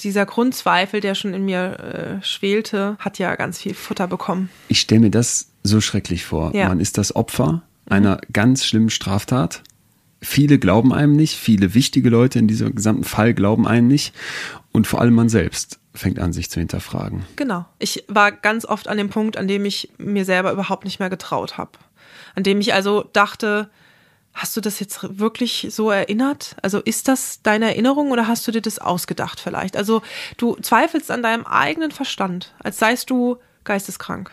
[0.00, 4.48] Dieser Grundzweifel, der schon in mir äh, schwelte, hat ja ganz viel Futter bekommen.
[4.68, 6.54] Ich stelle mir das so schrecklich vor.
[6.54, 6.68] Ja.
[6.68, 9.62] Man ist das Opfer einer ganz schlimmen Straftat.
[10.22, 14.14] Viele glauben einem nicht, viele wichtige Leute in diesem gesamten Fall glauben einem nicht.
[14.72, 17.24] Und vor allem man selbst fängt an, sich zu hinterfragen.
[17.36, 17.64] Genau.
[17.78, 21.10] Ich war ganz oft an dem Punkt, an dem ich mir selber überhaupt nicht mehr
[21.10, 21.72] getraut habe.
[22.34, 23.70] An dem ich also dachte,
[24.32, 26.56] hast du das jetzt wirklich so erinnert?
[26.62, 29.76] Also ist das deine Erinnerung oder hast du dir das ausgedacht vielleicht?
[29.76, 30.02] Also
[30.36, 34.30] du zweifelst an deinem eigenen Verstand, als seist du geisteskrank.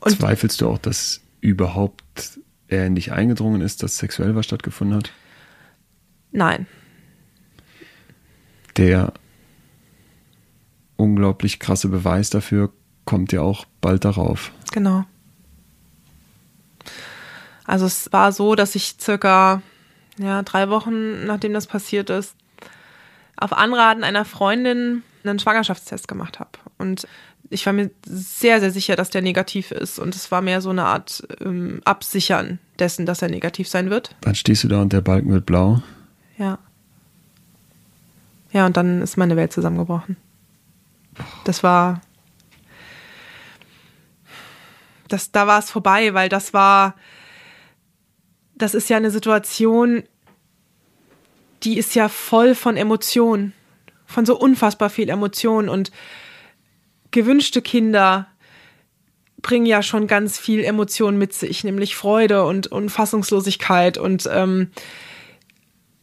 [0.00, 2.04] Und Zweifelst du auch, dass überhaupt
[2.68, 5.12] er in dich eingedrungen ist, dass sexuell was stattgefunden hat?
[6.32, 6.66] Nein.
[8.76, 9.12] Der
[10.96, 12.72] unglaublich krasse Beweis dafür
[13.04, 14.52] kommt ja auch bald darauf.
[14.72, 15.04] Genau.
[17.64, 19.62] Also es war so, dass ich circa
[20.18, 22.34] ja, drei Wochen, nachdem das passiert ist,
[23.36, 26.50] auf Anraten einer Freundin einen Schwangerschaftstest gemacht habe.
[26.78, 27.06] Und
[27.50, 29.98] ich war mir sehr, sehr sicher, dass der negativ ist.
[29.98, 34.14] Und es war mehr so eine Art ähm, Absichern dessen, dass er negativ sein wird.
[34.20, 35.82] Dann stehst du da und der Balken wird blau.
[36.38, 36.58] Ja.
[38.52, 40.16] Ja, und dann ist meine Welt zusammengebrochen.
[41.44, 42.00] Das war.
[45.08, 46.94] Das, da war es vorbei, weil das war
[48.56, 50.02] das ist ja eine Situation,
[51.62, 53.52] die ist ja voll von Emotionen,
[54.16, 55.90] von so unfassbar viel Emotionen und
[57.10, 58.28] gewünschte Kinder
[59.42, 64.70] bringen ja schon ganz viel Emotionen mit sich, nämlich Freude und, und Fassungslosigkeit und, ähm,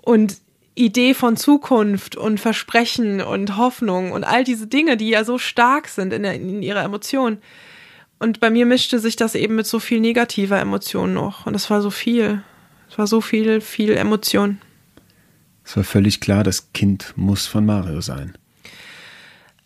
[0.04, 0.38] und
[0.76, 5.88] Idee von Zukunft und Versprechen und Hoffnung und all diese Dinge, die ja so stark
[5.88, 7.40] sind in, der, in ihrer Emotion.
[8.20, 11.48] Und bei mir mischte sich das eben mit so viel negativer Emotion noch.
[11.48, 12.44] Und es war so viel.
[12.92, 14.60] Es war so viel, viel Emotion.
[15.66, 18.38] Es war völlig klar, das Kind muss von Mario sein.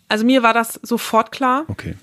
[0.08, 1.64] Also mir war das sofort klar.
[1.68, 1.96] Okay.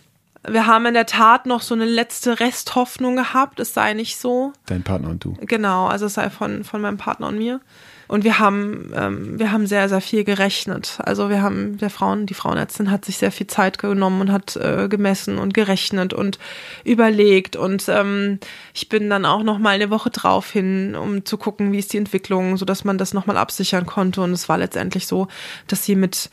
[0.47, 4.53] Wir haben in der Tat noch so eine letzte Resthoffnung gehabt, es sei nicht so.
[4.67, 5.35] Dein Partner und du.
[5.41, 7.61] Genau, also es sei von, von meinem Partner und mir.
[8.07, 10.99] Und wir haben, ähm, wir haben sehr, sehr viel gerechnet.
[10.99, 14.55] Also wir haben, der Frauen, die Frauenärztin hat sich sehr viel Zeit genommen und hat
[14.55, 16.37] äh, gemessen und gerechnet und
[16.83, 17.55] überlegt.
[17.55, 18.39] Und ähm,
[18.73, 21.93] ich bin dann auch noch mal eine Woche drauf hin, um zu gucken, wie ist
[21.93, 24.21] die Entwicklung, so dass man das noch mal absichern konnte.
[24.21, 25.27] Und es war letztendlich so,
[25.67, 26.29] dass sie mit,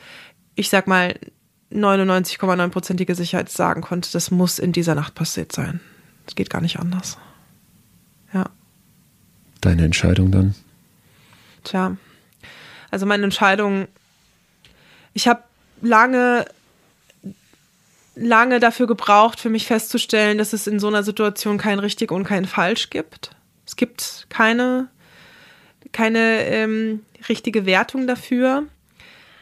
[0.54, 1.14] ich sag mal,
[1.72, 5.80] 99,9%ige Sicherheit sagen konnte, das muss in dieser Nacht passiert sein.
[6.26, 7.18] Es geht gar nicht anders.
[8.32, 8.46] Ja.
[9.60, 10.54] Deine Entscheidung dann?
[11.64, 11.96] Tja,
[12.90, 13.88] also meine Entscheidung,
[15.14, 15.42] ich habe
[15.80, 16.44] lange,
[18.14, 22.24] lange dafür gebraucht, für mich festzustellen, dass es in so einer Situation kein richtig und
[22.24, 23.30] kein falsch gibt.
[23.66, 24.88] Es gibt keine,
[25.92, 28.64] keine ähm, richtige Wertung dafür.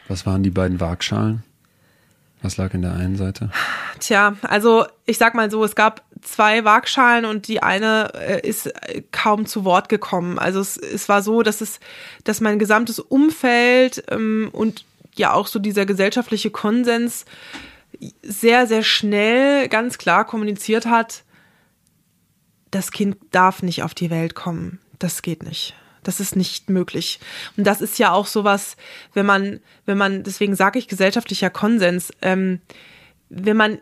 [0.07, 1.43] Was waren die beiden Waagschalen?
[2.41, 3.51] Was lag in der einen Seite?
[3.99, 8.71] Tja, also ich sag mal so, es gab zwei Waagschalen und die eine äh, ist
[9.11, 10.39] kaum zu Wort gekommen.
[10.39, 11.79] Also es, es war so, dass es,
[12.23, 14.85] dass mein gesamtes Umfeld ähm, und
[15.15, 17.25] ja auch so dieser gesellschaftliche Konsens
[18.23, 21.23] sehr, sehr schnell ganz klar kommuniziert hat,
[22.71, 24.79] das Kind darf nicht auf die Welt kommen.
[24.97, 25.75] Das geht nicht.
[26.03, 27.19] Das ist nicht möglich.
[27.57, 28.75] Und das ist ja auch sowas,
[29.13, 32.59] wenn man, wenn man, deswegen sage ich gesellschaftlicher Konsens, ähm,
[33.29, 33.79] wenn man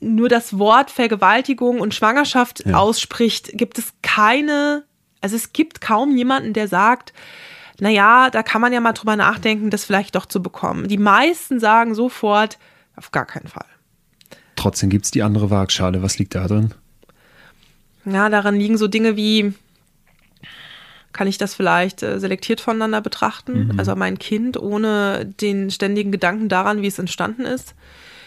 [0.00, 2.76] nur das Wort Vergewaltigung und Schwangerschaft ja.
[2.76, 4.84] ausspricht, gibt es keine,
[5.20, 7.12] also es gibt kaum jemanden, der sagt,
[7.78, 10.88] na ja, da kann man ja mal drüber nachdenken, das vielleicht doch zu bekommen.
[10.88, 12.58] Die meisten sagen sofort,
[12.96, 13.66] auf gar keinen Fall.
[14.56, 16.02] Trotzdem gibt es die andere Waagschale.
[16.02, 16.74] Was liegt da drin?
[18.04, 19.54] Ja, daran liegen so Dinge wie,
[21.12, 23.68] kann ich das vielleicht äh, selektiert voneinander betrachten?
[23.68, 23.78] Mhm.
[23.78, 27.74] Also mein Kind ohne den ständigen Gedanken daran, wie es entstanden ist.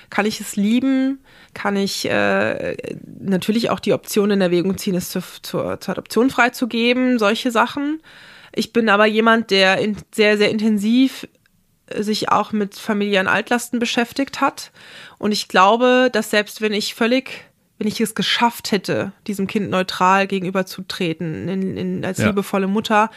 [0.10, 1.20] Kann ich es lieben?
[1.54, 2.76] Kann ich äh,
[3.20, 7.18] natürlich auch die Option in Erwägung ziehen, es zur, zur, zur Adoption freizugeben?
[7.18, 8.02] Solche Sachen.
[8.54, 9.80] Ich bin aber jemand, der
[10.14, 11.28] sehr, sehr intensiv
[11.94, 14.72] sich auch mit familiären Altlasten beschäftigt hat.
[15.18, 17.46] Und ich glaube, dass selbst wenn ich völlig
[17.78, 22.28] wenn ich es geschafft hätte, diesem Kind neutral gegenüberzutreten, in, in, als ja.
[22.28, 23.10] liebevolle Mutter,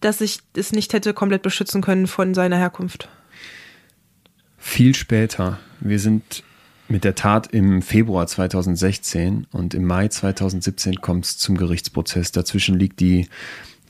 [0.00, 3.08] dass ich es nicht hätte komplett beschützen können von seiner Herkunft.
[4.58, 5.58] Viel später.
[5.80, 6.44] Wir sind
[6.88, 12.32] mit der Tat im Februar 2016 und im Mai 2017 kommt es zum Gerichtsprozess.
[12.32, 13.28] Dazwischen liegt die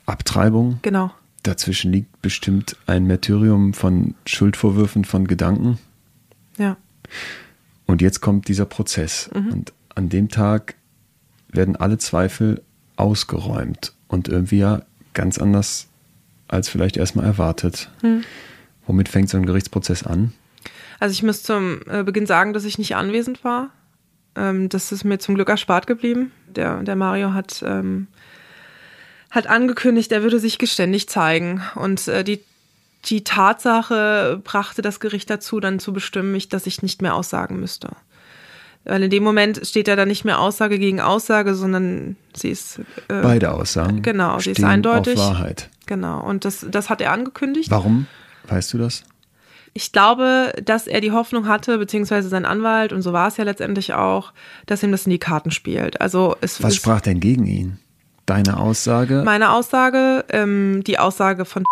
[0.07, 0.79] Abtreibung.
[0.83, 1.13] Genau.
[1.43, 5.79] Dazwischen liegt bestimmt ein Martyrium von Schuldvorwürfen, von Gedanken.
[6.57, 6.77] Ja.
[7.87, 9.31] Und jetzt kommt dieser Prozess.
[9.35, 9.53] Mhm.
[9.53, 10.75] Und an dem Tag
[11.49, 12.63] werden alle Zweifel
[12.97, 14.83] ausgeräumt und irgendwie ja
[15.13, 15.89] ganz anders
[16.49, 17.91] als vielleicht erstmal erwartet.
[18.03, 18.25] Mhm.
[18.87, 20.33] Womit fängt so ein Gerichtsprozess an?
[21.01, 23.71] Also ich muss zum äh, Beginn sagen, dass ich nicht anwesend war.
[24.37, 26.33] Ähm, das ist mir zum Glück erspart geblieben.
[26.47, 28.09] Der, der Mario hat, ähm,
[29.31, 31.63] hat angekündigt, er würde sich geständig zeigen.
[31.75, 32.41] Und äh, die
[33.07, 37.91] die Tatsache brachte das Gericht dazu, dann zu bestimmen, dass ich nicht mehr aussagen müsste.
[38.85, 42.81] Weil in dem Moment steht ja dann nicht mehr Aussage gegen Aussage, sondern sie ist.
[43.09, 44.03] Äh, Beide Aussagen.
[44.03, 45.19] Genau, sie ist eindeutig.
[45.19, 45.71] Auf Wahrheit.
[45.87, 46.21] Genau.
[46.23, 47.71] Und das, das hat er angekündigt.
[47.71, 48.07] Warum?
[48.47, 49.05] Weißt du das?
[49.73, 53.45] Ich glaube, dass er die Hoffnung hatte, beziehungsweise sein Anwalt, und so war es ja
[53.45, 54.33] letztendlich auch,
[54.67, 56.01] dass ihm das in die Karten spielt.
[56.01, 57.79] Also es Was es- sprach denn gegen ihn?
[58.27, 59.23] Deine Aussage?
[59.25, 61.65] Meine Aussage, ähm, die Aussage von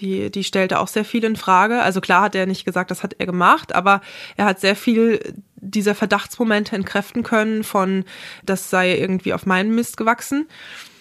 [0.00, 1.82] die, die stellte auch sehr viel in Frage.
[1.82, 4.00] Also klar hat er nicht gesagt, das hat er gemacht, aber
[4.36, 8.04] er hat sehr viel dieser Verdachtsmomente entkräften können von,
[8.44, 10.46] das sei irgendwie auf meinen Mist gewachsen.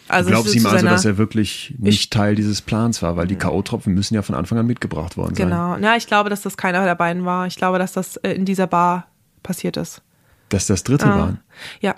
[0.08, 3.28] Also du glaubst ihm also, dass er wirklich nicht Ich- Teil dieses Plans war, weil
[3.28, 5.50] die K.O.-Tropfen müssen ja von Anfang an mitgebracht worden sein.
[5.50, 5.78] Genau.
[5.78, 7.46] Ja, ich glaube, dass das keiner der beiden war.
[7.46, 9.08] Ich glaube, dass das äh, in dieser Bar
[9.44, 10.02] passiert ist.
[10.50, 11.20] Dass das Dritte Ah.
[11.20, 11.40] waren.
[11.80, 11.94] Ja.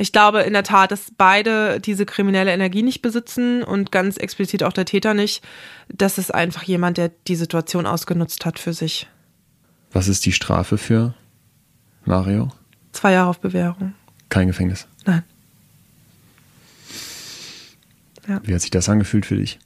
[0.00, 4.62] Ich glaube in der Tat, dass beide diese kriminelle Energie nicht besitzen und ganz explizit
[4.62, 5.44] auch der Täter nicht.
[5.88, 9.08] Das ist einfach jemand, der die Situation ausgenutzt hat für sich.
[9.92, 11.14] Was ist die Strafe für
[12.06, 12.50] Mario?
[12.92, 13.92] Zwei Jahre auf Bewährung.
[14.30, 14.86] Kein Gefängnis.
[15.04, 15.22] Nein.
[18.42, 19.58] Wie hat sich das angefühlt für dich?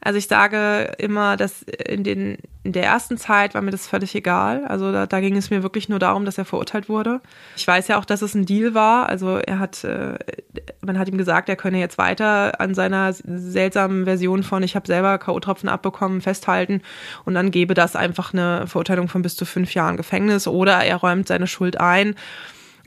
[0.00, 4.14] Also ich sage immer, dass in, den, in der ersten Zeit war mir das völlig
[4.14, 4.64] egal.
[4.66, 7.20] Also da, da ging es mir wirklich nur darum, dass er verurteilt wurde.
[7.56, 9.08] Ich weiß ja auch, dass es ein Deal war.
[9.08, 10.16] Also er hat, äh,
[10.82, 14.86] man hat ihm gesagt, er könne jetzt weiter an seiner seltsamen Version von ich habe
[14.86, 16.82] selber K.O.-Tropfen abbekommen festhalten
[17.24, 20.96] und dann gebe das einfach eine Verurteilung von bis zu fünf Jahren Gefängnis oder er
[20.96, 22.14] räumt seine Schuld ein.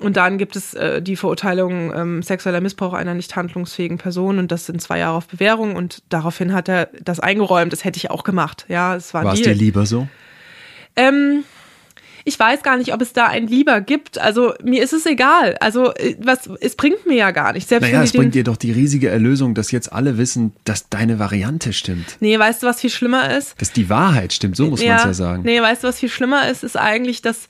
[0.04, 4.52] Und dann gibt es äh, die Verurteilung ähm, sexueller Missbrauch einer nicht handlungsfähigen Person und
[4.52, 7.72] das sind zwei Jahre auf Bewährung und daraufhin hat er das eingeräumt.
[7.72, 8.66] Das hätte ich auch gemacht.
[8.68, 10.08] Ja, es war War es dir lieber so?
[10.96, 11.44] Ähm,
[12.24, 14.20] ich weiß gar nicht, ob es da ein Lieber gibt.
[14.20, 15.56] Also mir ist es egal.
[15.60, 17.68] Also äh, was, es bringt mir ja gar nicht.
[17.68, 20.90] Selbst Naja, wenn es bringt dir doch die riesige Erlösung, dass jetzt alle wissen, dass
[20.90, 22.18] deine Variante stimmt.
[22.20, 23.60] Nee, weißt du, was viel schlimmer ist?
[23.60, 25.44] Dass die Wahrheit stimmt, so muss man es ja sagen.
[25.44, 27.48] Nee, weißt du, was viel schlimmer ist, ist eigentlich, dass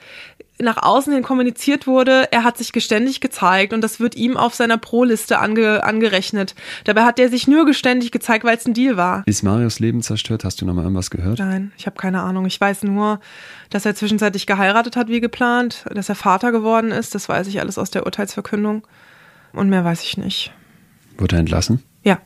[0.61, 4.55] nach außen hin kommuniziert wurde, er hat sich geständig gezeigt und das wird ihm auf
[4.55, 6.55] seiner Pro-Liste ange, angerechnet.
[6.83, 9.23] Dabei hat er sich nur geständig gezeigt, weil es ein Deal war.
[9.25, 10.43] Ist Marios Leben zerstört?
[10.43, 11.39] Hast du noch mal irgendwas gehört?
[11.39, 12.45] Nein, ich habe keine Ahnung.
[12.45, 13.19] Ich weiß nur,
[13.69, 17.15] dass er zwischenzeitlich geheiratet hat wie geplant, dass er Vater geworden ist.
[17.15, 18.87] Das weiß ich alles aus der Urteilsverkündung.
[19.53, 20.53] Und mehr weiß ich nicht.
[21.17, 21.83] Wurde er entlassen?
[22.03, 22.19] Ja,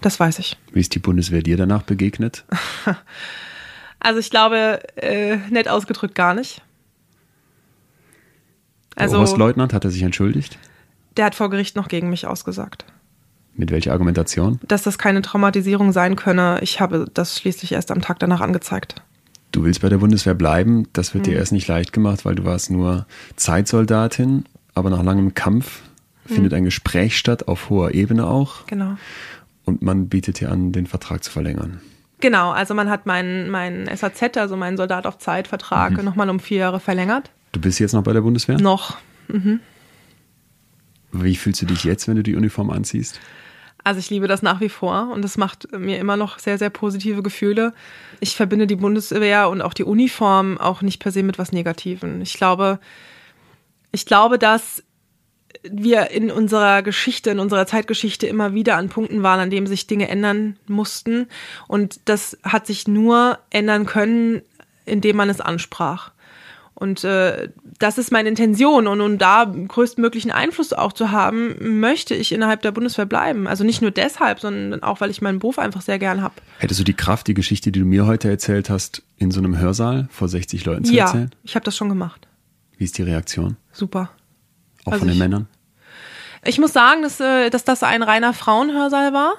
[0.00, 0.56] das weiß ich.
[0.72, 2.44] Wie ist die Bundeswehr dir danach begegnet?
[4.00, 6.62] Also ich glaube, äh, nett ausgedrückt gar nicht.
[8.96, 10.58] Der Also Oberstleutnant hat er sich entschuldigt?
[11.16, 12.84] der hat vor Gericht noch gegen mich ausgesagt.
[13.54, 14.60] Mit welcher Argumentation?
[14.66, 16.58] Dass das keine Traumatisierung sein könne.
[16.62, 18.94] Ich habe das schließlich erst am Tag danach angezeigt.
[19.52, 20.86] Du willst bei der Bundeswehr bleiben.
[20.92, 21.36] Das wird dir Mhm.
[21.38, 23.06] erst nicht leicht gemacht, weil du warst nur
[23.36, 24.44] Zeitsoldatin.
[24.74, 25.82] Aber nach langem Kampf
[26.28, 26.34] Mhm.
[26.34, 28.66] findet ein Gespräch statt, auf hoher Ebene auch.
[28.66, 28.96] Genau.
[29.64, 31.80] Und man bietet dir an, den Vertrag zu verlängern.
[32.20, 36.04] Genau, also man hat meinen meinen SAZ, also meinen Soldat auf Zeit-Vertrag, Mhm.
[36.04, 37.30] nochmal um vier Jahre verlängert.
[37.52, 38.60] Du bist jetzt noch bei der Bundeswehr?
[38.60, 38.96] Noch.
[41.12, 43.20] Wie fühlst du dich jetzt, wenn du die Uniform anziehst?
[43.82, 46.70] Also ich liebe das nach wie vor und es macht mir immer noch sehr, sehr
[46.70, 47.72] positive Gefühle.
[48.20, 52.20] Ich verbinde die Bundeswehr und auch die Uniform auch nicht per se mit was Negativen.
[52.20, 52.78] Ich glaube,
[53.90, 54.82] ich glaube, dass
[55.62, 59.86] wir in unserer Geschichte, in unserer Zeitgeschichte immer wieder an Punkten waren, an denen sich
[59.86, 61.26] Dinge ändern mussten.
[61.66, 64.42] Und das hat sich nur ändern können,
[64.84, 66.12] indem man es ansprach.
[66.80, 68.86] Und äh, das ist meine Intention.
[68.86, 73.46] Und um da größtmöglichen Einfluss auch zu haben, möchte ich innerhalb der Bundeswehr bleiben.
[73.46, 76.34] Also nicht nur deshalb, sondern auch, weil ich meinen Beruf einfach sehr gern habe.
[76.58, 79.58] Hättest du die Kraft, die Geschichte, die du mir heute erzählt hast, in so einem
[79.58, 81.30] Hörsaal vor 60 Leuten zu Ja, erzählen?
[81.44, 82.26] ich habe das schon gemacht.
[82.78, 83.56] Wie ist die Reaktion?
[83.72, 84.10] Super.
[84.86, 85.46] Auch Also von den ich- Männern?
[86.42, 89.34] Ich muss sagen, dass, äh, dass das ein reiner Frauenhörsaal war.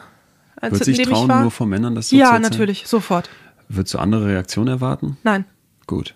[0.58, 2.84] als Wird sich in dem ich trauen, nur von Männern das so zu Ja, natürlich,
[2.86, 3.28] sofort.
[3.68, 5.18] Würdest du andere Reaktionen erwarten?
[5.24, 5.46] Nein.
[5.88, 6.14] Gut.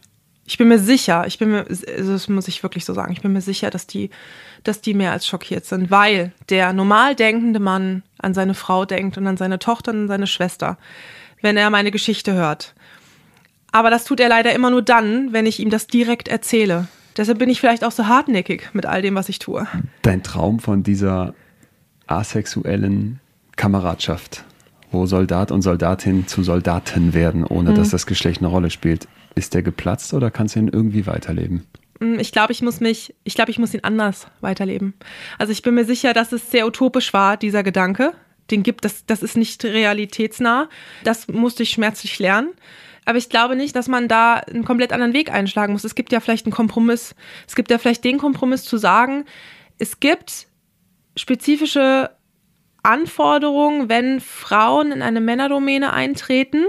[0.48, 3.22] Ich bin mir sicher, ich bin mir, also das muss ich wirklich so sagen, ich
[3.22, 4.12] bin mir sicher, dass die,
[4.64, 9.18] dass die mehr als schockiert sind, weil der normal denkende Mann an seine Frau denkt
[9.18, 10.78] und an seine Tochter und an seine Schwester,
[11.42, 12.76] wenn er meine Geschichte hört.
[13.72, 16.88] Aber das tut er leider immer nur dann, wenn ich ihm das direkt erzähle.
[17.18, 19.66] Deshalb bin ich vielleicht auch so hartnäckig mit all dem, was ich tue.
[20.04, 21.34] Dein Traum von dieser
[22.08, 23.20] asexuellen
[23.56, 24.44] Kameradschaft,
[24.92, 27.76] wo Soldat und Soldatin zu Soldaten werden, ohne Mhm.
[27.76, 31.66] dass das Geschlecht eine Rolle spielt, ist der geplatzt oder kannst du ihn irgendwie weiterleben?
[32.00, 34.94] Mm, Ich glaube, ich muss mich, ich glaube, ich muss ihn anders weiterleben.
[35.38, 38.14] Also ich bin mir sicher, dass es sehr utopisch war, dieser Gedanke.
[38.52, 40.70] Den gibt, das, das ist nicht realitätsnah.
[41.04, 42.50] Das musste ich schmerzlich lernen.
[43.06, 45.84] Aber ich glaube nicht, dass man da einen komplett anderen Weg einschlagen muss.
[45.84, 47.16] Es gibt ja vielleicht einen Kompromiss.
[47.48, 49.26] Es gibt ja vielleicht den Kompromiss zu sagen,
[49.78, 50.48] es gibt
[51.16, 52.10] spezifische
[52.84, 56.66] Anforderungen, wenn Frauen in eine Männerdomäne eintreten,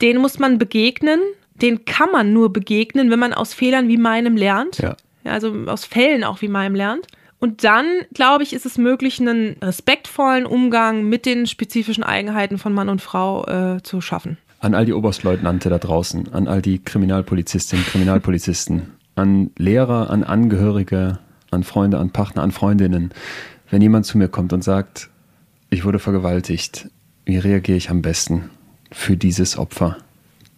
[0.00, 1.20] denen muss man begegnen.
[1.62, 4.78] Den kann man nur begegnen, wenn man aus Fehlern wie meinem lernt.
[4.78, 4.96] Ja.
[5.24, 7.06] Also aus Fällen auch wie meinem lernt.
[7.38, 12.72] Und dann, glaube ich, ist es möglich, einen respektvollen Umgang mit den spezifischen Eigenheiten von
[12.72, 14.38] Mann und Frau äh, zu schaffen.
[14.60, 21.18] An all die Oberstleutnante da draußen, an all die Kriminalpolizistinnen, Kriminalpolizisten, an Lehrer, an Angehörige,
[21.50, 23.10] an Freunde, an Partner, an Freundinnen.
[23.70, 25.10] Wenn jemand zu mir kommt und sagt,
[25.68, 26.88] ich wurde vergewaltigt,
[27.26, 28.50] wie reagiere ich am besten
[28.90, 29.98] für dieses Opfer,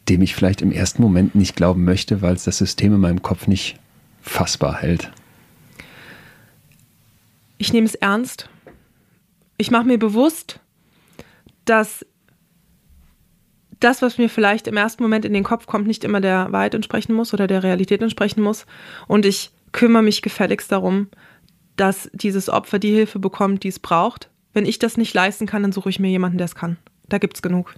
[0.09, 3.23] dem ich vielleicht im ersten Moment nicht glauben möchte, weil es das System in meinem
[3.23, 3.79] Kopf nicht
[4.21, 5.11] fassbar hält?
[7.59, 8.49] Ich nehme es ernst.
[9.57, 10.61] Ich mache mir bewusst,
[11.65, 12.05] dass
[13.81, 16.75] das, was mir vielleicht im ersten Moment in den Kopf kommt, nicht immer der Wahrheit
[16.75, 18.67] entsprechen muss oder der Realität entsprechen muss.
[19.07, 21.09] Und ich kümmere mich gefälligst darum,
[21.77, 24.31] dass dieses Opfer die Hilfe bekommt, die es braucht.
[24.55, 26.79] Wenn ich das nicht leisten kann, dann suche ich mir jemanden, der es kann.
[27.09, 27.75] Da gibt es genug.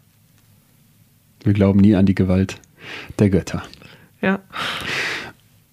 [1.48, 2.60] Wir glauben nie an die Gewalt
[3.18, 3.62] der Götter.
[4.20, 4.40] Ja.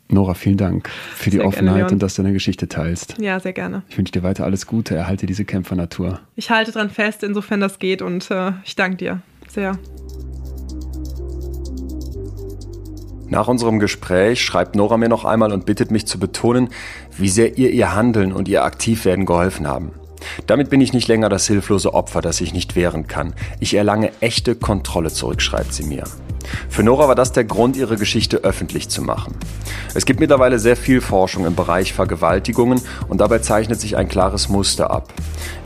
[0.08, 3.18] Nora, vielen Dank für die sehr Offenheit gerne, und dass du deine Geschichte teilst.
[3.20, 3.84] Ja, sehr gerne.
[3.90, 4.96] Ich wünsche dir weiter alles Gute.
[4.96, 6.22] Erhalte diese Kämpfernatur.
[6.38, 9.78] Ich halte dran fest, insofern das geht und äh, ich danke dir sehr.
[13.28, 16.70] Nach unserem Gespräch schreibt Nora mir noch einmal und bittet mich zu betonen,
[17.18, 19.92] wie sehr ihr ihr Handeln und ihr Aktivwerden geholfen haben.
[20.48, 23.34] Damit bin ich nicht länger das hilflose Opfer, das sich nicht wehren kann.
[23.60, 26.04] Ich erlange echte Kontrolle zurück, schreibt sie mir.
[26.70, 29.36] Für Nora war das der Grund, ihre Geschichte öffentlich zu machen.
[29.94, 34.50] Es gibt mittlerweile sehr viel Forschung im Bereich Vergewaltigungen und dabei zeichnet sich ein klares
[34.50, 35.14] Muster ab.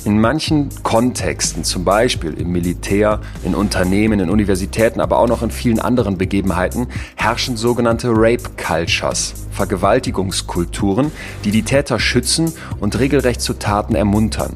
[0.06, 5.52] In manchen Kontexten, zum Beispiel im Militär, in Unternehmen, in Universitäten, aber auch noch in
[5.52, 11.12] vielen anderen Begebenheiten, herrschen sogenannte Rape Cultures, Vergewaltigungskulturen,
[11.44, 14.56] die die Täter schützen und regelrecht zu Taten ermuntern.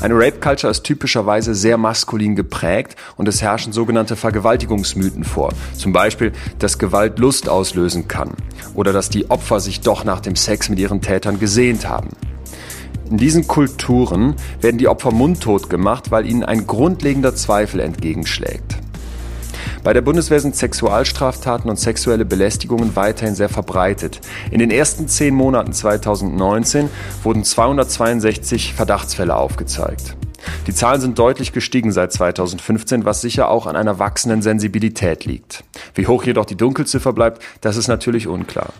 [0.00, 5.52] Eine Rape Culture ist typischerweise sehr maskulin geprägt und es herrschen sogenannte Vergewaltigungsmythen vor.
[5.76, 8.34] Zum Beispiel, dass Gewalt Lust auslösen kann
[8.74, 12.10] oder dass die Opfer sich doch nach dem Sex mit ihren Tätern gesehnt haben.
[13.10, 18.78] In diesen Kulturen werden die Opfer mundtot gemacht, weil ihnen ein grundlegender Zweifel entgegenschlägt.
[19.86, 24.20] Bei der Bundeswehr sind Sexualstraftaten und sexuelle Belästigungen weiterhin sehr verbreitet.
[24.50, 26.90] In den ersten zehn Monaten 2019
[27.22, 30.16] wurden 262 Verdachtsfälle aufgezeigt.
[30.66, 35.62] Die Zahlen sind deutlich gestiegen seit 2015, was sicher auch an einer wachsenden Sensibilität liegt.
[35.94, 38.72] Wie hoch jedoch die Dunkelziffer bleibt, das ist natürlich unklar.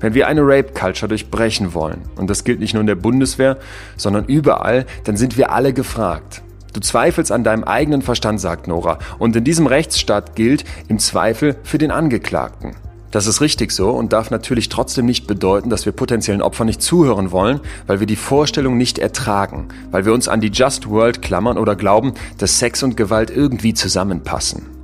[0.00, 3.58] Wenn wir eine Rape Culture durchbrechen wollen, und das gilt nicht nur in der Bundeswehr,
[3.98, 6.40] sondern überall, dann sind wir alle gefragt.
[6.76, 8.98] Du zweifelst an deinem eigenen Verstand, sagt Nora.
[9.18, 12.76] Und in diesem Rechtsstaat gilt im Zweifel für den Angeklagten.
[13.10, 16.82] Das ist richtig so und darf natürlich trotzdem nicht bedeuten, dass wir potenziellen Opfern nicht
[16.82, 21.22] zuhören wollen, weil wir die Vorstellung nicht ertragen, weil wir uns an die Just World
[21.22, 24.75] klammern oder glauben, dass Sex und Gewalt irgendwie zusammenpassen.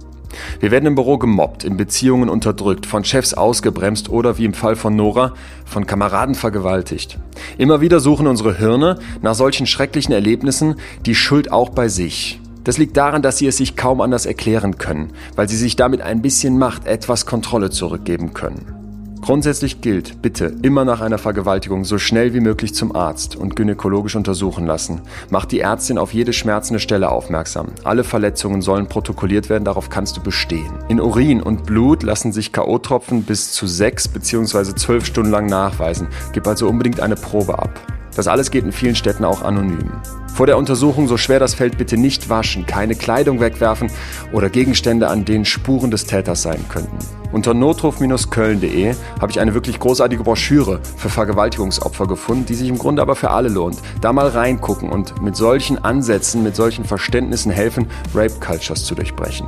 [0.60, 4.76] Wir werden im Büro gemobbt, in Beziehungen unterdrückt, von Chefs ausgebremst oder wie im Fall
[4.76, 5.34] von Nora,
[5.64, 7.18] von Kameraden vergewaltigt.
[7.58, 10.76] Immer wieder suchen unsere Hirne nach solchen schrecklichen Erlebnissen
[11.06, 12.40] die Schuld auch bei sich.
[12.64, 16.00] Das liegt daran, dass sie es sich kaum anders erklären können, weil sie sich damit
[16.00, 18.81] ein bisschen Macht, etwas Kontrolle zurückgeben können.
[19.22, 24.16] Grundsätzlich gilt, bitte immer nach einer Vergewaltigung so schnell wie möglich zum Arzt und gynäkologisch
[24.16, 25.02] untersuchen lassen.
[25.30, 27.68] Macht die Ärztin auf jede schmerzende Stelle aufmerksam.
[27.84, 30.72] Alle Verletzungen sollen protokolliert werden, darauf kannst du bestehen.
[30.88, 34.74] In Urin und Blut lassen sich K.O.-Tropfen bis zu sechs bzw.
[34.74, 36.08] zwölf Stunden lang nachweisen.
[36.32, 37.70] Gib also unbedingt eine Probe ab.
[38.16, 39.92] Das alles geht in vielen Städten auch anonym.
[40.34, 43.90] Vor der Untersuchung, so schwer das fällt, bitte nicht waschen, keine Kleidung wegwerfen
[44.32, 46.96] oder Gegenstände, an denen Spuren des Täters sein könnten.
[47.32, 53.02] Unter notruf-köln.de habe ich eine wirklich großartige Broschüre für Vergewaltigungsopfer gefunden, die sich im Grunde
[53.02, 53.76] aber für alle lohnt.
[54.00, 59.46] Da mal reingucken und mit solchen Ansätzen, mit solchen Verständnissen helfen, Rape Cultures zu durchbrechen.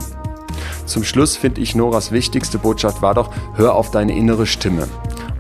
[0.85, 4.87] Zum Schluss finde ich Noras wichtigste Botschaft war doch, hör auf deine innere Stimme.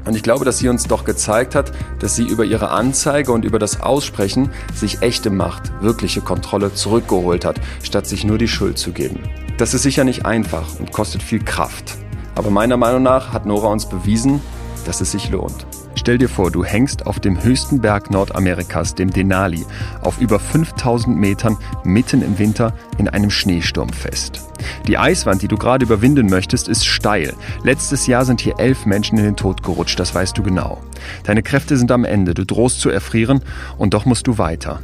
[0.05, 3.44] Und ich glaube, dass sie uns doch gezeigt hat, dass sie über ihre Anzeige und
[3.44, 8.78] über das Aussprechen sich echte Macht, wirkliche Kontrolle zurückgeholt hat, statt sich nur die Schuld
[8.78, 9.20] zu geben.
[9.56, 11.97] Das ist sicher nicht einfach und kostet viel Kraft.
[12.35, 14.40] Aber meiner Meinung nach hat Nora uns bewiesen,
[14.85, 15.66] dass es sich lohnt.
[15.97, 19.65] Stell dir vor, du hängst auf dem höchsten Berg Nordamerikas, dem Denali,
[20.03, 24.43] auf über 5000 Metern mitten im Winter in einem Schneesturm fest.
[24.87, 27.35] Die Eiswand, die du gerade überwinden möchtest, ist steil.
[27.62, 30.81] Letztes Jahr sind hier elf Menschen in den Tod gerutscht, das weißt du genau.
[31.25, 33.41] Deine Kräfte sind am Ende, du drohst zu erfrieren
[33.79, 34.81] und doch musst du weiter.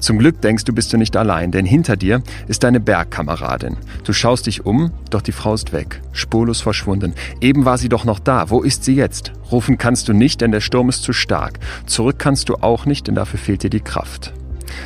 [0.00, 3.76] Zum Glück denkst du, bist du nicht allein, denn hinter dir ist deine Bergkameradin.
[4.04, 7.14] Du schaust dich um, doch die Frau ist weg, spurlos verschwunden.
[7.40, 8.50] Eben war sie doch noch da.
[8.50, 9.32] Wo ist sie jetzt?
[9.50, 11.58] Rufen kannst du nicht, denn der Sturm ist zu stark.
[11.86, 14.32] Zurück kannst du auch nicht, denn dafür fehlt dir die Kraft.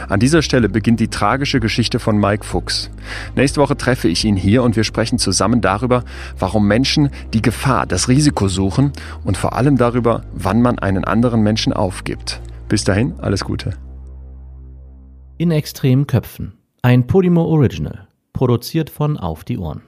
[0.08, 2.90] An dieser Stelle beginnt die tragische Geschichte von Mike Fuchs.
[3.36, 6.04] Nächste Woche treffe ich ihn hier und wir sprechen zusammen darüber,
[6.38, 8.92] warum Menschen die Gefahr, das Risiko suchen
[9.24, 12.40] und vor allem darüber, wann man einen anderen Menschen aufgibt.
[12.68, 13.87] Bis dahin, alles Gute.
[15.40, 16.54] In extremen Köpfen.
[16.82, 18.08] Ein Podimo Original.
[18.32, 19.82] Produziert von Auf die Ohren.